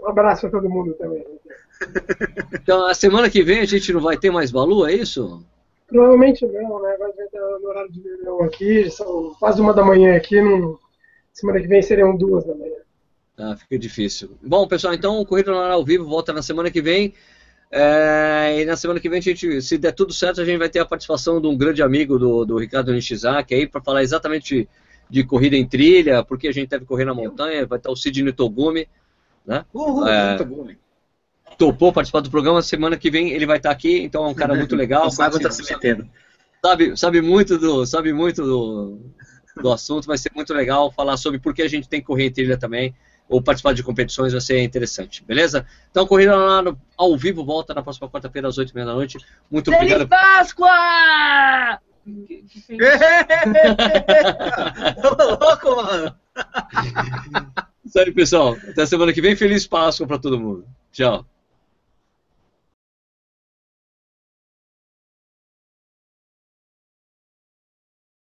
[0.00, 1.24] Um abraço pra todo mundo também.
[2.54, 5.44] então, a semana que vem a gente não vai ter mais Balu, é isso?
[5.92, 6.94] Provavelmente não, né?
[6.94, 10.80] Agora vai estar no horário de verão aqui, são quase uma da manhã aqui, no...
[11.34, 12.76] semana que vem seriam duas da manhã.
[13.36, 14.30] Ah, fica difícil.
[14.42, 17.12] Bom, pessoal, então o Corrida no Ar ao vivo volta na semana que vem.
[17.70, 20.70] É, e na semana que vem, a gente, se der tudo certo, a gente vai
[20.70, 24.54] ter a participação de um grande amigo do, do Ricardo Nishizaki aí para falar exatamente
[24.54, 24.68] de,
[25.10, 27.66] de, corrida em trilha, porque a gente deve correr na montanha.
[27.66, 28.88] Vai estar o Sidney Togumi,
[29.46, 29.64] né?
[29.74, 30.81] Uhul, é, Togumi
[31.62, 32.60] topou participar do programa.
[32.60, 35.08] Semana que vem ele vai estar aqui, então é um cara muito legal.
[35.12, 36.08] sabe, tá se metendo.
[36.64, 38.98] Sabe, sabe muito do, sabe muito do,
[39.60, 40.06] do assunto.
[40.06, 42.56] Vai ser muito legal falar sobre por que a gente tem que correr em trilha
[42.56, 42.92] também
[43.28, 45.64] ou participar de competições vai ser interessante, beleza?
[45.90, 46.64] Então, corrida lá
[46.96, 49.18] ao vivo volta na próxima quarta-feira às 8h30 da noite.
[49.50, 50.08] Muito Feliz obrigado.
[50.08, 51.80] Páscoa!
[55.00, 56.14] Tô louco, mano.
[57.96, 58.56] Aí, pessoal.
[58.68, 59.36] Até semana que vem.
[59.36, 60.66] Feliz Páscoa para todo mundo.
[60.92, 61.24] Tchau.